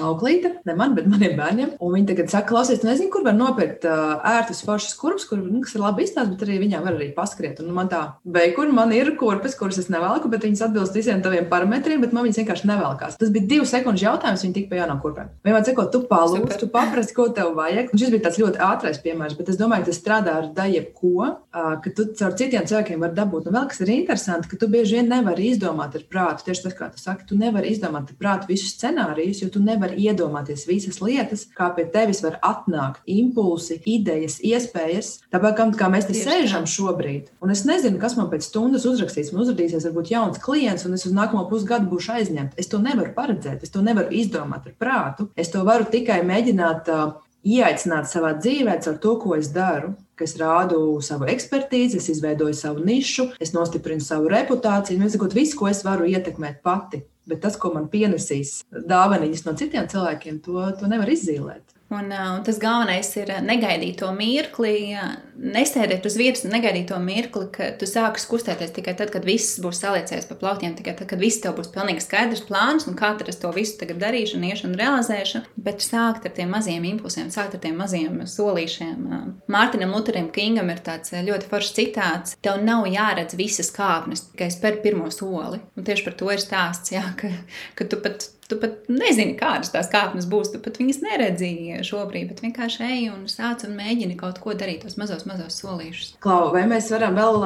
auklīte, 0.02 0.62
ne 0.66 0.74
man, 0.74 0.94
bet 0.96 1.06
maniem 1.06 1.36
bērniem. 1.38 1.74
Un 1.80 1.94
viņi 1.94 2.08
tagad 2.10 2.30
saka, 2.32 2.48
klausies, 2.50 2.80
tu 2.80 2.88
nezini, 2.88 3.10
kur 3.12 3.24
var 3.24 3.36
nopirkt 3.36 3.86
ērtus 3.86 4.62
foršas 4.66 4.96
kurpes, 4.98 5.26
kur, 5.28 5.38
nu, 5.38 5.62
kas 5.64 5.76
ir 5.76 5.84
labi 5.84 6.06
izstāstīts, 6.06 6.36
bet 6.36 6.46
arī 6.46 6.58
viņām 6.64 6.86
var 6.86 6.96
arī 6.96 7.10
paskriet. 7.16 7.60
Un 7.62 7.72
man 7.76 7.90
tā, 7.92 8.02
vai 8.24 8.48
kur 8.56 8.70
man 8.74 8.92
ir 8.96 9.12
kurpes, 9.20 9.56
kuras 9.58 9.78
es 9.82 9.90
nevelku, 9.92 10.30
bet 10.32 10.46
viņas 10.46 10.66
atbilst 10.68 10.96
visiem 10.96 11.22
taviem 11.24 11.48
parametriem, 11.50 12.02
bet 12.02 12.14
man 12.16 12.26
viņas 12.26 12.42
vienkārši 12.42 12.70
nevelkās. 12.70 13.18
Tas 13.20 13.32
bija 13.34 13.50
divu 13.54 13.68
sekundžu 13.68 14.08
jautājums, 14.08 14.44
viņi 14.46 14.56
tika 14.56 14.72
pie 14.72 14.80
jaunām 14.80 15.02
kurpēm. 15.04 15.32
Vienmēr 15.46 15.66
sakot, 15.68 15.92
tu 15.94 16.02
palūdz, 16.10 16.58
tu 16.60 16.70
paprasti, 16.72 17.16
ko 17.16 17.28
tev 17.36 17.54
vajag. 17.58 17.92
Un 17.92 18.02
šis 18.02 18.12
bija 18.14 18.26
tāds 18.26 18.40
ļoti 18.40 18.62
ātrais 18.66 19.00
piemērs, 19.04 19.36
bet 19.38 19.52
es 19.52 19.60
domāju, 19.60 19.86
ka 19.86 19.92
tas 19.92 20.00
strādā 20.00 20.36
ar 20.40 20.50
daļu, 20.56 20.82
ko, 20.96 21.30
ka 21.52 21.94
tu 21.96 22.08
caur 22.18 22.36
citiem 22.38 22.66
cilvēkiem 22.68 23.02
vari 23.02 23.16
dabūt. 23.16 23.48
Un 23.50 23.58
vēl 23.58 23.68
kas 23.70 23.82
ir 23.84 23.92
interesanti, 23.96 24.50
ka 24.50 24.58
tu 24.60 24.68
bieži 24.72 24.95
vien 24.96 25.10
nevari 25.10 25.50
izdomāt 25.52 25.94
ar 25.98 26.04
prātu. 26.10 26.46
Tieši 26.46 26.64
tas, 26.66 26.76
kā 26.76 26.88
tu 26.92 27.00
saki, 27.00 27.26
tu 27.28 27.38
nevari 27.38 27.70
izdomāt 27.74 28.10
ar 28.12 28.18
prātu 28.20 28.50
visus 28.50 28.74
scenārijus, 28.74 29.42
jo 29.44 29.50
tu 29.52 29.62
nevari 29.62 29.98
iedomāties 30.08 30.66
visas 30.68 31.00
lietas, 31.04 31.46
kā 31.56 31.68
pie 31.76 31.86
tevis 31.92 32.22
var 32.24 32.38
atnākt 32.44 33.04
impulsi, 33.10 33.78
idejas, 33.96 34.38
iespējas. 34.44 35.12
Tāpēc, 35.34 35.76
kā, 35.78 35.90
mēs 35.92 36.08
te 36.08 36.16
Tieši 36.16 36.26
sēžam 36.30 36.66
tā. 36.66 36.72
šobrīd, 36.76 37.30
un 37.44 37.52
es 37.54 37.66
nezinu, 37.68 38.00
kas 38.02 38.16
man 38.18 38.30
pēc 38.32 38.48
stundas 38.48 38.88
uzrakstīs, 38.88 39.32
man 39.34 39.44
uzrādīsies 39.44 39.88
varbūt 39.90 40.14
jauns 40.14 40.40
klients, 40.42 40.86
un 40.88 40.96
es 40.96 41.06
uz 41.08 41.14
nākamo 41.16 41.46
pusgadu 41.50 41.90
būšu 41.92 42.16
aizņemta. 42.16 42.58
Es 42.60 42.72
to 42.72 42.80
nevaru 42.82 43.12
paredzēt, 43.16 43.62
es 43.66 43.74
to 43.74 43.84
nevaru 43.84 44.14
izdomāt 44.16 44.66
ar 44.70 44.76
prātu. 44.80 45.30
Es 45.36 45.52
to 45.52 45.62
varu 45.66 45.88
tikai 45.92 46.22
mēģināt 46.26 46.90
uh, 46.92 47.14
ieaicināt 47.46 48.10
savā 48.10 48.34
dzīvē 48.40 48.80
ar 48.80 48.98
to, 49.02 49.14
ko 49.22 49.36
es 49.38 49.52
daru 49.54 49.94
ka 50.16 50.24
es 50.24 50.36
rādu 50.40 50.80
savu 51.04 51.28
ekspertīzi, 51.30 52.00
es 52.00 52.08
izveidoju 52.16 52.56
savu 52.56 52.84
nišu, 52.86 53.30
es 53.42 53.52
nostiprinu 53.56 54.04
savu 54.04 54.30
reputāciju. 54.32 55.00
Nu, 55.00 55.10
sakot, 55.12 55.36
visu, 55.36 55.58
ko 55.60 55.70
es 55.70 55.84
varu 55.86 56.08
ietekmēt 56.10 56.62
pati. 56.64 57.04
Bet 57.26 57.42
tas, 57.42 57.56
ko 57.58 57.72
man 57.74 57.88
pienesīs 57.90 58.60
dāvanas 58.70 59.42
no 59.46 59.56
citiem 59.58 59.88
cilvēkiem, 59.90 60.38
to, 60.44 60.60
to 60.78 60.90
nevar 60.90 61.10
izzīmēt. 61.10 61.75
Un, 61.88 62.10
un 62.10 62.40
tas 62.42 62.56
galvenais 62.58 63.12
ir 63.14 63.28
negaidīt 63.46 64.00
to 64.00 64.08
mirkli, 64.10 64.96
nesēdēt 65.38 66.06
uz 66.08 66.16
vietas 66.18 66.42
negaidīt 66.50 66.88
to 66.90 66.96
mirkli, 66.98 67.46
ka 67.54 67.68
tu 67.78 67.86
sāksi 67.86 68.26
kustēties 68.26 68.72
tikai 68.74 68.96
tad, 68.98 69.12
kad 69.14 69.26
viss 69.28 69.60
būs 69.62 69.78
saliecies 69.84 70.26
pa 70.26 70.34
plauktiem, 70.40 70.74
tikai 70.74 70.96
tad, 70.98 71.06
kad 71.12 71.22
viss 71.22 71.38
tev 71.44 71.54
būs 71.60 71.70
pilnīgi 71.70 72.02
skaidrs 72.02 72.42
plāns 72.48 72.88
un 72.90 72.98
kā 72.98 73.12
tad 73.20 73.30
es 73.30 73.38
to 73.38 73.52
visu 73.54 73.78
tagad 73.78 74.02
darīšu 74.02 74.42
iešu 74.50 74.66
un 74.66 74.74
realizēšu. 74.80 75.44
Bet 75.62 75.84
sākt 75.86 76.26
ar 76.26 76.34
tiem 76.34 76.50
maziem 76.56 76.88
impulsiem, 76.90 77.30
sākt 77.30 77.54
ar 77.54 77.62
tiem 77.62 77.78
maziem 77.78 78.18
solīšiem. 78.34 79.06
Mārtiņam 79.46 79.94
Lutheram 79.94 80.30
Kingam 80.34 80.74
ir 80.74 80.82
tāds 80.82 81.14
ļoti 81.14 81.50
foršs 81.52 81.74
citāts: 81.78 82.34
Tev 82.42 82.58
nav 82.66 82.88
jāredz 82.90 83.38
visas 83.38 83.70
kāpnes, 83.74 84.26
tikai 84.32 84.50
spēr 84.50 84.82
pirmo 84.82 85.12
soli. 85.14 85.62
Un 85.78 85.86
tieši 85.86 86.08
par 86.08 86.18
to 86.18 86.34
ir 86.34 86.42
stāsts, 86.42 86.96
jā, 86.98 87.04
ka, 87.20 87.30
ka 87.78 87.86
tu 87.86 88.02
pat 88.02 88.32
Tu 88.50 88.58
pat 88.62 88.86
nezini, 88.92 89.34
kādas 89.38 89.72
tās 89.74 89.88
kāpnes 89.90 90.28
būs. 90.30 90.52
Tu 90.52 90.60
pat 90.62 90.78
viņas 90.80 91.00
neredzīji 91.02 91.80
šobrīd, 91.86 92.28
bet 92.30 92.42
vienkārši 92.44 92.84
ej 92.86 93.08
un 93.12 93.24
sāc 93.30 93.64
un 93.66 93.74
mēģini 93.78 94.18
kaut 94.20 94.38
ko 94.42 94.54
darīt, 94.58 94.84
tos 94.84 94.98
mazos, 95.00 95.26
mazos 95.28 95.58
solīšus. 95.62 96.14
Klau, 96.22 96.50
vai 96.54 96.64
mēs 96.70 96.90
varam 96.94 97.16
vēl 97.18 97.40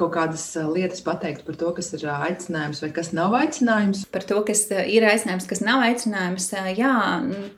kaut 0.00 0.14
kādas 0.16 0.46
lietas 0.70 1.04
pateikt 1.06 1.44
par 1.46 1.58
to, 1.60 1.70
kas 1.76 1.92
ir 1.96 2.06
aicinājums 2.10 2.82
vai 2.84 2.90
kas 2.96 3.12
nav 3.16 3.36
aicinājums? 3.38 4.04
Par 4.10 4.26
to, 4.26 4.40
kas 4.46 4.66
ir 4.70 5.06
aicinājums, 5.06 5.46
kas 5.50 5.62
nav 5.64 5.84
aicinājums. 5.86 6.50
Jā, 6.78 6.94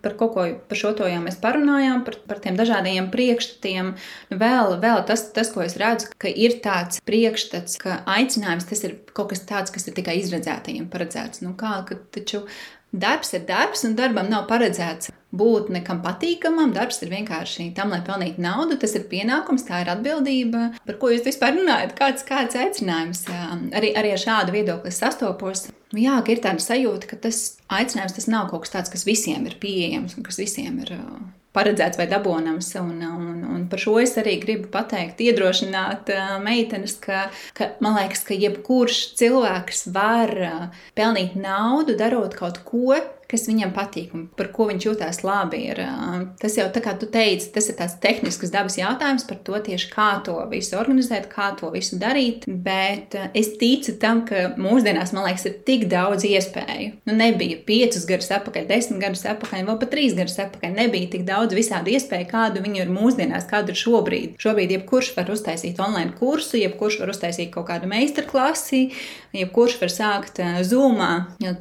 par 0.05 0.19
kaut 0.21 0.35
ko 0.37 0.47
par 0.69 0.81
šo 0.81 0.93
to 0.99 1.09
jau 1.09 1.23
mēs 1.25 1.39
parunājām, 1.43 2.05
par, 2.07 2.19
par 2.29 2.43
tiem 2.45 2.59
dažādiem 2.61 3.09
priekšstatiem. 3.13 3.95
Vēl, 4.31 4.77
vēl 4.83 5.03
tas, 5.09 5.25
tas, 5.35 5.53
ko 5.55 5.65
es 5.65 5.79
redzu, 5.81 6.13
ka 6.21 6.31
ir 6.31 6.59
tāds 6.65 7.01
priekšstats, 7.09 7.79
ka 7.83 8.03
aicinājums 8.19 8.69
tas 8.69 8.85
ir 8.87 8.99
kaut 9.17 9.33
kas 9.33 9.45
tāds, 9.49 9.73
kas 9.75 9.89
ir 9.89 9.97
tikai 9.97 10.19
izredzētajiem 10.21 10.89
paredzēts. 10.93 11.43
Nu, 11.45 11.57
kā, 11.59 11.81
taču 12.15 12.45
Darbs 12.93 13.33
ir 13.33 13.47
darbs, 13.49 13.87
un 13.89 13.95
darbam 13.97 14.29
nav 14.29 14.45
paredzēts 14.51 15.09
būt 15.33 15.71
nekam 15.73 16.03
patīkamam. 16.05 16.75
Darbs 16.77 17.01
ir 17.01 17.13
vienkārši 17.13 17.71
tam, 17.77 17.93
lai 17.95 18.03
pelnītu 18.05 18.43
naudu. 18.45 18.77
Tas 18.81 18.93
ir 18.99 19.07
pienākums, 19.09 19.65
tā 19.65 19.81
ir 19.81 19.91
atbildība. 19.95 20.67
Par 20.85 20.99
ko 21.01 21.09
jūs 21.13 21.25
vispār 21.25 21.57
runājat? 21.57 21.97
Kāds, 21.97 22.27
kāds 22.29 22.59
aicinājums? 22.61 23.25
Arī, 23.73 23.95
arī 23.97 24.13
ar 24.13 24.21
šādu 24.21 24.53
viedokli 24.53 24.93
sastopos. 24.93 25.71
Jā, 25.97 26.21
ir 26.29 26.45
tāda 26.45 26.61
sajūta, 26.61 27.09
ka 27.09 27.21
tas 27.29 27.41
aicinājums 27.73 28.17
tas 28.19 28.29
nav 28.29 28.51
kaut 28.53 28.67
kas 28.67 28.77
tāds, 28.77 28.93
kas 28.93 29.09
visiem 29.09 29.49
ir 29.49 29.57
pieejams 29.61 30.19
un 30.19 30.29
kas 30.29 30.41
visiem 30.41 30.79
ir 30.85 30.93
paredzēts 31.57 32.01
vai 32.01 32.09
dabūnams. 32.11 32.71
Un, 32.81 32.99
un, 33.07 33.41
un 33.55 33.65
par 33.71 33.83
šo 33.83 33.99
es 34.03 34.17
arī 34.21 34.39
gribu 34.43 34.71
pateikt, 34.73 35.21
iedrošināt 35.25 36.13
meitenes, 36.45 36.97
ka, 37.03 37.27
ka 37.57 37.73
man 37.85 37.99
liekas, 38.01 38.25
ka 38.29 38.37
jebkurš 38.39 39.03
cilvēks 39.21 39.89
var 39.95 40.35
pelnīt 40.99 41.37
naudu, 41.39 41.97
darot 41.99 42.37
kaut 42.39 42.63
ko, 42.69 42.97
kas 43.33 43.49
viņam 43.49 43.73
patīk 43.77 44.13
un 44.17 44.27
par 44.37 44.51
ko 44.55 44.69
viņš 44.71 44.87
jūtas 44.89 45.23
labi. 45.27 45.63
Ir, 45.73 45.81
tas 46.41 46.57
jau 46.59 46.67
tā 46.75 46.83
kā 46.85 46.95
tu 46.99 47.09
teici, 47.13 47.51
tas 47.55 47.69
ir 47.71 47.79
tāds 47.79 47.97
tehnisks 48.03 48.53
dabas 48.53 48.77
jautājums 48.79 49.27
par 49.29 49.41
to 49.47 49.59
tieši 49.69 49.91
kā 49.93 50.09
to 50.27 50.37
visu 50.51 50.77
organizēt, 50.81 51.29
kā 51.33 51.53
to 51.59 51.71
visu 51.75 51.99
darīt. 52.01 52.47
Bet 52.47 53.17
es 53.39 53.55
ticu 53.61 53.97
tam, 54.03 54.25
ka 54.29 54.53
mūsdienās, 54.61 55.15
man 55.17 55.29
liekas, 55.29 55.47
ir 55.49 55.59
tik 55.67 55.87
daudz 55.93 56.27
iespēju. 56.29 56.99
Nu, 57.09 57.17
nebija 57.17 57.61
piecus 57.67 58.07
gadus 58.09 58.31
atpakaļ, 58.35 58.69
desmit 58.71 59.03
gadus 59.03 59.25
atpakaļ, 59.29 59.65
vēl 59.69 59.81
pat 59.81 59.93
trīs 59.95 60.17
gadus 60.19 60.39
atpakaļ. 60.43 60.77
Nebija 60.77 61.13
tik 61.15 61.27
daudz 61.29 61.57
visādi 61.57 61.97
iespēju, 61.97 62.29
kādu 62.31 62.65
viņu 62.65 62.85
ir 62.85 62.93
mūsdienās, 62.93 63.49
kādu 63.51 63.75
ir 63.75 63.81
šobrīd. 63.81 64.37
Šobrīd 64.43 64.77
jebkurš 64.77 65.13
var 65.17 65.33
uztaisīt 65.33 65.81
online 65.83 66.17
kursu, 66.19 66.59
jebkurš 66.61 67.01
var 67.03 67.13
uztaisīt 67.15 67.53
kaut 67.55 67.69
kādu 67.71 67.91
meistarklasi, 67.91 68.85
jebkurš 69.37 69.79
var 69.81 69.93
sākt 69.93 70.43
zūmā 70.69 71.13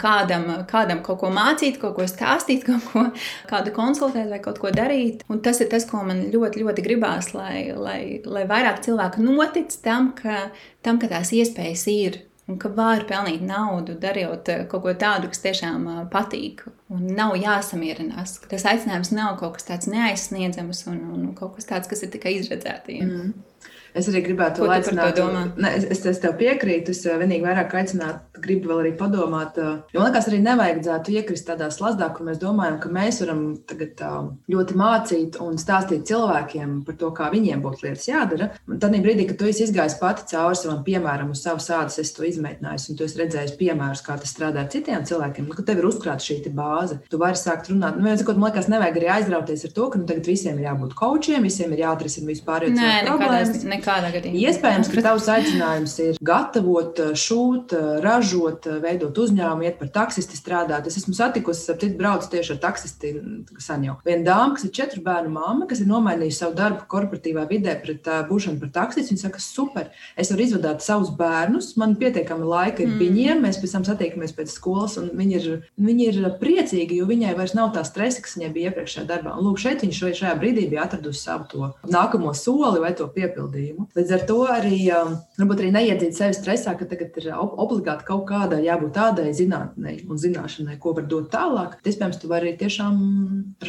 kādam, 0.01 0.47
kādam 0.69 1.01
kaut 1.05 1.21
ko 1.21 1.31
mācīt 1.33 1.60
mācīt, 1.61 1.79
kaut 1.81 1.95
ko 1.95 2.07
stāstīt, 2.09 2.65
kaut 2.67 2.83
ko 2.91 3.05
kādu 3.49 3.73
konsultēt 3.75 4.29
vai 4.29 4.41
kaut 4.41 4.59
ko 4.59 4.71
darīt. 4.73 5.23
Un 5.29 5.41
tas 5.41 5.61
ir 5.61 5.69
tas, 5.69 5.85
ko 5.85 6.03
man 6.03 6.31
ļoti, 6.31 6.63
ļoti 6.63 6.81
gribās, 6.85 7.33
lai, 7.33 7.71
lai, 7.75 8.21
lai 8.25 8.45
vairāk 8.49 8.81
cilvēku 8.81 9.21
notic 9.21 9.71
tam, 9.83 10.13
ka, 10.13 10.51
tam, 10.81 10.99
ka 10.99 11.07
tās 11.11 11.31
iespējas 11.31 11.87
ir. 11.87 12.21
Un 12.49 12.57
ka 12.59 12.71
var 12.73 13.05
pelnīt 13.07 13.43
naudu, 13.45 13.93
darot 14.01 14.49
eh, 14.49 14.65
kaut 14.67 14.81
ko 14.83 14.91
tādu, 14.97 15.29
kas 15.31 15.43
tiešām 15.43 15.85
eh, 15.87 15.99
patīk. 16.11 16.65
Un 16.91 17.05
nav 17.15 17.37
jāsamierinās. 17.39 18.41
Tas 18.51 18.65
aicinājums 18.67 19.13
nav 19.13 19.37
kaut 19.39 19.55
kas 19.55 19.69
tāds 19.69 19.87
neaizsniedzams 19.87 20.83
un, 20.91 21.05
un 21.13 21.29
kaut 21.37 21.55
kas 21.55 21.69
tāds, 21.69 21.87
kas 21.87 22.01
ir 22.03 22.11
tikai 22.11 22.33
izredzētiem. 22.41 23.05
Mm. 23.07 23.31
Es 23.97 24.07
arī 24.07 24.21
gribētu 24.25 24.63
to 24.63 24.69
aicināt. 24.71 25.19
Ne, 25.59 25.73
es, 25.77 25.85
es, 25.91 26.03
es 26.07 26.19
tev 26.23 26.37
piekrītu. 26.39 26.93
Es 26.95 27.03
eh, 27.05 27.17
vienīgi 27.19 27.43
vairāk 27.43 27.73
aicinātu, 27.81 28.41
gribu 28.43 28.71
vēl 28.71 28.83
arī 28.85 28.91
padomāt. 28.99 29.57
Eh, 29.59 29.81
jo 29.93 30.01
man 30.01 30.09
liekas, 30.09 30.29
arī 30.31 30.39
nevajadzētu 30.45 31.15
iekrist 31.17 31.47
tādā 31.49 31.67
slazdā, 31.73 32.07
kur 32.15 32.27
mēs 32.27 32.39
domājam, 32.41 32.79
ka 32.81 32.91
mēs 32.93 33.21
varam 33.23 33.43
tagad 33.67 34.03
eh, 34.07 34.29
ļoti 34.55 34.77
mācīt 34.79 35.39
un 35.43 35.59
stāstīt 35.61 36.07
cilvēkiem 36.09 36.81
par 36.87 36.97
to, 37.01 37.11
kā 37.17 37.31
viņiem 37.33 37.63
būtu 37.63 37.87
lietas 37.87 38.07
jādara. 38.07 38.51
Tad 38.71 38.95
brīdī, 39.01 39.27
kad 39.29 39.39
tu 39.41 39.49
esi 39.49 39.65
izgājis 39.67 39.97
pati 39.99 40.27
cauri 40.31 40.59
savam 40.59 40.81
piemēram, 40.87 41.33
uz 41.35 41.43
savas 41.43 41.67
ādas, 41.73 41.99
es 42.01 42.13
to 42.15 42.25
izmēģināju, 42.27 42.85
un 42.91 42.99
tu 42.99 43.07
esi 43.07 43.19
redzējis 43.19 43.57
piemērus, 43.59 44.03
kā 44.05 44.17
tas 44.21 44.31
strādā 44.31 44.63
citiem 44.71 45.03
cilvēkiem, 45.07 45.47
nu, 45.49 45.57
ka 45.57 45.65
tev 45.67 45.81
ir 45.81 45.89
uzkrāta 45.89 46.23
šī 46.23 46.39
bāze. 46.55 46.99
Tu 47.11 47.19
vari 47.21 47.39
sākt 47.39 47.69
runāt. 47.71 47.99
Nu, 47.99 48.11
sakot, 48.19 48.39
man 48.39 48.51
liekas, 48.51 48.69
nevajag 48.71 48.99
arī 48.99 49.11
aizrauties 49.15 49.65
ar 49.67 49.75
to, 49.75 49.87
ka 49.91 49.99
nu, 49.99 50.07
tagad 50.09 50.27
visiem 50.27 50.59
ir 50.59 50.67
jābūt 50.67 50.95
kočiem, 50.97 51.45
visiem 51.47 51.71
ir 51.75 51.83
jāatrisina 51.85 52.31
vispār 52.31 52.67
problēmas. 53.07 53.63
Nekādā 53.81 54.11
gadījumā. 54.13 54.41
Iespējams, 54.45 54.89
ka 54.93 55.03
tavs 55.07 55.27
aicinājums 55.31 55.95
ir 56.03 56.17
gatavot, 56.21 56.99
šūt, 57.17 57.73
ražot, 58.05 58.67
veidot 58.83 59.17
uzņēmumu, 59.23 59.65
iet 59.65 59.79
par 59.79 59.89
taksisti 59.95 60.37
strādāt. 60.37 60.85
Es 60.87 60.99
esmu 61.01 61.15
satikusi, 61.17 61.65
ap 61.73 61.81
citu 61.81 61.97
braucu 61.97 62.29
tieši 62.29 62.53
ar 62.55 62.59
taksisti 62.61 63.13
sen 63.61 63.87
jau. 63.87 63.97
Viena 64.05 64.25
dāma, 64.27 64.55
kas 64.55 64.67
ir 64.67 64.73
četru 64.77 65.01
bērnu 65.05 65.33
māma, 65.33 65.67
kas 65.69 65.81
ir 65.81 65.89
nomainījusi 65.89 66.43
savu 66.43 66.55
darbu 66.59 66.85
korporatīvā 66.91 67.47
vidē 67.49 67.75
pret 67.81 68.05
uh, 68.09 68.21
būšanu 68.29 68.61
par 68.61 68.73
taksistu. 68.77 69.15
Viņa 69.15 69.25
saka, 69.25 69.41
super, 69.41 69.89
es 70.19 70.31
varu 70.33 70.45
izvadāt 70.45 70.85
savus 70.85 71.09
bērnus, 71.17 71.73
man 71.81 71.97
pietiekami 71.99 72.47
laika 72.47 72.85
ir 72.85 72.91
mm. 72.91 73.01
viņiem, 73.01 73.41
mēs 73.47 73.59
pēc 73.61 73.75
tam 73.77 73.87
satiekamies 73.87 74.35
pēc 74.37 74.53
skolas, 74.53 74.99
un 75.01 75.09
viņi 75.17 75.37
ir, 75.39 75.49
viņi 75.81 76.09
ir 76.11 76.21
priecīgi, 76.41 77.01
jo 77.01 77.09
viņai 77.09 77.33
vairs 77.39 77.57
nav 77.57 77.73
tā 77.75 77.83
stresa, 77.87 78.21
kas 78.21 78.37
viņai 78.37 78.53
bija 78.53 78.71
iepriekšējā 78.71 79.07
darbā. 79.09 79.33
Un, 79.35 79.49
lūk, 79.49 79.61
šeit 79.65 79.81
viņš 79.85 80.03
šajā 80.21 80.37
brīdī 80.37 80.67
bija 80.69 80.85
atradusi 80.85 81.25
savu 81.25 81.49
to 81.51 81.71
nākamo 81.91 82.33
soli 82.37 82.83
vai 82.83 82.93
to 82.97 83.09
piepildījumu. 83.11 83.70
Līdz 83.97 84.13
ar 84.15 84.25
to 84.29 84.37
arī, 84.51 84.77
um, 84.95 85.15
varbūt 85.39 85.63
arī 85.63 85.71
neiedzīt 85.75 86.17
sevi 86.17 86.37
stresā, 86.37 86.73
ka 86.79 86.87
tagad 86.89 87.17
ir 87.21 87.29
obligāti 87.37 88.07
kaut 88.07 88.25
kādai 88.29 88.61
jābūt 88.65 88.93
tādai 88.97 89.31
zinātnei 89.37 89.97
un 90.07 90.21
zināšanai, 90.21 90.77
ko 90.81 90.95
var 90.97 91.07
dot 91.11 91.31
tālāk. 91.33 91.79
Iespējams, 91.85 92.21
tu 92.21 92.31
vari 92.31 92.55
tiešām 92.59 93.01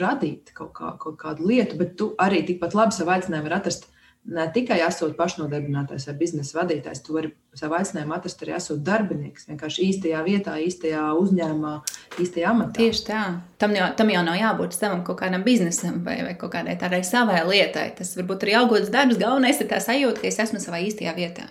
radīt 0.00 0.52
kaut, 0.56 0.74
kā, 0.78 0.94
kaut 1.02 1.18
kādu 1.22 1.48
lietu, 1.50 1.78
bet 1.80 1.96
tu 2.00 2.12
arī 2.20 2.42
tikpat 2.48 2.76
labi 2.78 2.96
savu 2.96 3.14
aicinājumu 3.16 3.48
vari 3.48 3.60
atrast 3.60 3.88
ne 4.24 4.44
tikai 4.54 4.78
esot 4.86 5.16
pašnodarbinātais 5.18 6.06
vai 6.08 6.14
biznesa 6.20 6.60
vadītājs, 6.60 7.02
tu 7.04 7.16
vari 7.16 7.32
savu 7.58 7.76
aicinājumu 7.78 8.14
atrast 8.16 8.44
arī 8.44 8.54
esot 8.56 8.82
darbinieks. 8.86 9.48
Vienkārši 9.50 9.88
īstajā 9.88 10.20
vietā, 10.26 10.54
īstajā 10.62 11.08
uzņēmumā, 11.18 11.72
īstajā 12.22 12.52
amatā. 12.52 12.76
Tieši 12.78 13.06
tā. 13.08 13.22
Tam 13.62 13.74
jau, 13.76 13.88
tam 13.98 14.12
jau 14.14 14.22
nav 14.26 14.38
jābūt 14.38 14.76
savam 14.78 15.02
kaut 15.06 15.20
kādam 15.22 15.46
biznesam 15.46 16.00
vai, 16.06 16.20
vai 16.26 16.36
kaut 16.38 16.54
kādai 16.54 16.78
tādai 16.80 17.02
savai 17.06 17.42
lietai. 17.48 17.88
Tas 17.98 18.14
varbūt 18.18 18.46
arī 18.46 18.56
algots 18.60 18.92
darbs. 18.94 19.18
Galvenais 19.20 19.60
ir 19.60 19.70
tā 19.70 19.82
sajūta, 19.82 20.22
ka 20.22 20.30
es 20.30 20.40
esmu 20.46 20.62
savā 20.62 20.84
īstajā 20.86 21.16
vietā. 21.18 21.50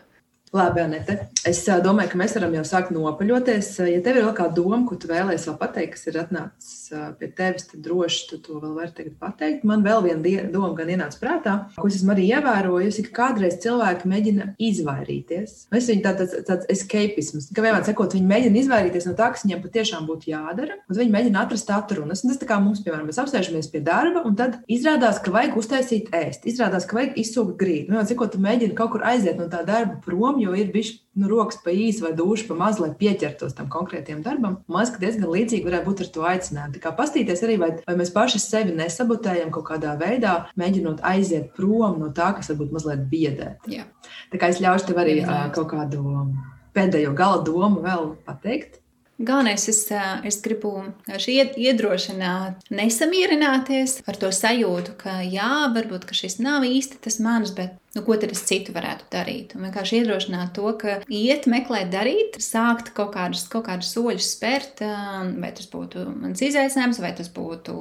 Labi, 0.52 0.82
Anete. 0.84 1.14
Es 1.48 1.62
domāju, 1.64 2.12
ka 2.12 2.18
mēs 2.20 2.34
varam 2.36 2.52
jau 2.58 2.62
sākt 2.68 2.90
nopaļoties. 2.92 3.70
Ja 3.88 4.02
tev 4.04 4.18
ir 4.20 4.26
vēl 4.26 4.34
kāda 4.36 4.52
doma, 4.58 4.82
ko 4.84 4.98
tu 5.00 5.08
vēlēsies 5.08 5.48
vēl 5.48 5.56
pateikt, 5.62 5.94
kas 5.96 6.10
ir 6.12 6.18
atnācis 6.20 6.82
pie 7.22 7.30
tevis, 7.32 7.70
tad 7.70 7.80
droši 7.86 8.26
tu 8.28 8.40
to 8.44 8.58
vēl 8.60 8.74
vari 8.76 9.14
pateikt. 9.16 9.64
Man 9.64 9.86
vēl 9.86 10.04
viena 10.04 10.50
doma 10.52 10.74
gan 10.76 10.92
ienāca 10.92 11.22
prātā, 11.22 11.54
ko 11.78 11.88
es 11.88 12.02
esmu 12.02 12.12
arī 12.12 12.26
ievērojusi, 12.36 13.06
ka 13.08 13.14
kādreiz 13.22 13.56
cilvēki 13.64 14.12
mēģina 14.12 14.50
izvairīties. 14.60 15.54
Es 15.72 15.88
viņu 15.88 16.04
tāds, 16.04 16.36
tāds 16.50 16.68
escapisms, 16.76 17.48
ka 17.56 17.64
vienmēr 17.64 17.88
sakot, 17.88 18.18
viņi 18.18 18.28
mēģina 18.34 18.62
izvairīties 18.66 19.08
no 19.08 19.16
tā, 19.16 19.32
kas 19.32 19.48
viņiem 19.48 19.64
patiešām 19.64 20.10
būtu 20.10 20.34
jādara, 20.34 20.82
un 20.84 21.00
viņi 21.00 21.16
mēģina 21.16 21.46
atrast 21.46 21.72
atrunas. 21.72 22.26
Tas 22.28 22.44
tā 22.44 22.50
kā 22.52 22.60
mums, 22.60 22.84
piemēram, 22.84 23.08
mēs 23.08 23.22
apsēžamies 23.24 23.72
pie 23.72 23.80
darba, 23.88 24.26
un 24.28 24.36
tad 24.36 24.60
izrādās, 24.68 25.24
ka 25.24 25.32
vajag 25.32 25.56
uztaisīt 25.64 26.12
ēst, 26.12 26.44
izrādās, 26.52 26.90
ka 26.90 27.00
vajag 27.00 27.18
izsūkt 27.24 27.56
grīdu. 27.62 27.94
Vienmēr 27.94 28.12
sakot, 28.12 28.36
tu 28.36 28.44
mēģini 28.44 28.76
kaut 28.76 28.98
kur 28.98 29.08
aiziet 29.08 29.40
no 29.40 29.48
tā 29.52 29.64
darba 29.68 30.00
prom 30.04 30.41
jo 30.44 30.56
ir 30.58 30.72
bijis 30.74 30.94
nu, 31.18 31.28
rokas 31.32 31.60
pa 31.64 31.74
īsu 31.74 32.06
vai 32.06 32.14
dušu 32.18 32.48
pa 32.50 32.58
maz, 32.60 32.80
lai 32.82 32.92
pieķertos 32.98 33.56
tam 33.58 33.70
konkrētajam 33.72 34.22
darbam. 34.26 34.60
Man 34.68 34.82
liekas, 34.82 34.94
ka 34.96 35.04
diezgan 35.04 35.32
līdzīgi 35.32 35.68
varētu 35.68 35.90
būt 35.90 36.04
ar 36.06 36.12
to 36.16 36.28
aicinājumu. 36.32 36.76
Tā 36.76 36.84
kā 36.84 36.94
pastīties 36.98 37.44
arī, 37.48 37.58
vai, 37.62 37.72
vai 37.88 37.98
mēs 38.00 38.14
paši 38.16 38.42
sevi 38.44 38.76
nesabotējam 38.78 39.52
kaut 39.56 39.68
kādā 39.72 39.96
veidā, 40.00 40.36
mēģinot 40.60 41.04
aiziet 41.12 41.52
prom 41.58 42.00
no 42.02 42.12
tā, 42.16 42.32
kas 42.38 42.52
varbūt 42.54 42.76
mazliet 42.78 43.08
biedē. 43.12 43.56
Tā 44.32 44.42
kā 44.42 44.52
es 44.54 44.62
ļaušu 44.64 44.92
tev 44.92 45.02
arī 45.04 45.20
uh, 45.24 45.50
kaut 45.56 45.72
kādu 45.74 46.06
pēdējo 46.76 47.16
gala 47.18 47.42
domu 47.46 47.84
vēl 47.84 48.14
pateikt. 48.28 48.82
Galvenais, 49.22 49.68
es, 49.70 49.84
es 50.26 50.40
gribu 50.42 50.72
iedrošināt, 51.06 52.64
nesamierināties 52.74 54.00
ar 54.10 54.18
to 54.18 54.32
sajūtu, 54.34 54.96
ka 54.98 55.20
jā, 55.22 55.68
varbūt 55.76 56.08
ka 56.10 56.18
šis 56.18 56.40
nav 56.42 56.66
īsti 56.66 56.98
tas 57.06 57.20
mans, 57.22 57.54
bet 57.54 57.76
nu, 57.96 58.04
ko 58.06 58.16
tad 58.20 58.32
es 58.32 58.44
citu 58.48 58.74
varētu 58.76 59.08
darīt. 59.12 59.56
Un 59.56 59.66
vienkārši 59.68 60.00
iedrošināt 60.00 60.54
to, 60.56 60.70
ka 60.80 60.98
iet, 61.12 61.48
meklēt, 61.52 61.90
darīt, 61.92 62.38
sākt 62.44 62.94
kaut 62.96 63.12
kādus, 63.16 63.44
kaut 63.52 63.66
kādus 63.68 63.92
soļus 63.96 64.30
spērt, 64.36 64.84
um, 64.86 65.34
vai 65.44 65.52
tas 65.58 65.68
būtu 65.72 66.06
mans 66.10 66.44
izaicinājums, 66.46 67.02
vai 67.04 67.12
tas 67.18 67.32
būtu 67.34 67.76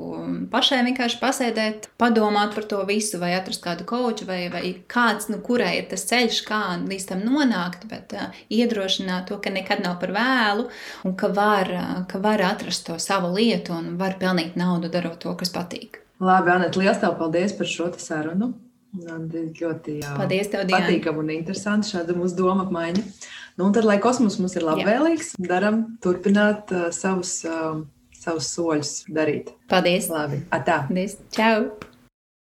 pašai 0.50 0.80
vienkārši 0.88 1.20
pasēdēt, 1.22 1.90
padomāt 2.00 2.56
par 2.56 2.66
to 2.72 2.80
visu, 2.88 3.20
vai 3.22 3.32
atrast 3.36 3.62
kādu 3.64 3.86
koču, 3.88 4.26
vai, 4.28 4.40
vai 4.52 4.64
kāds, 4.90 5.30
nu, 5.30 5.38
kurai 5.44 5.76
ir 5.78 5.90
tas 5.92 6.06
ceļš, 6.10 6.42
kā 6.48 6.62
līdz 6.82 7.08
tam 7.12 7.22
nonākt, 7.26 7.86
bet 7.90 8.16
uh, 8.18 8.40
iedrošināt 8.50 9.30
to, 9.30 9.38
ka 9.42 9.52
nekad 9.54 9.84
nav 9.84 10.00
par 10.02 10.14
vēlu 10.16 10.66
un 11.06 11.14
ka 11.18 11.30
var, 11.36 11.70
uh, 11.70 11.92
ka 12.10 12.22
var 12.22 12.42
atrast 12.50 12.88
to 12.88 12.98
savu 13.02 13.30
lietu 13.36 13.76
un 13.76 13.94
var 14.00 14.18
pelnīt 14.18 14.58
naudu 14.58 14.90
darot 14.90 15.20
to, 15.22 15.36
kas 15.38 15.54
patīk. 15.54 16.02
Labi, 16.20 16.50
Anita, 16.52 16.82
liels 16.82 16.98
tev 17.00 17.14
paldies 17.16 17.54
par 17.56 17.68
šo 17.70 17.88
sarunu. 17.96 18.50
Ļoti 18.90 20.00
jā, 20.00 20.16
Paldies, 20.18 20.48
tev, 20.50 20.64
patīkami 20.70 21.22
un 21.22 21.30
interesanti 21.36 21.92
šāda 21.92 22.16
mūsu 22.18 22.40
doma 22.40 22.64
apmaiņa. 22.66 23.04
Nu, 23.60 23.68
tad, 23.74 23.86
lai 23.86 24.00
kosmos 24.02 24.40
mums 24.42 24.56
ir 24.58 24.66
labvēlīgs, 24.66 25.36
darām 25.46 25.84
turpināt 26.02 26.74
uh, 26.74 26.88
savus 26.94 27.36
uh, 27.46 27.84
savus 28.20 28.50
soļus 28.56 28.96
darīt. 29.14 29.54
Paldies! 29.70 30.10
Labi, 30.12 30.42
atā! 30.52 30.82
Paldies! 30.88 31.16
Čau! 31.36 31.89